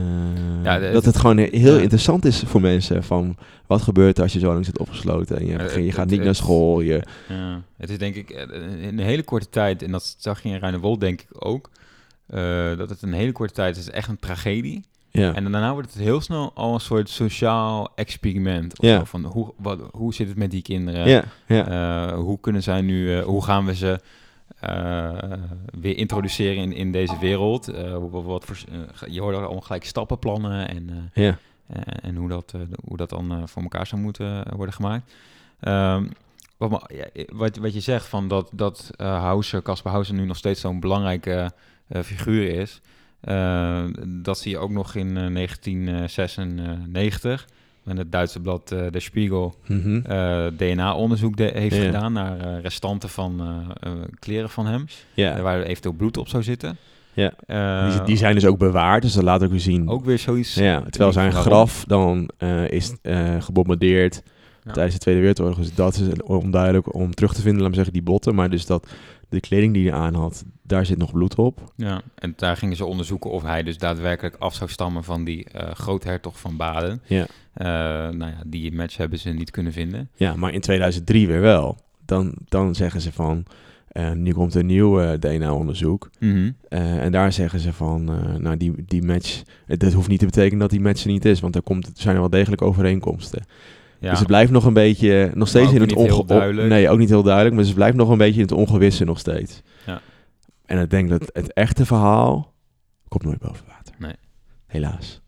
Ja, 0.62 0.78
de- 0.78 0.90
dat 0.92 1.04
het 1.04 1.16
gewoon 1.16 1.36
heel 1.38 1.74
ja. 1.76 1.80
interessant 1.80 2.24
is 2.24 2.42
voor 2.46 2.60
mensen. 2.60 3.04
Van 3.04 3.36
wat 3.66 3.82
gebeurt 3.82 4.16
er 4.16 4.22
als 4.22 4.32
je 4.32 4.38
zo 4.38 4.52
lang 4.52 4.64
zit 4.64 4.78
opgesloten 4.78 5.38
en 5.38 5.46
je, 5.46 5.52
hebt 5.52 5.74
je 5.74 5.92
gaat 5.92 5.96
het- 5.96 6.10
niet 6.10 6.22
naar 6.24 6.34
school. 6.34 6.80
Je, 6.80 7.02
Ja, 7.28 7.62
het 7.76 7.90
is 7.90 7.98
denk 7.98 8.14
ik 8.14 8.30
eh, 8.30 8.42
in 8.88 8.98
een 8.98 9.04
hele 9.04 9.22
korte 9.22 9.48
tijd, 9.50 9.82
en 9.82 9.90
dat 9.90 10.14
zag 10.18 10.42
je 10.42 10.48
in 10.48 10.58
Ruinewold 10.58 11.00
denk 11.00 11.20
ik 11.20 11.28
ook, 11.46 11.70
eh, 12.30 12.76
dat 12.76 12.90
het 12.90 13.02
een 13.02 13.12
hele 13.12 13.32
korte 13.32 13.52
tijd 13.54 13.76
is 13.76 13.90
echt 13.90 14.08
een 14.08 14.18
tragedie. 14.18 14.84
ja. 15.10 15.34
En 15.34 15.42
daarna 15.52 15.72
wordt 15.72 15.92
het 15.94 16.02
heel 16.02 16.20
snel 16.20 16.50
al 16.54 16.74
een 16.74 16.80
soort 16.80 17.08
sociaal 17.08 17.88
experiment. 17.94 18.78
Of 18.78 18.84
Ja. 18.86 18.98
zo, 18.98 19.04
van 19.04 19.24
hoe, 19.24 19.52
wat, 19.56 19.80
hoe 19.92 20.14
zit 20.14 20.28
het 20.28 20.36
met 20.36 20.50
die 20.50 20.62
kinderen? 20.62 21.08
ja, 21.08 21.24
ja, 21.46 21.66
Eh, 22.08 22.14
hoe 22.18 22.40
kunnen 22.40 22.62
zij 22.62 22.80
nu, 22.80 23.16
eh, 23.18 23.24
hoe 23.24 23.44
gaan 23.44 23.66
we 23.66 23.74
ze 23.74 24.00
weer 25.80 25.96
introduceren 25.96 26.56
in, 26.62 26.72
in 26.72 26.92
deze 26.92 27.18
wereld? 27.20 27.66
Wat, 28.10 28.24
wat 28.24 28.44
voor, 28.44 28.56
je 29.08 29.20
hoort 29.20 29.34
al 29.34 29.40
allemaal 29.42 29.60
gelijk 29.60 29.84
stappenplannen 29.84 30.68
en, 30.68 31.10
ja. 31.14 31.38
en, 31.66 31.84
en 32.02 32.16
hoe, 32.16 32.28
dat, 32.28 32.54
hoe 32.84 32.96
dat 32.96 33.10
dan 33.10 33.48
voor 33.48 33.62
elkaar 33.62 33.86
zou 33.86 34.00
moeten 34.00 34.56
worden 34.56 34.74
gemaakt. 34.74 35.12
Ehm, 35.60 36.06
wat, 36.56 36.92
wat, 37.32 37.56
wat 37.56 37.74
je 37.74 37.80
zegt 37.80 38.06
van 38.06 38.28
dat, 38.28 38.48
dat 38.52 38.90
Hauser, 38.96 39.62
Caspar 39.62 39.92
Hauser 39.92 40.14
nu 40.14 40.24
nog 40.24 40.36
steeds 40.36 40.60
zo'n 40.60 40.80
belangrijke 40.80 41.52
figuur 42.04 42.48
is. 42.60 42.80
eh, 43.20 43.84
dat 44.06 44.38
zie 44.38 44.50
je 44.50 44.58
ook 44.58 44.70
nog 44.70 44.94
in 44.94 45.16
eh, 45.16 45.26
1996. 46.24 47.46
Met 47.82 47.98
het 47.98 48.12
Duitse 48.12 48.40
blad 48.40 48.72
eh 48.72 48.86
De 48.90 49.00
Spiegel 49.00 49.54
Mhm. 49.66 50.00
eh, 50.06 50.46
DNA-onderzoek 50.56 51.36
de- 51.36 51.50
heeft 51.54 51.76
Ja. 51.76 51.82
gedaan 51.84 52.12
naar 52.12 52.38
eh, 52.40 52.60
restanten 52.62 53.08
van 53.08 53.40
eh, 53.40 53.90
eh, 53.92 53.98
kleren 54.18 54.50
van 54.50 54.66
hem. 54.66 54.84
ja. 55.14 55.36
eh, 55.36 55.42
Waar 55.42 55.62
eventueel 55.62 55.94
bloed 55.94 56.16
op 56.16 56.28
zou 56.28 56.42
zitten. 56.42 56.76
Ja. 57.12 57.32
Eh, 57.46 57.92
die, 57.96 58.02
die 58.04 58.16
zijn 58.16 58.34
dus 58.34 58.44
ook 58.46 58.58
bewaard, 58.58 59.02
dus 59.02 59.12
dat 59.12 59.22
laat 59.22 59.42
ook 59.44 59.50
weer 59.50 59.60
zien. 59.60 59.88
ook 59.88 60.04
weer 60.04 60.18
zoiets. 60.18 60.54
Ja, 60.54 60.82
terwijl 60.90 61.12
zijn 61.12 61.32
graf 61.32 61.84
dan 61.86 62.30
eh, 62.38 62.68
is 62.70 62.94
eh, 63.02 63.42
gebombardeerd 63.42 64.22
Ja. 64.64 64.72
tijdens 64.72 64.94
de 64.94 65.00
Tweede 65.00 65.20
Wereldoorlog. 65.20 65.56
Dus 65.58 65.74
dat 65.74 65.94
is 65.94 66.22
onduidelijk 66.22 66.94
om 66.94 67.14
terug 67.14 67.34
te 67.34 67.40
vinden, 67.40 67.60
laat 67.60 67.68
me 67.70 67.74
zeggen, 67.76 67.92
die 67.94 68.02
botten. 68.02 68.34
Maar 68.34 68.50
dus 68.50 68.66
dat 68.66 68.86
de 69.30 69.40
kleding 69.40 69.74
die 69.74 69.90
hij 69.90 69.98
aan 69.98 70.14
had, 70.14 70.44
daar 70.62 70.86
zit 70.86 70.98
nog 70.98 71.12
bloed 71.12 71.34
op. 71.34 71.72
Ja, 71.76 72.02
en 72.14 72.32
daar 72.36 72.56
gingen 72.56 72.76
ze 72.76 72.84
onderzoeken 72.84 73.30
of 73.30 73.42
hij 73.42 73.62
dus 73.62 73.78
daadwerkelijk 73.78 74.36
af 74.38 74.54
zou 74.54 74.70
stammen 74.70 75.04
van 75.04 75.24
die 75.24 75.44
eh 75.44 75.70
groothertog 75.74 76.40
van 76.40 76.56
Baden. 76.56 77.02
Ja. 77.06 77.26
Eh, 77.52 77.66
nou 78.14 78.30
ja, 78.30 78.42
die 78.46 78.72
match 78.72 78.96
hebben 78.96 79.18
ze 79.18 79.30
niet 79.30 79.50
kunnen 79.50 79.72
vinden. 79.72 80.10
Ja, 80.14 80.34
maar 80.36 80.52
in 80.52 80.60
2003 80.60 81.26
weer 81.26 81.40
wel. 81.40 81.78
Dan, 82.04 82.34
dan 82.48 82.74
zeggen 82.74 83.00
ze 83.00 83.12
van, 83.12 83.44
eh, 83.88 84.12
nu 84.12 84.32
komt 84.32 84.54
een 84.54 84.66
nieuw 84.66 85.18
DNA-onderzoek. 85.18 86.10
Mhm. 86.18 86.50
Eh, 86.68 87.04
en 87.04 87.12
daar 87.12 87.32
zeggen 87.32 87.60
ze 87.60 87.72
van, 87.72 88.04
nou 88.42 88.56
die, 88.56 88.72
die 88.86 89.02
match, 89.02 89.42
dat 89.66 89.92
hoeft 89.92 90.08
niet 90.08 90.18
te 90.18 90.24
betekenen 90.24 90.58
dat 90.58 90.70
die 90.70 90.80
match 90.80 91.02
er 91.04 91.10
niet 91.10 91.24
is. 91.24 91.40
Want 91.40 91.54
er, 91.54 91.62
komt, 91.62 91.86
er 91.86 91.92
zijn 91.94 92.16
wel 92.16 92.30
degelijk 92.30 92.62
overeenkomsten. 92.62 93.44
Ja, 94.00 94.10
Dus 94.10 94.18
het 94.18 94.28
blijft 94.28 94.52
nog 94.52 94.64
een 94.64 94.72
beetje, 94.72 95.30
nog 95.34 95.48
steeds 95.48 95.72
in 95.72 95.80
het 95.80 95.94
onge-. 95.94 96.52
Nee, 96.52 96.88
ook 96.88 96.98
niet 96.98 97.08
heel 97.08 97.22
duidelijk, 97.22 97.54
maar 97.54 97.64
het 97.64 97.74
blijft 97.74 97.96
nog 97.96 98.08
een 98.08 98.18
beetje 98.18 98.34
in 98.40 98.46
het 98.46 98.52
ongewisse 98.52 99.04
nog 99.04 99.18
steeds. 99.18 99.62
Ja. 99.86 100.00
En 100.66 100.78
ik 100.80 100.90
denk 100.90 101.08
dat 101.10 101.30
het 101.32 101.52
echte 101.52 101.86
verhaal 101.86 102.52
komt 103.08 103.24
nooit 103.24 103.38
boven 103.38 103.64
water. 103.68 103.94
Nee. 103.98 104.14
Helaas. 104.66 105.20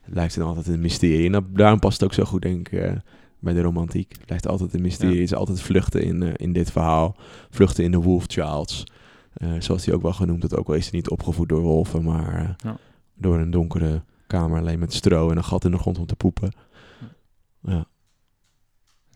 Het 0.00 0.12
blijft 0.12 0.34
dan 0.36 0.46
altijd 0.46 0.66
een 0.66 0.80
mysterie. 0.80 1.26
En 1.26 1.32
dat, 1.32 1.44
daarom 1.48 1.78
past 1.78 2.00
het 2.00 2.04
ook 2.10 2.14
zo 2.14 2.24
goed, 2.24 2.42
denk 2.42 2.68
ik, 2.68 2.80
eh, 2.80 2.92
bij 3.38 3.52
de 3.52 3.60
romantiek. 3.62 4.12
Het 4.12 4.26
blijft 4.26 4.48
altijd 4.48 4.74
een 4.74 4.82
mysterie. 4.82 5.14
Ja. 5.14 5.20
Het 5.20 5.30
is 5.30 5.36
altijd 5.36 5.60
vluchten 5.60 6.02
in, 6.02 6.22
eh, 6.22 6.32
in 6.36 6.52
dit 6.52 6.70
verhaal. 6.70 7.16
Vluchten 7.50 7.84
in 7.84 7.90
de 7.90 7.98
Wolf 8.00 8.24
Childs. 8.26 8.84
Eh, 9.32 9.48
zoals 9.58 9.84
hij 9.84 9.94
ook 9.94 10.02
wel 10.02 10.12
genoemd 10.12 10.40
wordt. 10.40 10.56
Ook 10.56 10.68
al 10.68 10.74
is 10.74 10.82
hij 10.90 10.92
niet 10.98 11.08
opgevoed 11.08 11.48
door 11.48 11.60
wolven, 11.60 12.02
maar 12.02 12.54
Ja. 12.64 12.76
door 13.14 13.38
een 13.38 13.50
donkere 13.50 14.02
kamer 14.26 14.58
alleen 14.60 14.78
met 14.78 14.92
stro 14.94 15.30
en 15.30 15.36
een 15.36 15.44
gat 15.44 15.64
in 15.64 15.70
de 15.70 15.78
grond 15.78 15.98
om 15.98 16.06
te 16.06 16.16
poepen. 16.16 16.52
Ja, 17.62 17.86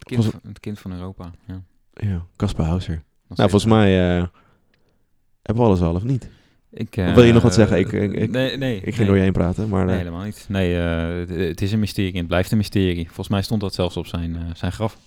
kind, 0.06 0.22
was- 0.24 0.32
van- 0.32 0.40
het 0.48 0.60
kind 0.60 0.78
van 0.78 0.92
Europa. 0.92 1.30
Ja, 1.46 1.62
ja. 1.92 2.26
Casper 2.36 2.64
Hauser. 2.64 3.02
Nou, 3.28 3.50
volgens 3.50 3.72
mij 3.72 4.16
eh, 4.16 4.24
hebben 5.42 5.62
we 5.64 5.68
alles 5.70 5.80
al 5.80 5.94
of 5.94 6.02
niet. 6.04 6.28
Ik, 6.70 6.94
wil 6.94 7.22
je 7.22 7.32
nog 7.32 7.42
wat 7.42 7.50
eh, 7.50 7.56
zeggen? 7.58 7.78
Ik- 7.78 7.92
ik- 7.92 8.12
ik- 8.12 8.30
nee, 8.30 8.56
nee. 8.56 8.76
Ik 8.76 8.82
ging 8.82 8.96
nee. 8.96 9.06
door 9.06 9.16
je 9.16 9.22
heen 9.22 9.32
praten, 9.32 9.68
maar... 9.68 9.84
Nee, 9.84 9.92
eh, 9.94 9.98
helemaal 9.98 10.24
niet. 10.24 10.46
Nee, 10.48 10.74
het, 10.74 11.28
het 11.30 11.62
is 11.62 11.72
een 11.72 11.78
mysterie 11.78 12.12
en 12.12 12.18
het 12.18 12.26
blijft 12.26 12.50
een 12.50 12.56
mysterie. 12.56 13.04
Volgens 13.06 13.28
mij 13.28 13.42
stond 13.42 13.60
dat 13.60 13.74
zelfs 13.74 13.96
op 13.96 14.06
zijn, 14.06 14.36
zijn 14.54 14.72
graf. 14.72 14.98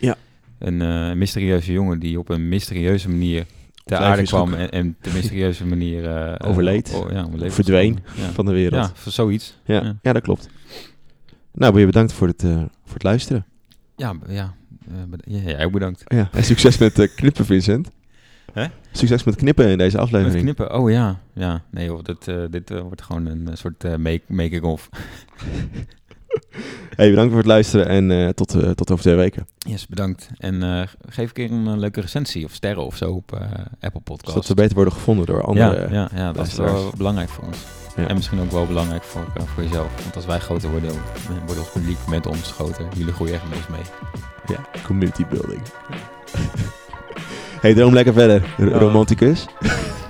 Ja. 0.00 0.16
Een 0.58 1.18
mysterieuze 1.18 1.72
jongen 1.72 1.98
die 1.98 2.18
op 2.18 2.28
een 2.28 2.48
mysterieuze 2.48 3.08
manier 3.08 3.46
ter 3.84 3.96
aarde 3.98 4.22
kwam 4.22 4.54
en, 4.54 4.96
de 5.00 5.10
mysterieuze 5.12 5.66
manier... 5.66 6.02
Overleed. 6.48 6.92
oh, 6.94 7.10
ja. 7.10 7.50
Verdween 7.50 7.98
Ja. 8.16 8.30
van 8.30 8.44
de 8.46 8.52
wereld. 8.52 8.92
Ja, 9.04 9.10
zoiets. 9.10 9.58
ja. 9.64 9.74
ja. 9.82 9.96
Ja. 10.02 10.12
dat 10.12 10.22
klopt. 10.22 10.48
Nou, 11.52 11.74
weer 11.74 11.86
bedankt 11.86 12.12
voor 12.12 12.26
het, 12.26 12.42
voor 12.84 12.92
het 12.94 13.02
luisteren. 13.02 13.46
Ja, 13.96 14.12
b- 14.12 14.24
ja. 14.28 14.54
eh, 14.88 14.94
bed- 15.08 15.22
ja, 15.26 15.38
jij 15.38 15.64
ook 15.64 15.72
bedankt. 15.72 16.02
Ja, 16.06 16.28
en 16.32 16.44
succes 16.44 16.78
met 16.78 16.98
eh, 16.98 17.08
knippen, 17.16 17.44
Vincent. 17.44 17.90
Hè? 18.52 18.66
Succes 18.92 19.24
met 19.24 19.34
knippen 19.36 19.68
in 19.68 19.78
deze 19.78 19.96
Met 19.96 20.04
aflevering. 20.04 20.42
knippen, 20.42 20.74
oh 20.78 20.90
ja. 20.90 21.20
ja. 21.32 21.62
Nee 21.70 21.84
joh, 21.86 22.02
dit, 22.02 22.28
eh, 22.28 22.36
dit 22.50 22.70
eh, 22.70 22.80
wordt 22.80 23.02
gewoon 23.02 23.26
een 23.26 23.48
eh, 23.48 23.54
soort 23.56 23.84
eh, 23.84 23.96
make- 23.96 24.22
making-of. 24.26 24.88
Hey, 26.96 27.08
bedankt 27.08 27.28
voor 27.30 27.38
het 27.38 27.46
luisteren 27.50 27.86
en 27.88 28.10
eh, 28.10 28.28
tot, 28.28 28.54
eh, 28.54 28.70
tot 28.70 28.90
over 28.90 29.04
twee 29.04 29.14
weken. 29.16 29.46
Yes, 29.58 29.86
bedankt. 29.86 30.28
En 30.38 30.62
eh, 30.62 30.82
geef 31.08 31.26
een 31.28 31.32
keer 31.32 31.50
een 31.52 31.66
eh, 31.66 31.76
leuke 31.76 32.00
recensie 32.00 32.44
of 32.44 32.52
sterren 32.52 32.84
of 32.86 32.96
zo 32.96 33.10
op 33.12 33.32
eh, 33.32 33.40
Apple 33.80 34.00
Podcast. 34.00 34.30
Zodat 34.32 34.48
we 34.48 34.54
beter 34.54 34.74
worden 34.74 34.92
gevonden 34.92 35.26
door 35.26 35.42
andere... 35.42 35.80
ja, 35.80 35.92
ja, 35.92 36.08
ja, 36.14 36.32
dat 36.32 36.46
is 36.46 36.54
wel 36.54 36.92
belangrijk 36.96 37.28
voor 37.28 37.44
ons. 37.44 37.58
Ja. 37.96 38.06
En 38.08 38.14
misschien 38.14 38.40
ook 38.40 38.50
wel 38.50 38.66
belangrijk 38.66 39.02
voor, 39.04 39.24
eh, 39.34 39.42
voor 39.54 39.62
jezelf. 39.62 39.88
Want 40.02 40.16
als 40.16 40.26
wij 40.26 40.38
groter 40.38 40.70
worden, 40.70 40.90
wordt 41.46 41.60
ons 41.60 41.70
publiek 41.70 41.98
met 42.08 42.26
ons 42.26 42.52
groter. 42.52 42.86
Jullie 42.96 43.12
groeien 43.12 43.34
echt 43.34 43.68
mee. 43.68 43.80
Ja, 44.46 44.80
community 44.84 45.26
building. 45.26 45.60
hey, 47.62 47.74
droom 47.74 47.92
lekker 47.94 48.12
verder, 48.12 48.42
r- 48.58 48.64
romanticus. 48.64 49.46